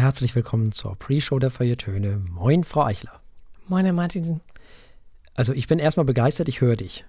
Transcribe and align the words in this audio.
herzlich 0.00 0.34
willkommen 0.34 0.72
zur 0.72 0.96
Pre-Show 0.96 1.38
der 1.38 1.50
Feuilletöne. 1.50 2.22
Moin, 2.30 2.64
Frau 2.64 2.84
Eichler. 2.84 3.20
Moin, 3.68 3.84
Herr 3.84 3.92
Martin. 3.92 4.40
Also 5.34 5.52
ich 5.52 5.66
bin 5.66 5.78
erstmal 5.78 6.06
begeistert, 6.06 6.48
ich 6.48 6.62
höre 6.62 6.76
dich. 6.76 7.04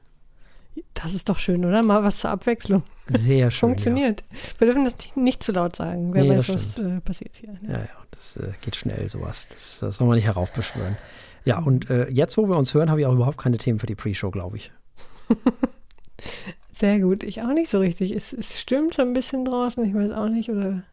Das 0.93 1.13
ist 1.13 1.29
doch 1.29 1.39
schön, 1.39 1.63
oder? 1.63 1.83
Mal 1.83 2.03
was 2.03 2.19
zur 2.19 2.31
Abwechslung. 2.31 2.83
Sehr 3.07 3.49
schön. 3.49 3.69
Funktioniert. 3.69 4.25
Ja. 4.29 4.37
Wir 4.59 4.67
dürfen 4.67 4.83
das 4.83 4.95
nicht 5.15 5.41
zu 5.41 5.53
laut 5.53 5.77
sagen. 5.77 6.13
Wer 6.13 6.23
nee, 6.23 6.29
weiß, 6.31 6.49
was 6.49 6.77
äh, 6.79 6.99
passiert 6.99 7.37
hier. 7.37 7.57
Ja, 7.61 7.79
ja, 7.79 7.87
das 8.11 8.35
äh, 8.35 8.51
geht 8.59 8.75
schnell, 8.75 9.07
sowas. 9.07 9.47
Das, 9.47 9.79
das, 9.79 9.95
soll 9.95 10.07
man 10.07 10.17
nicht 10.17 10.25
heraufbeschwören. 10.25 10.97
Ja, 11.45 11.59
und 11.59 11.89
äh, 11.89 12.09
jetzt, 12.09 12.37
wo 12.37 12.49
wir 12.49 12.57
uns 12.57 12.73
hören, 12.73 12.89
habe 12.89 12.99
ich 12.99 13.07
auch 13.07 13.13
überhaupt 13.13 13.37
keine 13.37 13.57
Themen 13.57 13.79
für 13.79 13.87
die 13.87 13.95
Pre-Show, 13.95 14.31
glaube 14.31 14.57
ich. 14.57 14.71
Sehr 16.73 16.99
gut. 16.99 17.23
Ich 17.23 17.41
auch 17.41 17.53
nicht 17.53 17.69
so 17.69 17.79
richtig. 17.79 18.11
Es, 18.11 18.33
es 18.33 18.59
stürmt 18.59 18.95
schon 18.95 19.07
ein 19.07 19.13
bisschen 19.13 19.45
draußen, 19.45 19.85
ich 19.85 19.93
weiß 19.93 20.11
auch 20.11 20.27
nicht. 20.27 20.49
Oder 20.49 20.83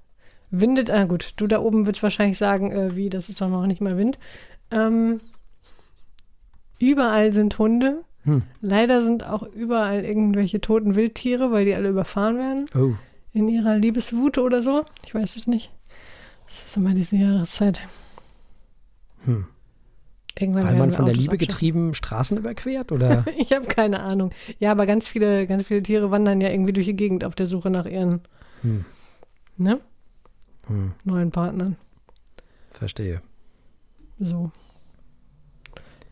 windet. 0.51 0.91
Ah, 0.91 1.05
gut. 1.05 1.33
Du 1.37 1.47
da 1.47 1.61
oben 1.61 1.87
würdest 1.87 2.03
wahrscheinlich 2.03 2.39
sagen, 2.39 2.73
äh, 2.73 2.97
wie, 2.97 3.09
das 3.09 3.29
ist 3.29 3.41
doch 3.41 3.49
noch 3.49 3.67
nicht 3.67 3.81
mal 3.81 3.97
Wind. 3.97 4.19
Ähm, 4.71 5.21
überall 6.79 7.33
sind 7.33 7.59
Hunde. 7.59 8.05
Hm. 8.25 8.43
Leider 8.61 9.03
sind 9.03 9.27
auch 9.27 9.43
überall 9.43 10.05
irgendwelche 10.05 10.61
toten 10.61 10.95
Wildtiere, 10.97 11.51
weil 11.51 11.65
die 11.65 11.75
alle 11.75 11.89
überfahren 11.89 12.39
werden. 12.39 12.67
Oh. 12.75 12.95
In 13.33 13.49
ihrer 13.49 13.77
Liebeswut 13.77 14.39
oder 14.39 14.63
so. 14.63 14.85
Ich 15.07 15.15
weiß 15.15 15.37
es 15.37 15.47
nicht. 15.47 15.71
Das 16.47 16.65
ist 16.67 16.77
immer 16.77 16.95
diese 16.95 17.17
Jahreszeit. 17.17 17.81
Hm. 19.25 19.47
Irgendwann 20.39 20.65
Weil 20.67 20.77
man 20.77 20.93
von 20.93 21.07
der 21.07 21.15
Liebe 21.15 21.37
getrieben 21.37 21.95
Straßen 21.95 22.39
überquert, 22.39 22.93
oder? 22.93 23.25
ich 23.39 23.53
habe 23.53 23.67
keine 23.67 24.01
Ahnung. 24.01 24.31
Ja, 24.61 24.71
aber 24.71 24.87
ganz 24.87 25.09
viele, 25.09 25.47
ganz 25.47 25.65
viele 25.65 25.83
Tiere 25.83 26.11
wandern 26.11 26.41
ja 26.41 26.49
irgendwie 26.49 26.73
durch 26.73 26.87
die 26.87 26.97
Gegend 26.97 27.25
auf 27.25 27.35
der 27.35 27.47
Suche 27.47 27.71
nach 27.71 27.87
ihren 27.87 28.21
hm. 28.63 28.85
ne? 29.57 29.81
Hm. 30.69 30.93
neuen 31.05 31.31
Partnern. 31.31 31.77
Verstehe. 32.71 33.23
So 34.19 34.53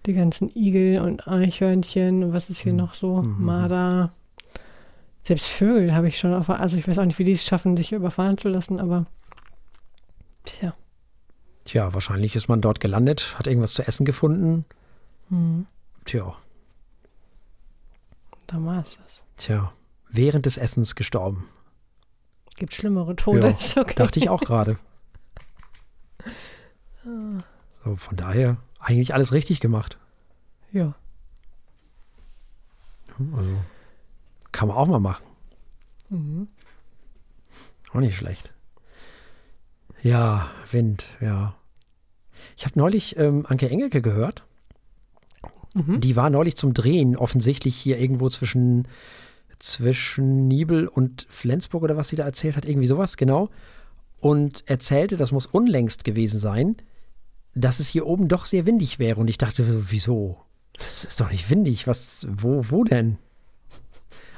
die 0.06 0.14
ganzen 0.14 0.50
Igel 0.54 1.00
und 1.00 1.26
Eichhörnchen 1.28 2.24
und 2.24 2.32
was 2.32 2.48
ist 2.48 2.60
hier 2.60 2.72
mhm. 2.72 2.78
noch 2.78 2.94
so? 2.94 3.22
Mhm. 3.22 3.44
Marder. 3.44 4.12
Selbst 5.24 5.48
Vögel 5.48 5.94
habe 5.94 6.08
ich 6.08 6.18
schon 6.18 6.32
auf, 6.32 6.48
also 6.48 6.76
ich 6.76 6.86
weiß 6.86 6.98
auch 6.98 7.04
nicht, 7.04 7.18
wie 7.18 7.24
die 7.24 7.32
es 7.32 7.44
schaffen, 7.44 7.76
sich 7.76 7.92
überfahren 7.92 8.38
zu 8.38 8.48
lassen, 8.48 8.78
aber 8.78 9.06
tja. 10.44 10.74
Tja, 11.64 11.92
wahrscheinlich 11.92 12.36
ist 12.36 12.48
man 12.48 12.60
dort 12.60 12.78
gelandet, 12.78 13.34
hat 13.36 13.48
irgendwas 13.48 13.74
zu 13.74 13.86
essen 13.86 14.06
gefunden. 14.06 14.64
Mhm. 15.28 15.66
Tja. 16.04 16.36
Da 18.46 18.64
war 18.64 18.80
es 18.80 18.96
das. 18.96 19.22
Tja, 19.36 19.72
während 20.08 20.46
des 20.46 20.56
Essens 20.56 20.94
gestorben. 20.94 21.48
Gibt 22.56 22.74
schlimmere 22.74 23.16
Tode. 23.16 23.56
Ja, 23.58 23.76
okay. 23.82 23.94
Dachte 23.94 24.18
ich 24.18 24.28
auch 24.28 24.40
gerade. 24.40 24.78
So, 27.84 27.96
von 27.96 28.16
daher 28.16 28.56
eigentlich 28.80 29.14
alles 29.14 29.32
richtig 29.32 29.60
gemacht. 29.60 29.98
Ja. 30.72 30.94
Also, 33.18 33.56
kann 34.52 34.68
man 34.68 34.76
auch 34.76 34.86
mal 34.86 34.98
machen. 34.98 35.24
Mhm. 36.08 36.48
Auch 37.92 38.00
nicht 38.00 38.16
schlecht. 38.16 38.52
Ja, 40.02 40.50
Wind, 40.70 41.06
ja. 41.20 41.54
Ich 42.56 42.64
habe 42.64 42.78
neulich 42.78 43.16
ähm, 43.18 43.46
Anke 43.48 43.68
Engelke 43.68 44.02
gehört. 44.02 44.44
Mhm. 45.74 46.00
Die 46.00 46.16
war 46.16 46.30
neulich 46.30 46.56
zum 46.56 46.74
Drehen, 46.74 47.16
offensichtlich 47.16 47.76
hier 47.76 47.98
irgendwo 47.98 48.28
zwischen, 48.28 48.88
zwischen 49.58 50.48
Nibel 50.48 50.88
und 50.88 51.26
Flensburg 51.28 51.82
oder 51.82 51.96
was 51.96 52.08
sie 52.08 52.16
da 52.16 52.24
erzählt 52.24 52.56
hat, 52.56 52.64
irgendwie 52.64 52.86
sowas, 52.86 53.16
genau. 53.16 53.50
Und 54.18 54.64
erzählte, 54.66 55.16
das 55.16 55.32
muss 55.32 55.46
unlängst 55.46 56.04
gewesen 56.04 56.40
sein, 56.40 56.76
dass 57.54 57.80
es 57.80 57.88
hier 57.88 58.06
oben 58.06 58.28
doch 58.28 58.44
sehr 58.44 58.66
windig 58.66 58.98
wäre. 58.98 59.20
Und 59.20 59.28
ich 59.28 59.38
dachte, 59.38 59.64
wieso? 59.90 60.38
Das 60.78 61.04
ist 61.04 61.20
doch 61.20 61.30
nicht 61.30 61.48
windig. 61.50 61.86
Was, 61.86 62.26
wo, 62.30 62.64
wo 62.70 62.84
denn? 62.84 63.18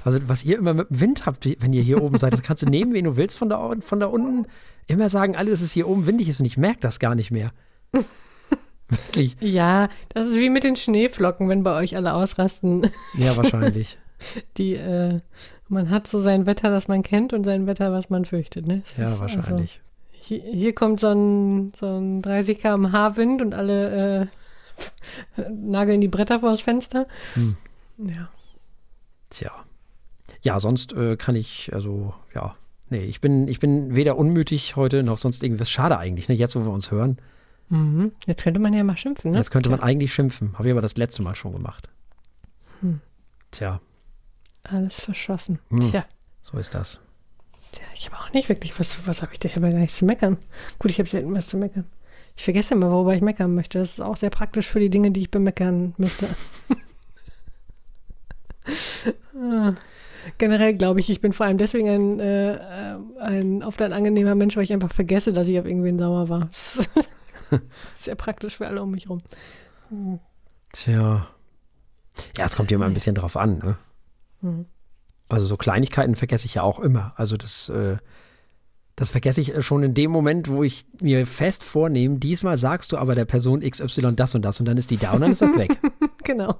Also, 0.04 0.20
was 0.28 0.44
ihr 0.44 0.56
immer 0.58 0.74
mit 0.74 0.90
dem 0.90 1.00
Wind 1.00 1.26
habt, 1.26 1.46
wenn 1.60 1.72
ihr 1.72 1.82
hier 1.82 2.02
oben 2.02 2.18
seid, 2.18 2.32
das 2.32 2.42
kannst 2.42 2.62
du 2.62 2.66
nehmen, 2.68 2.94
wen 2.94 3.04
du 3.04 3.16
willst 3.16 3.38
von 3.38 3.48
da, 3.48 3.72
von 3.80 4.00
da 4.00 4.06
unten. 4.06 4.46
Immer 4.86 5.10
sagen 5.10 5.36
alle, 5.36 5.50
dass 5.50 5.60
es 5.60 5.72
hier 5.72 5.88
oben 5.88 6.06
windig 6.06 6.28
ist 6.28 6.40
und 6.40 6.46
ich 6.46 6.56
merke 6.56 6.80
das 6.80 6.98
gar 6.98 7.14
nicht 7.14 7.30
mehr. 7.30 7.52
Wirklich. 8.88 9.36
Ja, 9.40 9.88
das 10.14 10.28
ist 10.28 10.36
wie 10.36 10.48
mit 10.48 10.64
den 10.64 10.76
Schneeflocken, 10.76 11.48
wenn 11.48 11.62
bei 11.62 11.74
euch 11.74 11.94
alle 11.94 12.14
ausrasten. 12.14 12.90
Ja, 13.18 13.36
wahrscheinlich. 13.36 13.98
Die, 14.56 14.74
äh, 14.74 15.20
man 15.68 15.90
hat 15.90 16.06
so 16.06 16.20
sein 16.20 16.46
Wetter, 16.46 16.70
das 16.70 16.88
man 16.88 17.02
kennt 17.02 17.32
und 17.32 17.44
sein 17.44 17.66
Wetter, 17.66 17.92
was 17.92 18.10
man 18.10 18.24
fürchtet, 18.24 18.66
ne? 18.66 18.80
Das 18.80 18.96
ja, 18.96 19.18
wahrscheinlich. 19.18 19.80
Hier, 20.10 20.42
hier 20.42 20.74
kommt 20.74 21.00
so 21.00 21.08
ein, 21.08 21.72
so 21.78 21.86
ein 21.86 22.22
30 22.22 22.60
km/h 22.60 23.16
Wind 23.16 23.42
und 23.42 23.54
alle 23.54 24.28
äh, 25.36 25.42
nageln 25.50 26.00
die 26.00 26.08
Bretter 26.08 26.40
vor 26.40 26.50
das 26.50 26.60
Fenster. 26.60 27.06
Hm. 27.34 27.56
Ja. 27.98 28.28
Tja. 29.30 29.52
Ja, 30.42 30.60
sonst 30.60 30.92
äh, 30.92 31.16
kann 31.16 31.34
ich, 31.34 31.72
also, 31.72 32.14
ja, 32.34 32.54
nee, 32.90 33.04
ich 33.04 33.20
bin, 33.20 33.48
ich 33.48 33.58
bin 33.60 33.96
weder 33.96 34.16
unmütig 34.16 34.76
heute 34.76 35.02
noch 35.02 35.18
sonst 35.18 35.42
irgendwas. 35.42 35.70
Schade 35.70 35.98
eigentlich, 35.98 36.28
ne? 36.28 36.34
Jetzt, 36.34 36.56
wo 36.56 36.60
wir 36.60 36.72
uns 36.72 36.90
hören. 36.90 37.18
Mhm. 37.68 38.12
Jetzt 38.26 38.42
könnte 38.42 38.60
man 38.60 38.72
ja 38.72 38.82
mal 38.84 38.96
schimpfen, 38.96 39.32
ne? 39.32 39.38
Jetzt 39.38 39.50
könnte 39.50 39.68
man 39.68 39.80
eigentlich 39.80 40.14
schimpfen. 40.14 40.54
Habe 40.54 40.68
ich 40.68 40.72
aber 40.72 40.80
das 40.80 40.96
letzte 40.96 41.22
Mal 41.22 41.34
schon 41.34 41.52
gemacht. 41.52 41.88
Hm. 42.80 43.00
Tja. 43.50 43.80
Alles 44.64 45.00
verschossen. 45.00 45.58
Hm. 45.70 45.90
Tja. 45.90 46.04
So 46.42 46.58
ist 46.58 46.74
das. 46.74 47.00
Ja, 47.74 47.80
ich 47.94 48.10
habe 48.10 48.22
auch 48.22 48.32
nicht 48.32 48.48
wirklich, 48.48 48.78
was, 48.78 49.06
was 49.06 49.22
habe 49.22 49.32
ich 49.32 49.38
da 49.38 49.48
aber 49.54 49.70
gar 49.70 49.78
nicht 49.78 49.94
zu 49.94 50.04
meckern. 50.04 50.38
Gut, 50.78 50.90
ich 50.90 50.98
habe 50.98 51.08
selten 51.08 51.34
was 51.34 51.48
zu 51.48 51.56
meckern. 51.56 51.84
Ich 52.36 52.44
vergesse 52.44 52.74
immer, 52.74 52.90
worüber 52.90 53.14
ich 53.14 53.20
meckern 53.20 53.54
möchte. 53.54 53.78
Das 53.78 53.92
ist 53.92 54.00
auch 54.00 54.16
sehr 54.16 54.30
praktisch 54.30 54.68
für 54.68 54.80
die 54.80 54.90
Dinge, 54.90 55.10
die 55.10 55.22
ich 55.22 55.30
bemeckern 55.30 55.94
müsste. 55.98 56.28
Generell 60.38 60.74
glaube 60.74 61.00
ich, 61.00 61.10
ich 61.10 61.20
bin 61.20 61.32
vor 61.32 61.46
allem 61.46 61.58
deswegen 61.58 61.88
ein, 61.88 62.20
äh, 62.20 62.96
ein 63.20 63.62
oft 63.62 63.80
ein 63.82 63.92
angenehmer 63.92 64.34
Mensch, 64.34 64.56
weil 64.56 64.64
ich 64.64 64.72
einfach 64.72 64.92
vergesse, 64.92 65.32
dass 65.32 65.48
ich 65.48 65.58
auf 65.58 65.66
irgendwen 65.66 65.98
sauer 65.98 66.28
war. 66.28 66.50
sehr 67.98 68.14
praktisch 68.14 68.56
für 68.56 68.66
alle 68.66 68.82
um 68.82 68.90
mich 68.90 69.04
herum. 69.04 69.22
Hm. 69.88 70.20
Tja. 70.72 71.28
Ja, 72.36 72.44
es 72.44 72.56
kommt 72.56 72.70
ja 72.70 72.76
immer 72.76 72.86
ein 72.86 72.94
bisschen 72.94 73.14
drauf 73.14 73.36
an, 73.36 73.58
ne? 73.58 73.78
Mhm. 74.40 74.66
Also 75.28 75.46
so 75.46 75.56
Kleinigkeiten 75.56 76.14
vergesse 76.14 76.46
ich 76.46 76.54
ja 76.54 76.62
auch 76.62 76.80
immer. 76.80 77.12
Also 77.16 77.36
das, 77.36 77.68
äh, 77.68 77.96
das 78.96 79.10
vergesse 79.10 79.40
ich 79.40 79.64
schon 79.64 79.82
in 79.82 79.94
dem 79.94 80.10
Moment, 80.10 80.48
wo 80.48 80.62
ich 80.62 80.86
mir 81.00 81.26
fest 81.26 81.62
vornehme, 81.62 82.18
diesmal 82.18 82.56
sagst 82.56 82.92
du 82.92 82.98
aber 82.98 83.14
der 83.14 83.26
Person 83.26 83.60
XY 83.60 84.14
das 84.16 84.34
und 84.34 84.42
das 84.42 84.58
und 84.58 84.66
dann 84.66 84.76
ist 84.76 84.90
die 84.90 84.96
da 84.96 85.12
und 85.12 85.20
dann 85.20 85.30
ist 85.30 85.42
das 85.42 85.56
weg. 85.56 85.78
genau. 86.24 86.56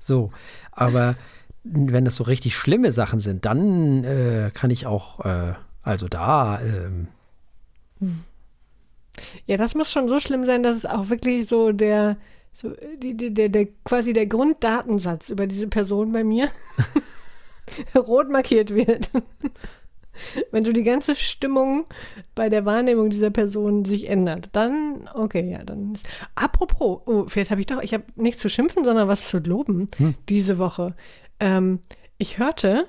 So, 0.00 0.30
aber 0.70 1.16
wenn 1.64 2.04
das 2.04 2.16
so 2.16 2.24
richtig 2.24 2.56
schlimme 2.56 2.92
Sachen 2.92 3.18
sind, 3.18 3.44
dann 3.44 4.04
äh, 4.04 4.50
kann 4.54 4.70
ich 4.70 4.86
auch, 4.86 5.24
äh, 5.24 5.54
also 5.82 6.08
da. 6.08 6.60
Ähm, 6.62 7.08
ja, 9.46 9.56
das 9.56 9.74
muss 9.74 9.90
schon 9.90 10.08
so 10.08 10.18
schlimm 10.18 10.44
sein, 10.44 10.62
dass 10.62 10.76
es 10.76 10.86
auch 10.86 11.08
wirklich 11.08 11.48
so 11.48 11.72
der, 11.72 12.16
so 12.52 12.74
die, 13.00 13.16
die, 13.16 13.32
der, 13.32 13.48
der 13.48 13.68
quasi 13.84 14.12
der 14.12 14.26
Grunddatensatz 14.26 15.28
über 15.28 15.46
diese 15.46 15.68
Person 15.68 16.12
bei 16.12 16.24
mir 16.24 16.48
rot 17.94 18.30
markiert 18.30 18.74
wird. 18.74 19.10
Wenn 20.50 20.64
so 20.64 20.72
die 20.72 20.84
ganze 20.84 21.16
Stimmung 21.16 21.86
bei 22.34 22.48
der 22.48 22.64
Wahrnehmung 22.66 23.08
dieser 23.08 23.30
Person 23.30 23.84
sich 23.84 24.08
ändert, 24.10 24.50
dann, 24.52 25.08
okay, 25.14 25.50
ja, 25.50 25.64
dann 25.64 25.94
ist. 25.94 26.06
Apropos, 26.34 27.00
oh, 27.06 27.24
vielleicht 27.28 27.50
habe 27.50 27.60
ich 27.62 27.66
doch, 27.66 27.80
ich 27.80 27.94
habe 27.94 28.04
nichts 28.16 28.42
zu 28.42 28.50
schimpfen, 28.50 28.84
sondern 28.84 29.08
was 29.08 29.28
zu 29.28 29.38
loben 29.38 29.88
hm. 29.96 30.14
diese 30.28 30.58
Woche. 30.58 30.94
Ähm, 31.40 31.80
ich 32.18 32.38
hörte, 32.38 32.88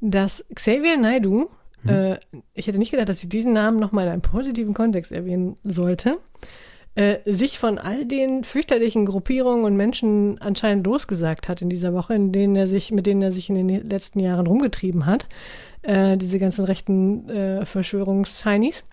dass 0.00 0.44
Xavier 0.54 0.96
Naidu, 0.96 1.50
hm. 1.82 1.90
äh, 1.90 2.20
ich 2.54 2.66
hätte 2.66 2.78
nicht 2.78 2.90
gedacht, 2.90 3.10
dass 3.10 3.22
ich 3.22 3.28
diesen 3.28 3.52
Namen 3.52 3.78
nochmal 3.78 4.06
in 4.06 4.12
einem 4.12 4.22
positiven 4.22 4.72
Kontext 4.72 5.12
erwähnen 5.12 5.56
sollte, 5.64 6.18
äh, 6.94 7.18
sich 7.24 7.58
von 7.58 7.78
all 7.78 8.04
den 8.04 8.44
fürchterlichen 8.44 9.06
Gruppierungen 9.06 9.64
und 9.64 9.76
Menschen 9.76 10.40
anscheinend 10.40 10.86
losgesagt 10.86 11.48
hat 11.48 11.62
in 11.62 11.70
dieser 11.70 11.94
Woche, 11.94 12.14
in 12.14 12.32
denen 12.32 12.54
er 12.54 12.66
sich, 12.66 12.90
mit 12.90 13.06
denen 13.06 13.22
er 13.22 13.32
sich 13.32 13.48
in 13.48 13.54
den 13.54 13.88
letzten 13.88 14.20
Jahren 14.20 14.46
rumgetrieben 14.46 15.06
hat. 15.06 15.26
Äh, 15.82 16.16
diese 16.16 16.38
ganzen 16.38 16.64
rechten 16.64 17.28
äh, 17.28 17.66
Verschwörungsheinis. 17.66 18.84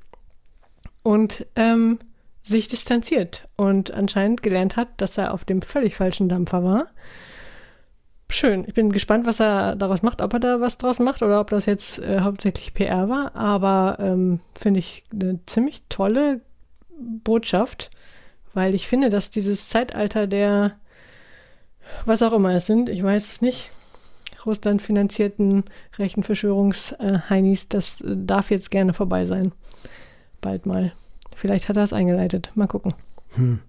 Und 1.02 1.46
ähm, 1.56 2.00
sich 2.44 2.68
distanziert 2.68 3.48
und 3.56 3.92
anscheinend 3.92 4.44
gelernt 4.44 4.76
hat, 4.76 4.90
dass 4.98 5.18
er 5.18 5.34
auf 5.34 5.46
dem 5.46 5.62
völlig 5.62 5.96
falschen 5.96 6.30
Dampfer 6.30 6.64
war. 6.64 6.88
Schön. 8.32 8.64
Ich 8.68 8.74
bin 8.74 8.92
gespannt, 8.92 9.26
was 9.26 9.40
er 9.40 9.76
daraus 9.76 10.04
macht, 10.04 10.22
ob 10.22 10.34
er 10.34 10.40
da 10.40 10.62
was 10.62 10.78
draus 10.78 11.00
macht 11.00 11.24
oder 11.24 11.40
ob 11.40 11.50
das 11.50 11.66
jetzt 11.66 12.00
äh, 12.00 12.20
hauptsächlich 12.22 12.74
PR 12.74 13.10
war. 13.10 13.36
Aber 13.36 13.98
ähm, 14.00 14.40
finde 14.56 14.80
ich 14.80 15.04
eine 15.12 15.40
ziemlich 15.46 15.84
tolle 15.90 16.42
Botschaft, 17.00 17.92
weil 18.54 18.76
ich 18.76 18.88
finde, 18.88 19.10
dass 19.10 19.30
dieses 19.30 19.70
Zeitalter 19.70 20.28
der, 20.28 20.76
was 22.06 22.22
auch 22.22 22.34
immer 22.34 22.54
es 22.54 22.66
sind, 22.66 22.90
ich 22.90 23.04
weiß 23.04 23.32
es 23.32 23.42
nicht, 23.42 23.72
Russland 24.46 24.82
finanzierten 24.82 25.66
rechten 25.98 26.24
Verschwörungsheinis, 26.24 27.68
das 27.68 28.04
darf 28.04 28.52
jetzt 28.52 28.72
gerne 28.72 28.94
vorbei 28.94 29.26
sein. 29.26 29.52
Bald 30.42 30.66
mal. 30.66 30.94
Vielleicht 31.36 31.70
hat 31.70 31.78
er 31.78 31.84
es 31.84 31.94
eingeleitet. 31.94 32.52
Mal 32.56 32.68
gucken. 32.68 32.94
Hm. 33.36 33.60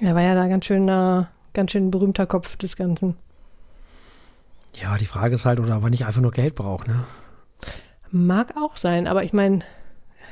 Er 0.00 0.14
war 0.14 0.22
ja 0.22 0.34
da 0.34 0.46
ganz 0.48 0.64
schön, 0.64 0.88
äh, 0.88 1.24
ganz 1.54 1.70
schön 1.70 1.90
berühmter 1.90 2.26
Kopf 2.26 2.56
des 2.56 2.76
Ganzen. 2.76 3.16
Ja, 4.74 4.98
die 4.98 5.06
Frage 5.06 5.34
ist 5.34 5.46
halt, 5.46 5.58
oder 5.58 5.78
ob 5.78 5.84
er 5.84 5.90
nicht 5.90 6.04
einfach 6.04 6.20
nur 6.20 6.32
Geld 6.32 6.54
braucht, 6.54 6.86
ne? 6.86 7.04
Mag 8.10 8.56
auch 8.56 8.76
sein, 8.76 9.06
aber 9.06 9.24
ich 9.24 9.32
meine, 9.32 9.62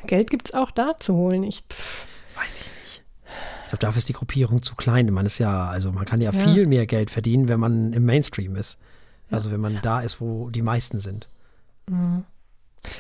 Geld 0.06 0.28
gibt 0.30 0.48
es 0.48 0.54
auch 0.54 0.70
da 0.70 0.98
zu 0.98 1.14
holen. 1.14 1.42
Ich, 1.44 1.64
pff, 1.68 2.06
Weiß 2.36 2.60
ich 2.60 2.66
nicht. 2.82 3.02
Ich 3.64 3.68
glaube, 3.70 3.80
dafür 3.80 3.98
ist 3.98 4.08
die 4.08 4.12
Gruppierung 4.12 4.62
zu 4.62 4.74
klein. 4.74 5.10
Man 5.12 5.26
ist 5.26 5.38
ja, 5.38 5.66
also 5.68 5.90
man 5.92 6.04
kann 6.04 6.20
ja, 6.20 6.32
Ja. 6.32 6.38
viel 6.38 6.66
mehr 6.66 6.86
Geld 6.86 7.10
verdienen, 7.10 7.48
wenn 7.48 7.60
man 7.60 7.92
im 7.92 8.04
Mainstream 8.04 8.56
ist. 8.56 8.78
Also 9.30 9.50
wenn 9.50 9.60
man 9.60 9.78
da 9.82 10.00
ist, 10.00 10.20
wo 10.20 10.50
die 10.50 10.62
meisten 10.62 11.00
sind. 11.00 11.28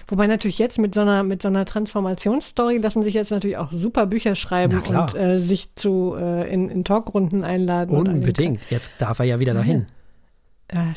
Wobei 0.08 0.26
natürlich 0.26 0.58
jetzt 0.58 0.78
mit 0.78 0.94
so 0.94 1.02
einer, 1.02 1.22
mit 1.22 1.42
so 1.42 1.48
einer 1.48 1.64
Transformationsstory 1.64 2.78
lassen 2.78 3.02
sich 3.02 3.14
jetzt 3.14 3.30
natürlich 3.30 3.58
auch 3.58 3.70
super 3.72 4.06
Bücher 4.06 4.34
schreiben 4.34 4.80
und 4.80 5.14
äh, 5.14 5.38
sich 5.38 5.74
zu 5.74 6.14
äh, 6.18 6.50
in, 6.52 6.70
in 6.70 6.84
Talkrunden 6.84 7.44
einladen. 7.44 7.96
Unbedingt. 7.96 8.70
Jetzt 8.70 8.90
darf 8.98 9.18
er 9.18 9.26
ja 9.26 9.40
wieder 9.40 9.52
dahin. 9.54 9.80
Ja, 9.80 9.86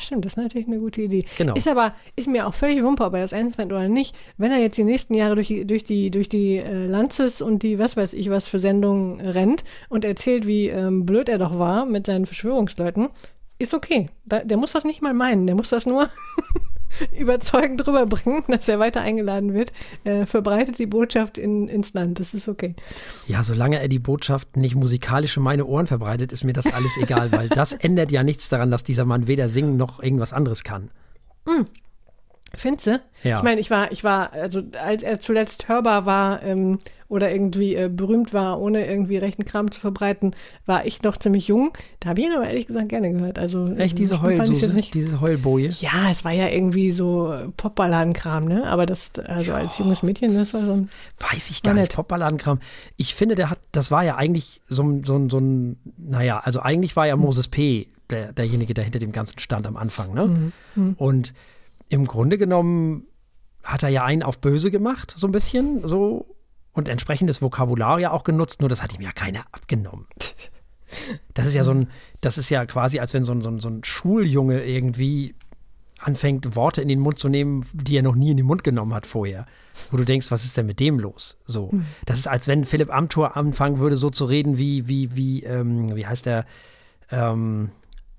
stimmt, 0.00 0.24
das 0.24 0.32
ist 0.32 0.36
natürlich 0.36 0.66
eine 0.66 0.78
gute 0.78 1.02
Idee. 1.02 1.24
Genau. 1.36 1.54
Ist 1.54 1.68
aber, 1.68 1.94
ist 2.16 2.28
mir 2.28 2.46
auch 2.46 2.54
völlig 2.54 2.82
wumpe, 2.82 3.04
ob 3.04 3.14
er 3.14 3.22
das 3.22 3.32
ernst 3.32 3.58
meint 3.58 3.72
oder 3.72 3.88
nicht. 3.88 4.14
Wenn 4.36 4.50
er 4.50 4.58
jetzt 4.58 4.78
die 4.78 4.84
nächsten 4.84 5.14
Jahre 5.14 5.34
durch 5.34 5.48
die, 5.48 5.66
durch 5.66 5.84
die, 5.84 6.10
durch 6.10 6.28
die 6.28 6.56
äh, 6.56 6.86
Lanzes 6.86 7.40
und 7.40 7.62
die 7.62 7.78
was 7.78 7.96
weiß 7.96 8.14
ich 8.14 8.30
was 8.30 8.48
für 8.48 8.58
Sendungen 8.58 9.20
rennt 9.20 9.64
und 9.88 10.04
erzählt, 10.04 10.46
wie 10.46 10.68
ähm, 10.68 11.06
blöd 11.06 11.28
er 11.28 11.38
doch 11.38 11.58
war 11.58 11.86
mit 11.86 12.06
seinen 12.06 12.26
Verschwörungsleuten, 12.26 13.08
ist 13.58 13.74
okay. 13.74 14.06
Da, 14.24 14.40
der 14.40 14.56
muss 14.56 14.72
das 14.72 14.84
nicht 14.84 15.02
mal 15.02 15.14
meinen, 15.14 15.46
der 15.46 15.56
muss 15.56 15.70
das 15.70 15.86
nur 15.86 16.08
überzeugend 17.18 17.86
rüberbringen, 17.86 18.44
dass 18.48 18.68
er 18.68 18.78
weiter 18.78 19.00
eingeladen 19.00 19.54
wird. 19.54 19.72
Äh, 20.04 20.26
verbreitet 20.26 20.78
die 20.78 20.86
Botschaft 20.86 21.38
in, 21.38 21.68
ins 21.68 21.94
Land, 21.94 22.20
das 22.20 22.34
ist 22.34 22.48
okay. 22.48 22.74
Ja, 23.26 23.42
solange 23.42 23.80
er 23.80 23.88
die 23.88 23.98
Botschaft 23.98 24.56
nicht 24.56 24.74
musikalisch 24.74 25.36
in 25.36 25.42
meine 25.42 25.64
Ohren 25.66 25.86
verbreitet, 25.86 26.32
ist 26.32 26.44
mir 26.44 26.52
das 26.52 26.72
alles 26.72 26.96
egal, 26.96 27.32
weil 27.32 27.48
das 27.48 27.72
ändert 27.78 28.10
ja 28.10 28.22
nichts 28.22 28.48
daran, 28.48 28.70
dass 28.70 28.82
dieser 28.82 29.04
Mann 29.04 29.26
weder 29.26 29.48
singen 29.48 29.76
noch 29.76 30.02
irgendwas 30.02 30.32
anderes 30.32 30.64
kann. 30.64 30.90
Findest 32.54 32.86
du? 32.86 33.00
Ja. 33.22 33.36
Ich 33.36 33.42
meine, 33.42 33.60
ich 33.60 33.70
war, 33.70 33.92
ich 33.92 34.02
war, 34.04 34.32
also 34.32 34.62
als 34.82 35.02
er 35.02 35.20
zuletzt 35.20 35.68
hörbar 35.68 36.06
war 36.06 36.42
ähm, 36.42 36.78
oder 37.08 37.30
irgendwie 37.30 37.74
äh, 37.74 37.88
berühmt 37.92 38.32
war, 38.32 38.60
ohne 38.60 38.86
irgendwie 38.86 39.16
rechten 39.18 39.44
Kram 39.44 39.70
zu 39.70 39.80
verbreiten, 39.80 40.34
war 40.66 40.84
ich 40.86 41.02
noch 41.02 41.16
ziemlich 41.18 41.48
jung. 41.48 41.72
Da 42.00 42.10
habe 42.10 42.20
ich 42.20 42.26
ihn 42.26 42.32
aber 42.32 42.46
ehrlich 42.48 42.66
gesagt 42.66 42.88
gerne 42.88 43.12
gehört. 43.12 43.38
Also 43.38 43.72
Echt, 43.74 43.98
diese 43.98 44.14
ich's 44.14 44.22
jetzt 44.24 44.38
Heulsuse, 44.38 44.80
diese 44.92 45.20
Heulboje? 45.20 45.70
Ja, 45.78 46.10
es 46.10 46.24
war 46.24 46.32
ja 46.32 46.48
irgendwie 46.48 46.90
so 46.90 47.34
Popballadenkram, 47.56 48.46
ne? 48.46 48.66
Aber 48.66 48.86
das, 48.86 49.12
also 49.24 49.54
als 49.54 49.78
junges 49.78 50.02
Mädchen, 50.02 50.34
das 50.34 50.52
war 50.54 50.62
schon. 50.62 50.88
Weiß 51.18 51.50
ich 51.50 51.62
gar 51.62 51.74
nicht. 51.74 51.94
Popballadenkram. 51.94 52.60
Ich 52.96 53.14
finde, 53.14 53.34
der 53.34 53.50
hat, 53.50 53.58
das 53.72 53.90
war 53.90 54.04
ja 54.04 54.16
eigentlich 54.16 54.60
so, 54.68 54.82
ein- 54.82 55.04
so, 55.04 55.16
ein- 55.16 55.30
so 55.30 55.38
ein, 55.38 55.76
naja, 55.96 56.40
also 56.42 56.60
eigentlich 56.60 56.96
war 56.96 57.06
ja 57.06 57.14
Hm. 57.14 57.20
Moses 57.20 57.48
P. 57.48 57.88
Der, 58.10 58.32
derjenige, 58.32 58.72
der 58.72 58.84
hinter 58.84 59.00
dem 59.00 59.12
Ganzen 59.12 59.38
stand 59.38 59.66
am 59.66 59.76
Anfang, 59.76 60.14
ne? 60.14 60.50
Hm. 60.74 60.94
Und 60.96 61.34
im 61.88 62.06
Grunde 62.06 62.38
genommen 62.38 63.06
hat 63.64 63.82
er 63.82 63.88
ja 63.88 64.04
einen 64.04 64.22
auf 64.22 64.38
böse 64.38 64.70
gemacht, 64.70 65.12
so 65.16 65.26
ein 65.26 65.32
bisschen, 65.32 65.86
so. 65.86 66.34
Und 66.72 66.88
entsprechendes 66.88 67.42
Vokabular 67.42 67.98
ja 67.98 68.12
auch 68.12 68.24
genutzt, 68.24 68.60
nur 68.60 68.68
das 68.68 68.82
hat 68.82 68.94
ihm 68.94 69.00
ja 69.00 69.12
keiner 69.12 69.44
abgenommen. 69.52 70.06
Das 71.34 71.46
ist 71.46 71.52
ja 71.52 71.64
so 71.64 71.72
ein, 71.72 71.90
das 72.22 72.38
ist 72.38 72.48
ja 72.48 72.64
quasi, 72.64 72.98
als 72.98 73.12
wenn 73.12 73.22
so 73.22 73.32
ein, 73.32 73.42
so 73.42 73.50
ein, 73.50 73.60
so 73.60 73.68
ein 73.68 73.84
Schuljunge 73.84 74.64
irgendwie 74.64 75.34
anfängt, 75.98 76.56
Worte 76.56 76.80
in 76.80 76.88
den 76.88 76.98
Mund 76.98 77.18
zu 77.18 77.28
nehmen, 77.28 77.66
die 77.72 77.96
er 77.96 78.02
noch 78.02 78.14
nie 78.14 78.30
in 78.30 78.36
den 78.36 78.46
Mund 78.46 78.64
genommen 78.64 78.94
hat 78.94 79.04
vorher. 79.04 79.46
Wo 79.90 79.96
du 79.96 80.04
denkst, 80.04 80.30
was 80.30 80.44
ist 80.44 80.56
denn 80.56 80.66
mit 80.66 80.80
dem 80.80 80.98
los? 80.98 81.38
So. 81.44 81.70
Das 82.06 82.20
ist, 82.20 82.26
als 82.26 82.48
wenn 82.48 82.64
Philipp 82.64 82.90
Amthor 82.90 83.36
anfangen 83.36 83.78
würde, 83.78 83.96
so 83.96 84.08
zu 84.10 84.24
reden 84.24 84.56
wie, 84.58 84.88
wie, 84.88 85.14
wie, 85.14 85.42
ähm, 85.42 85.94
wie 85.94 86.06
heißt 86.06 86.26
der? 86.26 86.46
Ähm, 87.10 87.70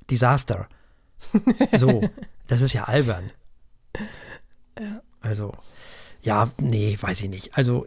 Disaster. 0.09 0.67
So. 1.75 2.01
Das 2.47 2.63
ist 2.63 2.73
ja 2.73 2.85
albern. 2.85 3.29
Also, 5.21 5.53
ja, 6.21 6.49
nee, 6.59 6.97
weiß 6.99 7.23
ich 7.23 7.29
nicht. 7.29 7.57
Also, 7.57 7.85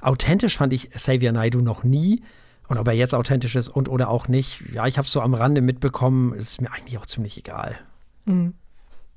authentisch 0.00 0.56
fand 0.56 0.72
ich 0.72 0.90
Xavier 0.90 1.32
Naidoo 1.32 1.60
noch 1.60 1.84
nie. 1.84 2.22
Und 2.68 2.78
ob 2.78 2.88
er 2.88 2.94
jetzt 2.94 3.14
authentisch 3.14 3.54
ist 3.54 3.68
und 3.68 3.88
oder 3.88 4.10
auch 4.10 4.26
nicht, 4.26 4.62
ja, 4.72 4.86
ich 4.86 4.98
habe 4.98 5.06
es 5.06 5.12
so 5.12 5.20
am 5.20 5.34
Rande 5.34 5.60
mitbekommen, 5.60 6.34
ist 6.34 6.60
mir 6.60 6.72
eigentlich 6.72 6.98
auch 6.98 7.06
ziemlich 7.06 7.38
egal. 7.38 7.78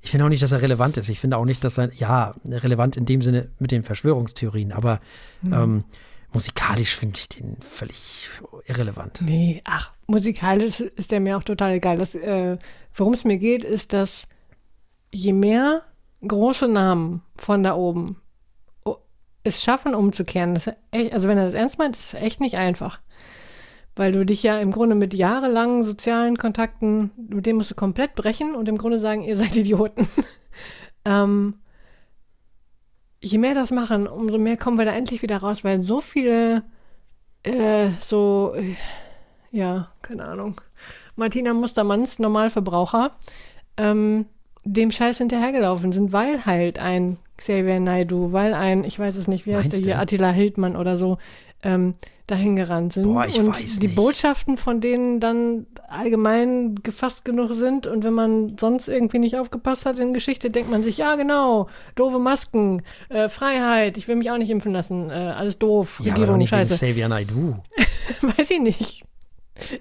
Ich 0.02 0.12
finde 0.12 0.26
auch 0.26 0.30
nicht, 0.30 0.44
dass 0.44 0.52
er 0.52 0.62
relevant 0.62 0.98
ist. 0.98 1.10
Ich 1.10 1.20
finde 1.20 1.38
auch 1.38 1.46
nicht, 1.46 1.64
dass 1.64 1.80
er, 1.80 1.92
ja, 1.94 2.36
relevant 2.46 2.96
in 2.96 3.06
dem 3.06 3.22
Sinne 3.22 3.50
mit 3.58 3.72
den 3.72 3.82
Verschwörungstheorien, 3.82 4.72
aber 4.72 5.00
ähm, 5.44 5.84
musikalisch 6.32 6.96
finde 6.96 7.20
ich 7.20 7.30
den 7.30 7.58
völlig 7.62 8.30
irrelevant. 8.68 9.20
Nee, 9.22 9.62
ach, 9.66 9.92
musikalisch 10.08 10.80
ist 10.80 11.12
der 11.12 11.20
mir 11.20 11.38
auch 11.38 11.44
total 11.44 11.74
egal. 11.74 11.98
Das, 11.98 12.14
äh, 12.16 12.58
worum 12.94 13.14
es 13.14 13.26
mir 13.26 13.38
geht, 13.38 13.64
ist, 13.64 13.94
dass 13.94 14.28
je 15.12 15.34
mehr 15.34 15.84
große 16.26 16.68
Namen 16.68 17.22
von 17.36 17.64
da 17.64 17.76
oben 17.76 18.18
es 19.44 19.64
schaffen, 19.64 19.96
umzukehren, 19.96 20.60
echt, 20.92 21.14
also 21.14 21.28
wenn 21.28 21.38
er 21.38 21.46
das 21.46 21.54
ernst 21.54 21.80
meint, 21.80 21.96
ist 21.96 22.14
es 22.14 22.14
echt 22.14 22.42
nicht 22.42 22.56
einfach. 22.56 23.00
Weil 23.96 24.12
du 24.12 24.26
dich 24.26 24.44
ja 24.44 24.60
im 24.60 24.72
Grunde 24.72 24.96
mit 24.96 25.14
jahrelangen 25.14 25.84
sozialen 25.84 26.38
Kontakten, 26.38 27.12
mit 27.18 27.46
denen 27.46 27.58
musst 27.58 27.72
du 27.72 27.76
komplett 27.76 28.16
brechen 28.16 28.54
und 28.54 28.68
im 28.68 28.78
Grunde 28.78 29.00
sagen, 29.00 29.24
ihr 29.24 29.38
seid 29.38 29.56
Idioten. 29.56 30.08
ähm, 31.06 31.56
je 33.22 33.38
mehr 33.38 33.56
das 33.56 33.72
machen, 33.72 34.08
umso 34.08 34.38
mehr 34.38 34.58
kommen 34.58 34.78
wir 34.78 34.86
da 34.86 34.92
endlich 34.92 35.22
wieder 35.22 35.38
raus, 35.38 35.64
weil 35.64 35.84
so 35.84 36.02
viele 36.02 36.64
äh, 37.44 37.92
so, 38.00 38.54
äh, 38.56 38.76
ja, 39.52 39.92
keine 40.02 40.26
Ahnung, 40.26 40.62
Martina 41.16 41.54
Mustermanns, 41.54 42.20
Normalverbraucher, 42.20 43.12
ähm, 43.78 44.26
dem 44.74 44.92
Scheiß 44.92 45.18
hinterhergelaufen 45.18 45.92
sind, 45.92 46.14
weil 46.14 46.46
halt 46.46 46.80
ein 46.80 47.18
Xavier 47.38 47.80
Naidoo, 47.80 48.32
weil 48.34 48.54
ein, 48.54 48.84
ich 48.84 49.00
weiß 49.00 49.16
es 49.16 49.28
nicht, 49.28 49.46
wie 49.46 49.56
heißt 49.56 49.70
Meinst 49.70 49.86
der 49.86 49.94
hier, 49.94 49.96
du? 49.96 50.02
Attila 50.02 50.30
Hildmann 50.32 50.76
oder 50.76 50.98
so, 50.98 51.18
ähm, 51.64 51.96
dahin 52.28 52.56
gerannt 52.56 52.94
sind. 52.94 53.04
Boah, 53.04 53.26
ich 53.26 53.40
und 53.40 53.48
weiß 53.48 53.80
die 53.80 53.88
nicht. 53.88 53.96
Botschaften 53.96 54.58
von 54.58 54.82
denen 54.82 55.20
dann 55.20 55.66
allgemein 55.88 56.76
gefasst 56.84 57.26
genug 57.26 57.54
sind 57.54 57.88
und 57.88 58.04
wenn 58.04 58.14
man 58.14 58.58
sonst 58.60 58.88
irgendwie 58.88 59.18
nicht 59.18 59.38
aufgepasst 59.38 59.86
hat 59.86 59.98
in 59.98 60.14
Geschichte, 60.14 60.52
denkt 60.52 60.70
man 60.70 60.84
sich, 60.84 60.98
ja 60.98 61.16
genau, 61.16 61.68
doofe 61.96 62.20
Masken, 62.20 62.84
äh, 63.10 63.30
Freiheit, 63.30 63.98
ich 63.98 64.08
will 64.08 64.18
mich 64.18 64.30
auch 64.30 64.38
nicht 64.38 64.52
impfen 64.52 64.74
lassen, 64.74 65.10
äh, 65.10 65.14
alles 65.14 65.58
doof, 65.58 66.02
Ja, 66.04 66.14
aber 66.14 66.26
doch 66.28 66.34
Regierung, 66.34 66.38
nicht 66.38 66.52
wegen 66.52 66.70
scheiße. 66.70 66.76
Xavier 66.86 67.10
Naidoo. 67.10 67.56
Weiß 68.22 68.52
ich 68.52 68.60
nicht. 68.60 69.04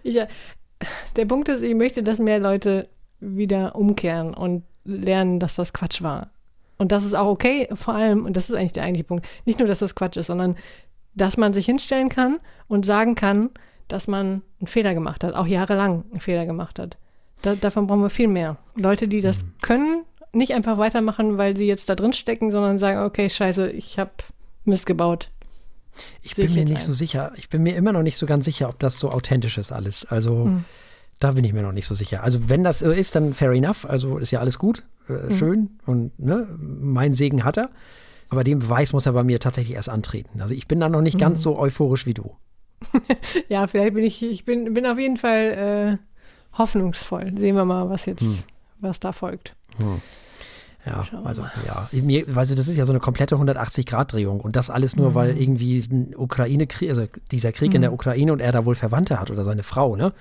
Ich, 0.02 0.16
äh, 0.16 0.26
der 1.16 1.26
Punkt 1.26 1.49
ist, 1.49 1.62
ich 1.62 1.75
möchte, 1.75 2.02
dass 2.02 2.18
mehr 2.18 2.38
Leute 2.38 2.88
wieder 3.21 3.75
umkehren 3.75 4.33
und 4.33 4.62
lernen, 4.88 5.38
dass 5.38 5.54
das 5.54 5.73
Quatsch 5.73 6.02
war. 6.02 6.30
Und 6.78 6.92
das 6.92 7.04
ist 7.04 7.14
auch 7.14 7.26
okay, 7.28 7.68
vor 7.75 7.95
allem, 7.95 8.25
und 8.25 8.37
das 8.37 8.49
ist 8.49 8.57
eigentlich 8.57 8.73
der 8.73 8.85
eigentliche 8.85 9.04
Punkt, 9.04 9.26
nicht 9.45 9.59
nur, 9.59 9.68
dass 9.68 9.80
das 9.80 9.95
Quatsch 9.95 10.16
ist, 10.16 10.26
sondern 10.28 10.57
dass 11.14 11.37
man 11.37 11.52
sich 11.52 11.66
hinstellen 11.66 12.09
kann 12.09 12.38
und 12.68 12.87
sagen 12.87 13.14
kann, 13.14 13.50
dass 13.88 14.07
man 14.07 14.42
einen 14.61 14.66
Fehler 14.66 14.95
gemacht 14.95 15.25
hat, 15.25 15.35
auch 15.35 15.47
jahrelang 15.47 16.04
einen 16.11 16.21
Fehler 16.21 16.47
gemacht 16.47 16.78
hat. 16.78 16.97
Da, 17.42 17.54
davon 17.54 17.87
brauchen 17.87 18.02
wir 18.02 18.11
viel 18.11 18.28
mehr. 18.28 18.57
Leute, 18.76 19.09
die 19.09 19.21
das 19.21 19.38
können, 19.62 20.04
nicht 20.33 20.52
einfach 20.54 20.78
weitermachen, 20.78 21.38
weil 21.38 21.57
sie 21.57 21.66
jetzt 21.66 21.88
da 21.88 21.95
drin 21.95 22.12
stecken, 22.12 22.50
sondern 22.52 22.78
sagen, 22.78 23.00
okay, 23.04 23.28
scheiße, 23.30 23.71
ich 23.71 23.99
habe 23.99 24.11
Mist 24.64 24.87
gebaut. 24.87 25.30
Ich 26.23 26.35
Sehe 26.35 26.45
bin 26.45 26.52
ich 26.52 26.59
mir 26.59 26.64
nicht 26.64 26.78
ein. 26.78 26.83
so 26.85 26.92
sicher. 26.92 27.33
Ich 27.37 27.49
bin 27.49 27.62
mir 27.62 27.75
immer 27.75 27.92
noch 27.92 28.02
nicht 28.02 28.16
so 28.16 28.26
ganz 28.26 28.45
sicher, 28.45 28.68
ob 28.68 28.78
das 28.78 28.99
so 29.00 29.11
authentisch 29.11 29.59
ist 29.59 29.73
alles. 29.73 30.04
Also 30.04 30.45
Hm. 30.45 30.64
Da 31.21 31.33
bin 31.33 31.45
ich 31.45 31.53
mir 31.53 31.63
noch 31.63 31.73
nicht 31.73 31.87
so 31.87 31.95
sicher. 31.95 32.23
Also 32.23 32.49
wenn 32.49 32.63
das 32.65 32.81
so 32.81 32.91
ist, 32.91 33.15
dann 33.17 33.35
fair 33.35 33.51
enough. 33.53 33.85
Also 33.89 34.19
ist 34.19 34.31
ja 34.31 34.41
alles 34.41 34.59
gut, 34.59 34.87
äh, 35.09 35.29
Hm. 35.31 35.37
schön 35.37 35.71
und 35.87 36.19
ne, 36.19 36.47
mein 36.61 37.13
Segen 37.15 37.45
hat 37.45 37.57
er. 37.59 37.71
Aber 38.31 38.45
den 38.45 38.59
Beweis 38.59 38.93
muss 38.93 39.07
er 39.07 39.13
bei 39.13 39.23
mir 39.25 39.41
tatsächlich 39.41 39.75
erst 39.75 39.89
antreten. 39.89 40.41
Also 40.43 40.55
ich 40.55 40.69
bin 40.69 40.81
da 40.81 40.89
noch 40.89 41.01
nicht 41.01 41.15
Hm. 41.15 41.21
ganz 41.21 41.43
so 41.43 41.59
euphorisch 41.59 42.07
wie 42.07 42.15
du. 42.15 42.37
Ja, 43.49 43.67
vielleicht 43.67 43.95
bin 43.95 44.05
ich, 44.05 44.23
ich 44.23 44.45
bin, 44.45 44.75
bin 44.75 44.87
auf 44.87 44.99
jeden 44.99 45.17
Fall 45.17 45.99
äh, 45.99 46.59
hoffnungsvoll. 46.59 47.33
Sehen 47.39 47.57
wir 47.57 47.65
mal, 47.65 47.89
was 47.89 48.07
jetzt, 48.07 48.25
was 48.81 49.01
da 49.01 49.13
folgt. 49.13 49.55
Ja, 50.88 51.04
Schauen 51.04 51.26
also 51.26 51.42
ja, 51.66 51.88
mir, 52.02 52.26
also 52.37 52.54
das 52.54 52.68
ist 52.68 52.76
ja 52.76 52.85
so 52.85 52.92
eine 52.92 53.00
komplette 53.00 53.37
180-Grad-Drehung 53.37 54.40
und 54.40 54.57
das 54.57 54.71
alles 54.71 54.97
nur, 54.97 55.14
weil 55.14 55.37
irgendwie 55.40 55.78
ein 55.90 56.14
Ukraine-Krieg, 56.16 56.88
also 56.88 57.07
dieser 57.30 57.52
Krieg 57.52 57.73
in 57.75 57.80
der 57.83 57.92
Ukraine 57.92 58.33
und 58.33 58.40
er 58.40 58.52
da 58.52 58.64
wohl 58.64 58.75
Verwandte 58.75 59.21
hat 59.21 59.30
oder 59.30 59.45
seine 59.45 59.62
Frau, 59.62 59.97
ne? 59.97 60.12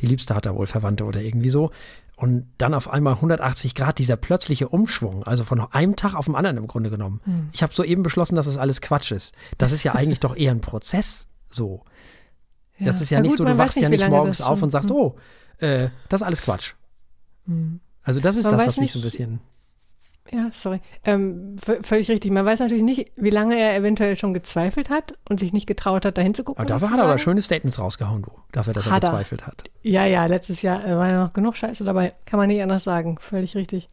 Die 0.00 0.06
Liebste 0.06 0.34
hat 0.34 0.46
da 0.46 0.54
wohl 0.54 0.66
Verwandte 0.66 1.04
oder 1.04 1.20
irgendwie 1.20 1.48
so. 1.50 1.70
Und 2.18 2.46
dann 2.56 2.72
auf 2.72 2.88
einmal 2.88 3.14
180 3.14 3.74
Grad 3.74 3.98
dieser 3.98 4.16
plötzliche 4.16 4.68
Umschwung, 4.68 5.24
also 5.24 5.44
von 5.44 5.60
einem 5.60 5.96
Tag 5.96 6.14
auf 6.14 6.24
den 6.24 6.34
anderen 6.34 6.56
im 6.56 6.66
Grunde 6.66 6.88
genommen. 6.88 7.20
Ich 7.52 7.62
habe 7.62 7.74
soeben 7.74 8.02
beschlossen, 8.02 8.36
dass 8.36 8.46
das 8.46 8.56
alles 8.56 8.80
Quatsch 8.80 9.12
ist. 9.12 9.34
Das 9.58 9.72
ist 9.72 9.82
ja 9.82 9.94
eigentlich 9.96 10.20
doch 10.20 10.34
eher 10.36 10.50
ein 10.52 10.60
Prozess 10.62 11.26
so. 11.48 11.82
Das 12.80 13.00
ist 13.00 13.10
ja 13.10 13.18
Na 13.18 13.22
nicht 13.22 13.30
gut, 13.32 13.38
so, 13.38 13.44
du 13.44 13.58
wachst 13.58 13.76
ja 13.76 13.88
wie 13.90 13.96
nicht 13.96 14.08
morgens 14.08 14.40
auf 14.40 14.62
und 14.62 14.70
sagst, 14.70 14.90
oh, 14.90 15.16
äh, 15.58 15.88
das 16.08 16.20
ist 16.22 16.26
alles 16.26 16.42
Quatsch. 16.42 16.74
Also 18.02 18.20
das 18.20 18.36
ist 18.36 18.44
Man 18.44 18.52
das, 18.58 18.66
was 18.66 18.76
mich 18.78 18.92
so 18.92 18.98
ein 18.98 19.02
nicht- 19.02 19.12
bisschen. 19.12 19.40
Ja, 20.32 20.50
sorry. 20.52 20.80
Ähm, 21.04 21.56
völlig 21.58 22.10
richtig. 22.10 22.30
Man 22.30 22.44
weiß 22.44 22.60
natürlich 22.60 22.82
nicht, 22.82 23.12
wie 23.16 23.30
lange 23.30 23.58
er 23.58 23.76
eventuell 23.76 24.18
schon 24.18 24.34
gezweifelt 24.34 24.90
hat 24.90 25.14
und 25.28 25.40
sich 25.40 25.52
nicht 25.52 25.66
getraut 25.66 26.04
hat, 26.04 26.18
dahin 26.18 26.34
zu 26.34 26.44
gucken. 26.44 26.60
Aber 26.60 26.68
dafür 26.68 26.90
hat 26.90 26.98
er 26.98 27.04
aber 27.04 27.18
schöne 27.18 27.42
Statements 27.42 27.78
rausgehauen, 27.78 28.22
du. 28.22 28.30
Dafür, 28.52 28.72
dass 28.72 28.90
hat 28.90 29.04
er 29.04 29.10
gezweifelt 29.10 29.42
er. 29.42 29.46
hat. 29.46 29.64
Ja, 29.82 30.04
ja, 30.04 30.26
letztes 30.26 30.62
Jahr 30.62 30.84
äh, 30.84 30.96
war 30.96 31.08
ja 31.08 31.24
noch 31.24 31.32
genug 31.32 31.56
Scheiße 31.56 31.84
dabei. 31.84 32.14
Kann 32.24 32.38
man 32.38 32.48
nicht 32.48 32.62
anders 32.62 32.84
sagen. 32.84 33.18
Völlig 33.20 33.56
richtig. 33.56 33.88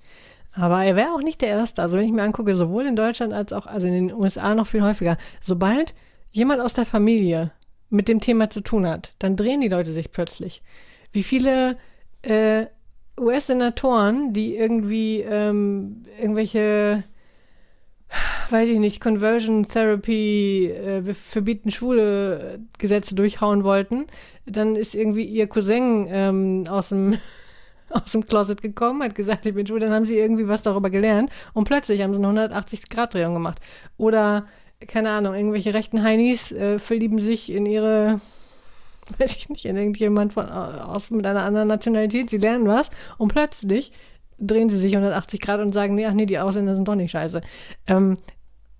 Aber 0.53 0.83
er 0.83 0.95
wäre 0.95 1.13
auch 1.13 1.21
nicht 1.21 1.41
der 1.41 1.49
Erste. 1.49 1.81
Also 1.81 1.97
wenn 1.97 2.05
ich 2.05 2.11
mir 2.11 2.23
angucke, 2.23 2.55
sowohl 2.55 2.85
in 2.85 2.95
Deutschland 2.95 3.33
als 3.33 3.53
auch, 3.53 3.65
also 3.65 3.87
in 3.87 3.93
den 3.93 4.13
USA 4.13 4.55
noch 4.55 4.67
viel 4.67 4.83
häufiger. 4.83 5.17
Sobald 5.41 5.95
jemand 6.31 6.61
aus 6.61 6.73
der 6.73 6.85
Familie 6.85 7.51
mit 7.89 8.07
dem 8.07 8.19
Thema 8.19 8.49
zu 8.49 8.61
tun 8.61 8.87
hat, 8.87 9.13
dann 9.19 9.35
drehen 9.35 9.61
die 9.61 9.67
Leute 9.67 9.91
sich 9.91 10.11
plötzlich. 10.11 10.63
Wie 11.11 11.23
viele 11.23 11.77
äh, 12.23 12.65
US-Senatoren, 13.19 14.33
die 14.33 14.55
irgendwie 14.55 15.21
ähm, 15.21 16.03
irgendwelche, 16.19 17.03
weiß 18.49 18.69
ich 18.69 18.79
nicht, 18.79 19.01
Conversion 19.01 19.63
Therapy, 19.63 20.71
äh, 20.71 21.05
wir 21.05 21.15
verbieten 21.15 21.71
schwule 21.71 22.59
Gesetze 22.79 23.15
durchhauen 23.15 23.63
wollten, 23.63 24.07
dann 24.45 24.75
ist 24.75 24.95
irgendwie 24.95 25.23
ihr 25.23 25.47
Cousin 25.47 26.07
ähm, 26.09 26.63
aus 26.67 26.89
dem 26.89 27.17
aus 27.89 28.11
dem 28.11 28.25
Closet 28.25 28.61
gekommen, 28.61 29.03
hat 29.03 29.13
gesagt, 29.13 29.45
ich 29.45 29.53
bin 29.53 29.67
schwul, 29.67 29.79
dann 29.79 29.93
haben 29.93 30.05
sie 30.05 30.17
irgendwie 30.17 30.47
was 30.47 30.63
darüber 30.63 30.89
gelernt 30.89 31.29
und 31.53 31.65
plötzlich 31.65 32.01
haben 32.01 32.13
sie 32.13 32.23
eine 32.23 32.47
180-Grad-Drehung 32.47 33.35
gemacht. 33.35 33.59
Oder, 33.97 34.47
keine 34.87 35.11
Ahnung, 35.11 35.35
irgendwelche 35.35 35.75
rechten 35.75 36.01
Heinis 36.01 36.51
äh, 36.51 36.79
verlieben 36.79 37.19
sich 37.19 37.51
in 37.51 37.67
ihre 37.67 38.19
weiß 39.17 39.35
ich 39.35 39.49
nicht, 39.49 39.65
irgendjemand 39.65 40.33
von, 40.33 40.49
aus, 40.49 41.11
mit 41.11 41.25
einer 41.25 41.43
anderen 41.43 41.67
Nationalität, 41.67 42.29
sie 42.29 42.37
lernen 42.37 42.67
was 42.67 42.89
und 43.17 43.29
plötzlich 43.29 43.91
drehen 44.39 44.69
sie 44.69 44.79
sich 44.79 44.93
180 44.93 45.39
Grad 45.39 45.61
und 45.61 45.73
sagen, 45.73 45.95
nee, 45.95 46.05
ach 46.05 46.13
nee, 46.13 46.25
die 46.25 46.39
Ausländer 46.39 46.75
sind 46.75 46.87
doch 46.87 46.95
nicht 46.95 47.11
scheiße. 47.11 47.41
Ähm, 47.87 48.17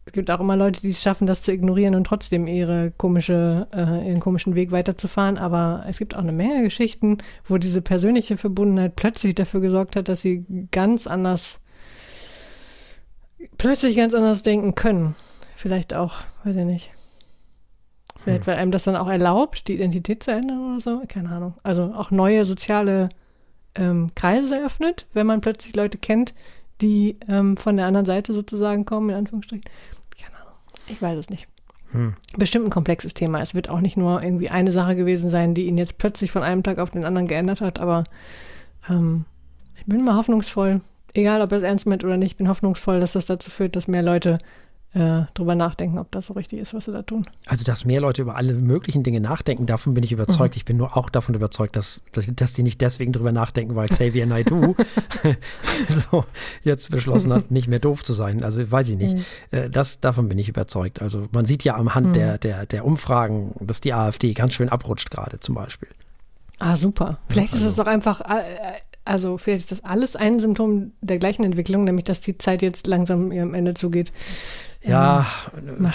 es 0.05 0.11
gibt 0.11 0.29
auch 0.29 0.41
immer 0.41 0.57
Leute, 0.57 0.81
die 0.81 0.89
es 0.89 1.01
schaffen, 1.01 1.27
das 1.27 1.43
zu 1.43 1.53
ignorieren 1.53 1.95
und 1.95 2.05
trotzdem 2.05 2.47
ihre 2.47 2.91
komische, 2.91 3.67
äh, 3.73 4.07
ihren 4.09 4.19
komischen 4.19 4.53
Weg 4.53 4.71
weiterzufahren. 4.71 5.37
Aber 5.37 5.85
es 5.87 5.97
gibt 5.97 6.13
auch 6.15 6.19
eine 6.19 6.33
Menge 6.33 6.61
Geschichten, 6.61 7.19
wo 7.45 7.57
diese 7.57 7.81
persönliche 7.81 8.35
Verbundenheit 8.35 8.97
plötzlich 8.97 9.35
dafür 9.35 9.61
gesorgt 9.61 9.95
hat, 9.95 10.09
dass 10.09 10.21
sie 10.21 10.45
ganz 10.71 11.07
anders, 11.07 11.61
plötzlich 13.57 13.95
ganz 13.95 14.13
anders 14.13 14.43
denken 14.43 14.75
können. 14.75 15.15
Vielleicht 15.55 15.93
auch, 15.93 16.15
weiß 16.43 16.57
ich 16.57 16.65
nicht. 16.65 16.92
Vielleicht, 18.15 18.47
weil 18.47 18.55
einem 18.55 18.71
das 18.71 18.83
dann 18.83 18.95
auch 18.95 19.09
erlaubt, 19.09 19.67
die 19.67 19.75
Identität 19.75 20.23
zu 20.23 20.31
ändern 20.31 20.73
oder 20.73 20.79
so. 20.79 21.01
Keine 21.07 21.29
Ahnung. 21.29 21.55
Also 21.63 21.93
auch 21.95 22.11
neue 22.11 22.45
soziale 22.45 23.09
ähm, 23.75 24.11
Kreise 24.15 24.57
eröffnet, 24.57 25.07
wenn 25.13 25.27
man 25.27 25.41
plötzlich 25.41 25.75
Leute 25.75 25.97
kennt, 25.97 26.33
die 26.81 27.17
ähm, 27.27 27.57
von 27.57 27.77
der 27.77 27.87
anderen 27.87 28.05
Seite 28.05 28.33
sozusagen 28.33 28.85
kommen, 28.85 29.09
in 29.09 29.15
Anführungsstrichen. 29.15 29.65
Keine 30.19 30.35
Ahnung. 30.37 30.53
Ich 30.87 31.01
weiß 31.01 31.17
es 31.17 31.29
nicht. 31.29 31.47
Hm. 31.91 32.15
Bestimmt 32.37 32.65
ein 32.65 32.71
komplexes 32.71 33.13
Thema. 33.13 33.41
Es 33.41 33.55
wird 33.55 33.69
auch 33.69 33.79
nicht 33.79 33.97
nur 33.97 34.21
irgendwie 34.21 34.49
eine 34.49 34.71
Sache 34.71 34.95
gewesen 34.95 35.29
sein, 35.29 35.53
die 35.53 35.67
ihn 35.67 35.77
jetzt 35.77 35.97
plötzlich 35.97 36.31
von 36.31 36.43
einem 36.43 36.63
Tag 36.63 36.79
auf 36.79 36.91
den 36.91 37.05
anderen 37.05 37.27
geändert 37.27 37.61
hat, 37.61 37.79
aber 37.79 38.03
ähm, 38.89 39.25
ich 39.75 39.85
bin 39.85 40.03
mal 40.03 40.15
hoffnungsvoll. 40.15 40.81
Egal, 41.13 41.41
ob 41.41 41.51
er 41.51 41.59
es 41.59 41.63
ernst 41.63 41.85
meint 41.85 42.03
oder 42.03 42.17
nicht, 42.17 42.37
bin 42.37 42.47
hoffnungsvoll, 42.47 42.99
dass 42.99 43.13
das 43.13 43.27
dazu 43.27 43.51
führt, 43.51 43.75
dass 43.75 43.87
mehr 43.87 44.01
Leute 44.01 44.39
äh, 44.93 45.23
drüber 45.33 45.55
nachdenken, 45.55 45.97
ob 45.97 46.11
das 46.11 46.27
so 46.27 46.33
richtig 46.33 46.59
ist, 46.59 46.73
was 46.73 46.85
sie 46.85 46.91
da 46.91 47.01
tun. 47.01 47.25
Also, 47.47 47.63
dass 47.63 47.83
mehr 47.83 47.99
Leute 47.99 48.21
über 48.21 48.35
alle 48.35 48.53
möglichen 48.53 49.03
Dinge 49.03 49.19
nachdenken, 49.19 49.65
davon 49.65 49.93
bin 49.93 50.03
ich 50.03 50.11
überzeugt. 50.11 50.55
Mhm. 50.55 50.57
Ich 50.57 50.65
bin 50.65 50.77
nur 50.77 50.95
auch 50.95 51.09
davon 51.09 51.33
überzeugt, 51.33 51.75
dass, 51.75 52.03
dass, 52.11 52.31
dass, 52.35 52.53
die 52.53 52.63
nicht 52.63 52.79
deswegen 52.79 53.11
drüber 53.11 53.31
nachdenken, 53.31 53.75
weil 53.75 53.89
Xavier 53.89 54.25
Naidoo 54.25 54.75
so 55.89 56.25
jetzt 56.63 56.91
beschlossen 56.91 57.33
hat, 57.33 57.49
nicht 57.49 57.67
mehr 57.67 57.79
doof 57.79 58.03
zu 58.03 58.13
sein. 58.13 58.43
Also, 58.43 58.71
weiß 58.71 58.89
ich 58.89 58.97
nicht. 58.97 59.15
Mhm. 59.15 59.25
Äh, 59.51 59.69
das, 59.69 59.99
davon 59.99 60.29
bin 60.29 60.37
ich 60.37 60.49
überzeugt. 60.49 61.01
Also, 61.01 61.27
man 61.31 61.45
sieht 61.45 61.63
ja 61.63 61.75
am 61.75 61.95
Hand 61.95 62.09
mhm. 62.09 62.13
der, 62.13 62.37
der, 62.37 62.65
der 62.65 62.85
Umfragen, 62.85 63.55
dass 63.59 63.81
die 63.81 63.93
AfD 63.93 64.33
ganz 64.33 64.53
schön 64.53 64.69
abrutscht 64.69 65.09
gerade 65.09 65.39
zum 65.39 65.55
Beispiel. 65.55 65.89
Ah, 66.59 66.75
super. 66.75 67.17
Vielleicht 67.29 67.53
also. 67.53 67.65
ist 67.65 67.71
es 67.71 67.77
doch 67.77 67.87
einfach 67.87 68.21
äh, 68.21 68.79
also 69.05 69.37
vielleicht 69.37 69.63
ist 69.63 69.71
das 69.71 69.83
alles 69.83 70.15
ein 70.15 70.39
Symptom 70.39 70.93
der 71.01 71.17
gleichen 71.17 71.43
Entwicklung, 71.43 71.83
nämlich 71.83 72.05
dass 72.05 72.21
die 72.21 72.37
Zeit 72.37 72.61
jetzt 72.61 72.87
langsam 72.87 73.31
ihrem 73.31 73.53
Ende 73.53 73.73
zugeht. 73.73 74.13
Ja, 74.83 75.25
ähm, 75.55 75.87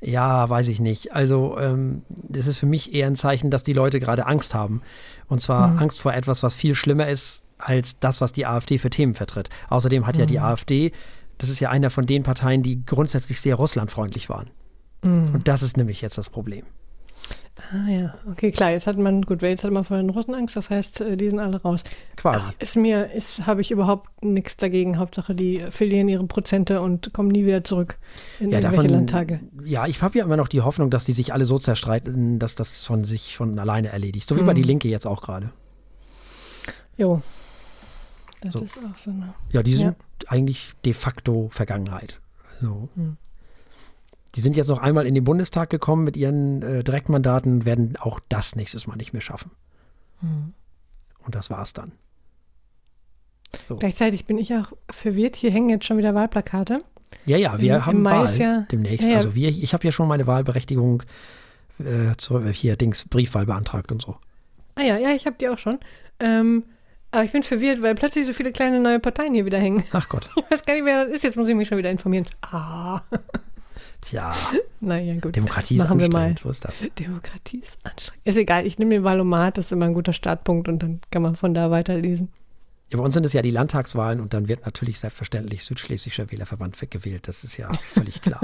Ja, 0.00 0.48
weiß 0.48 0.68
ich 0.68 0.80
nicht. 0.80 1.12
Also, 1.12 1.58
ähm, 1.58 2.02
das 2.08 2.46
ist 2.46 2.58
für 2.58 2.66
mich 2.66 2.94
eher 2.94 3.06
ein 3.06 3.16
Zeichen, 3.16 3.50
dass 3.50 3.62
die 3.62 3.72
Leute 3.72 4.00
gerade 4.00 4.26
Angst 4.26 4.54
haben. 4.54 4.82
Und 5.28 5.40
zwar 5.40 5.68
mhm. 5.68 5.78
Angst 5.78 6.00
vor 6.00 6.14
etwas, 6.14 6.42
was 6.42 6.54
viel 6.54 6.74
schlimmer 6.74 7.08
ist 7.08 7.42
als 7.58 7.98
das, 7.98 8.20
was 8.20 8.32
die 8.32 8.46
AfD 8.46 8.78
für 8.78 8.90
Themen 8.90 9.14
vertritt. 9.14 9.50
Außerdem 9.68 10.06
hat 10.06 10.14
mhm. 10.14 10.20
ja 10.20 10.26
die 10.26 10.38
mhm. 10.38 10.44
AfD, 10.44 10.92
das 11.38 11.50
ist 11.50 11.60
ja 11.60 11.70
einer 11.70 11.90
von 11.90 12.06
den 12.06 12.22
Parteien, 12.22 12.62
die 12.62 12.84
grundsätzlich 12.84 13.40
sehr 13.40 13.56
russlandfreundlich 13.56 14.28
waren. 14.28 14.50
Mhm. 15.02 15.34
Und 15.34 15.48
das 15.48 15.62
ist 15.62 15.76
nämlich 15.76 16.00
jetzt 16.00 16.18
das 16.18 16.30
Problem. 16.30 16.64
Ah 17.72 17.88
ja, 17.88 18.14
okay, 18.28 18.50
klar. 18.50 18.70
Jetzt 18.70 18.88
hat 18.88 18.98
man, 18.98 19.22
gut, 19.22 19.42
jetzt 19.42 19.62
hat 19.62 19.70
man 19.70 19.84
vor 19.84 19.96
den 19.96 20.10
Russen 20.10 20.34
Angst, 20.34 20.56
das 20.56 20.70
heißt, 20.70 21.02
äh, 21.02 21.16
die 21.16 21.30
sind 21.30 21.38
alle 21.38 21.62
raus. 21.62 21.84
Quasi. 22.16 22.46
Ist 22.58 22.76
mir, 22.76 23.12
ist, 23.12 23.46
habe 23.46 23.60
ich 23.60 23.70
überhaupt 23.70 24.24
nichts 24.24 24.56
dagegen. 24.56 24.98
Hauptsache, 24.98 25.36
die 25.36 25.64
verlieren 25.70 26.08
ihre 26.08 26.24
Prozente 26.24 26.80
und 26.80 27.12
kommen 27.12 27.28
nie 27.28 27.46
wieder 27.46 27.62
zurück 27.62 27.98
in 28.40 28.50
ja, 28.50 28.58
irgendwelche 28.58 28.76
davon, 28.76 28.90
Landtage. 28.90 29.40
Ja, 29.64 29.86
ich 29.86 30.02
habe 30.02 30.18
ja 30.18 30.24
immer 30.24 30.36
noch 30.36 30.48
die 30.48 30.62
Hoffnung, 30.62 30.90
dass 30.90 31.04
die 31.04 31.12
sich 31.12 31.32
alle 31.32 31.44
so 31.44 31.58
zerstreiten, 31.58 32.40
dass 32.40 32.56
das 32.56 32.84
von 32.84 33.04
sich 33.04 33.36
von 33.36 33.56
alleine 33.58 33.88
erledigt. 33.88 34.28
So 34.28 34.36
wie 34.36 34.42
mhm. 34.42 34.46
bei 34.46 34.54
die 34.54 34.62
Linke 34.62 34.88
jetzt 34.88 35.06
auch 35.06 35.22
gerade. 35.22 35.50
Jo. 36.96 37.22
Das 38.40 38.54
so. 38.54 38.62
ist 38.62 38.78
auch 38.78 38.98
so 38.98 39.10
eine. 39.10 39.34
Ja, 39.52 39.62
die 39.62 39.74
sind 39.74 39.96
ja. 39.96 40.28
eigentlich 40.28 40.72
de 40.84 40.92
facto 40.92 41.48
Vergangenheit. 41.52 42.20
So. 42.60 42.88
Mhm. 42.96 43.16
Die 44.34 44.40
sind 44.40 44.56
jetzt 44.56 44.68
noch 44.68 44.78
einmal 44.78 45.06
in 45.06 45.14
den 45.14 45.24
Bundestag 45.24 45.70
gekommen 45.70 46.04
mit 46.04 46.16
ihren 46.16 46.62
äh, 46.62 46.84
Direktmandaten, 46.84 47.64
werden 47.64 47.96
auch 47.98 48.20
das 48.28 48.54
nächstes 48.54 48.86
Mal 48.86 48.96
nicht 48.96 49.12
mehr 49.12 49.22
schaffen. 49.22 49.50
Mhm. 50.20 50.54
Und 51.24 51.34
das 51.34 51.50
war's 51.50 51.72
dann. 51.72 51.92
So. 53.68 53.76
Gleichzeitig 53.76 54.26
bin 54.26 54.38
ich 54.38 54.54
auch 54.54 54.72
verwirrt. 54.90 55.36
Hier 55.36 55.50
hängen 55.50 55.70
jetzt 55.70 55.86
schon 55.86 55.98
wieder 55.98 56.14
Wahlplakate. 56.14 56.84
Ja, 57.26 57.36
ja, 57.36 57.60
wir 57.60 57.76
Im, 57.76 57.86
haben 57.86 57.98
im 57.98 58.04
Wahl 58.04 58.36
ja, 58.36 58.60
demnächst. 58.70 59.06
Ja, 59.06 59.12
ja. 59.12 59.16
Also 59.18 59.34
wir, 59.34 59.48
ich 59.48 59.74
habe 59.74 59.84
ja 59.84 59.92
schon 59.92 60.08
meine 60.08 60.26
Wahlberechtigung 60.26 61.02
äh, 61.78 62.16
zu, 62.16 62.46
hier 62.48 62.76
Dings 62.76 63.08
Briefwahl 63.08 63.46
beantragt 63.46 63.90
und 63.90 64.00
so. 64.00 64.16
Ah 64.76 64.82
ja, 64.82 64.96
ja, 64.96 65.10
ich 65.10 65.26
habe 65.26 65.36
die 65.38 65.48
auch 65.48 65.58
schon. 65.58 65.78
Ähm, 66.20 66.64
aber 67.10 67.24
ich 67.24 67.32
bin 67.32 67.42
verwirrt, 67.42 67.82
weil 67.82 67.94
plötzlich 67.96 68.26
so 68.26 68.32
viele 68.32 68.52
kleine 68.52 68.78
neue 68.78 69.00
Parteien 69.00 69.34
hier 69.34 69.44
wieder 69.44 69.58
hängen. 69.58 69.84
Ach 69.92 70.08
Gott. 70.08 70.30
Ich 70.36 70.50
weiß 70.50 70.64
gar 70.64 70.74
nicht, 70.74 70.84
wer 70.84 71.04
das 71.04 71.14
ist. 71.14 71.24
Jetzt 71.24 71.36
muss 71.36 71.48
ich 71.48 71.54
mich 71.54 71.68
schon 71.68 71.78
wieder 71.78 71.90
informieren. 71.90 72.26
Ah. 72.42 73.02
Tja. 74.00 74.32
Naja, 74.82 75.20
gut. 75.20 75.36
Demokratie 75.36 75.76
ist 75.76 75.82
Machen 75.82 76.00
anstrengend, 76.00 76.38
so 76.38 76.48
ist 76.48 76.64
das. 76.64 76.82
Demokratie 76.98 77.58
ist 77.58 77.76
anstrengend. 77.82 78.26
Ist 78.26 78.38
egal, 78.38 78.66
ich 78.66 78.78
nehme 78.78 78.94
den 78.94 79.04
Valomat, 79.04 79.58
das 79.58 79.66
ist 79.66 79.72
immer 79.72 79.84
ein 79.84 79.92
guter 79.92 80.14
Startpunkt 80.14 80.68
und 80.68 80.82
dann 80.82 81.02
kann 81.10 81.20
man 81.20 81.36
von 81.36 81.52
da 81.52 81.70
weiterlesen. 81.70 82.30
Ja, 82.90 82.96
bei 82.96 83.04
uns 83.04 83.12
sind 83.12 83.26
es 83.26 83.34
ja 83.34 83.42
die 83.42 83.50
Landtagswahlen 83.50 84.20
und 84.20 84.32
dann 84.32 84.48
wird 84.48 84.64
natürlich 84.64 84.98
selbstverständlich 84.98 85.64
Südschlesischer 85.64 86.30
Wählerverband 86.30 86.78
gewählt. 86.90 87.28
Das 87.28 87.44
ist 87.44 87.58
ja 87.58 87.70
völlig 87.82 88.22
klar. 88.22 88.40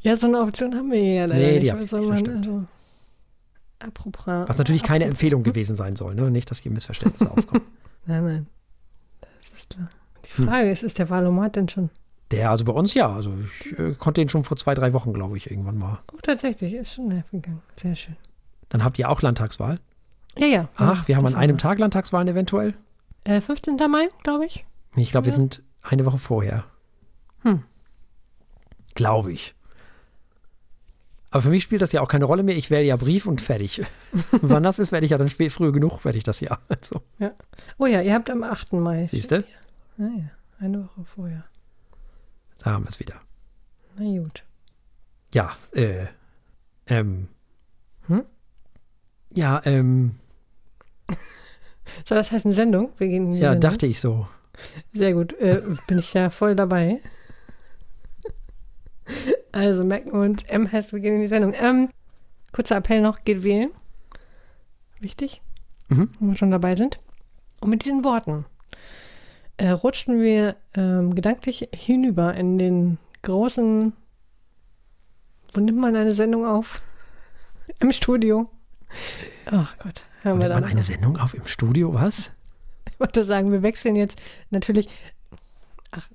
ja, 0.00 0.14
so 0.14 0.26
eine 0.26 0.40
Option 0.40 0.74
haben 0.74 0.90
wir 0.90 1.02
ja 1.02 1.24
leider 1.24 1.40
nee, 1.40 1.60
die 1.60 1.72
nicht. 1.72 1.92
Man, 1.92 2.28
also, 2.28 2.64
apropos, 3.78 4.24
Was 4.26 4.58
natürlich 4.58 4.82
keine 4.82 5.04
apropos. 5.04 5.14
Empfehlung 5.14 5.42
gewesen 5.44 5.74
sein 5.74 5.96
soll, 5.96 6.14
ne? 6.14 6.30
Nicht, 6.30 6.50
dass 6.50 6.58
hier 6.58 6.70
Missverständnisse 6.70 7.30
aufkommen. 7.30 7.64
Nein, 8.04 8.24
nein. 8.24 8.46
Das 9.20 9.58
ist 9.58 9.70
klar. 9.70 9.88
Die 10.26 10.42
Frage 10.42 10.66
hm. 10.66 10.72
ist, 10.72 10.82
ist 10.82 10.98
der 10.98 11.08
Valomat 11.08 11.56
denn 11.56 11.70
schon 11.70 11.88
der, 12.32 12.50
also 12.50 12.64
bei 12.64 12.72
uns 12.72 12.94
ja. 12.94 13.12
Also 13.12 13.32
ich 13.60 13.78
äh, 13.78 13.94
konnte 13.94 14.20
ihn 14.20 14.28
schon 14.28 14.44
vor 14.44 14.56
zwei, 14.56 14.74
drei 14.74 14.92
Wochen, 14.92 15.12
glaube 15.12 15.36
ich, 15.36 15.50
irgendwann 15.50 15.78
mal. 15.78 16.00
Oh, 16.12 16.18
tatsächlich, 16.22 16.74
ist 16.74 16.94
schon 16.94 17.10
live 17.10 17.30
gegangen. 17.30 17.62
Sehr 17.76 17.94
schön. 17.94 18.16
Dann 18.68 18.84
habt 18.84 18.98
ihr 18.98 19.08
auch 19.08 19.22
Landtagswahl? 19.22 19.78
Ja, 20.36 20.46
ja. 20.46 20.68
Ach, 20.76 21.06
wir 21.08 21.16
haben 21.16 21.26
an 21.26 21.34
einem 21.34 21.58
Tag 21.58 21.78
Landtagswahlen 21.78 22.28
eventuell? 22.28 22.74
Äh, 23.24 23.40
15. 23.40 23.76
Mai, 23.90 24.08
glaube 24.22 24.46
ich. 24.46 24.64
Ich 24.96 25.10
glaube, 25.10 25.26
ja. 25.26 25.32
wir 25.32 25.36
sind 25.36 25.62
eine 25.82 26.06
Woche 26.06 26.18
vorher. 26.18 26.64
Hm. 27.42 27.62
Glaube 28.94 29.32
ich. 29.32 29.54
Aber 31.30 31.42
für 31.42 31.48
mich 31.48 31.62
spielt 31.62 31.80
das 31.80 31.92
ja 31.92 32.02
auch 32.02 32.08
keine 32.08 32.26
Rolle 32.26 32.42
mehr. 32.42 32.56
Ich 32.56 32.70
wähle 32.70 32.84
ja 32.84 32.96
Brief 32.96 33.26
und 33.26 33.40
fertig. 33.40 33.82
Wann 34.42 34.62
das 34.62 34.78
ist, 34.78 34.92
werde 34.92 35.04
ich 35.04 35.10
ja 35.10 35.18
dann 35.18 35.30
spät, 35.30 35.50
früh 35.50 35.72
genug, 35.72 36.04
werde 36.04 36.18
ich 36.18 36.24
das 36.24 36.40
ja. 36.40 36.58
Also. 36.68 37.02
ja. 37.18 37.32
Oh 37.78 37.86
ja, 37.86 38.02
ihr 38.02 38.12
habt 38.14 38.30
am 38.30 38.42
8. 38.42 38.74
Mai. 38.74 39.06
Siehst 39.06 39.30
du? 39.30 39.44
Ja, 39.98 40.06
ja. 40.06 40.30
Eine 40.60 40.84
Woche 40.84 41.04
vorher. 41.14 41.44
Da 42.62 42.72
haben 42.72 42.84
wir 42.84 42.88
es 42.88 43.00
wieder. 43.00 43.20
Na 43.96 44.18
gut. 44.18 44.44
Ja, 45.34 45.56
äh, 45.72 46.06
ähm. 46.86 47.28
Hm? 48.06 48.24
Ja, 49.32 49.60
ähm. 49.64 50.16
Soll 52.06 52.18
das 52.18 52.30
heißen 52.30 52.52
Sendung? 52.52 52.92
Wir 52.98 53.08
gehen 53.08 53.26
in 53.26 53.32
die 53.32 53.38
ja, 53.38 53.52
Sendung. 53.52 53.70
dachte 53.70 53.86
ich 53.86 54.00
so. 54.00 54.28
Sehr 54.92 55.14
gut. 55.14 55.32
Äh, 55.40 55.62
bin 55.86 55.98
ich 55.98 56.12
ja 56.14 56.30
voll 56.30 56.54
dabei. 56.54 57.00
Also, 59.54 59.86
wir 59.86 60.14
uns, 60.14 60.44
M 60.44 60.72
heißt, 60.72 60.94
wir 60.94 61.00
gehen 61.00 61.16
in 61.16 61.20
die 61.20 61.26
Sendung. 61.26 61.52
Ähm, 61.52 61.90
kurzer 62.52 62.76
Appell 62.76 63.02
noch, 63.02 63.22
geht 63.22 63.42
wählen. 63.42 63.70
Wichtig, 64.98 65.42
mhm. 65.88 66.08
wenn 66.18 66.28
wir 66.30 66.36
schon 66.36 66.50
dabei 66.50 66.74
sind. 66.74 66.98
Und 67.60 67.68
mit 67.68 67.84
diesen 67.84 68.02
Worten 68.02 68.46
äh, 69.56 69.70
rutschten 69.70 70.20
wir 70.20 70.56
ähm, 70.74 71.14
gedanklich 71.14 71.68
hinüber 71.74 72.34
in 72.34 72.58
den 72.58 72.98
großen, 73.22 73.92
wo 75.52 75.60
nimmt 75.60 75.78
man 75.78 75.96
eine 75.96 76.12
Sendung 76.12 76.46
auf? 76.46 76.80
Im 77.80 77.92
Studio. 77.92 78.50
Ach 79.46 79.76
Gott, 79.78 80.04
hören 80.22 80.40
wir 80.40 80.48
dann. 80.48 80.60
man 80.60 80.70
eine 80.70 80.82
Sendung 80.82 81.16
auf 81.16 81.34
im 81.34 81.46
Studio, 81.46 81.94
was? 81.94 82.32
Ich 82.90 83.00
wollte 83.00 83.24
sagen, 83.24 83.52
wir 83.52 83.62
wechseln 83.62 83.96
jetzt 83.96 84.20
natürlich 84.50 84.88
Ach, 85.94 86.08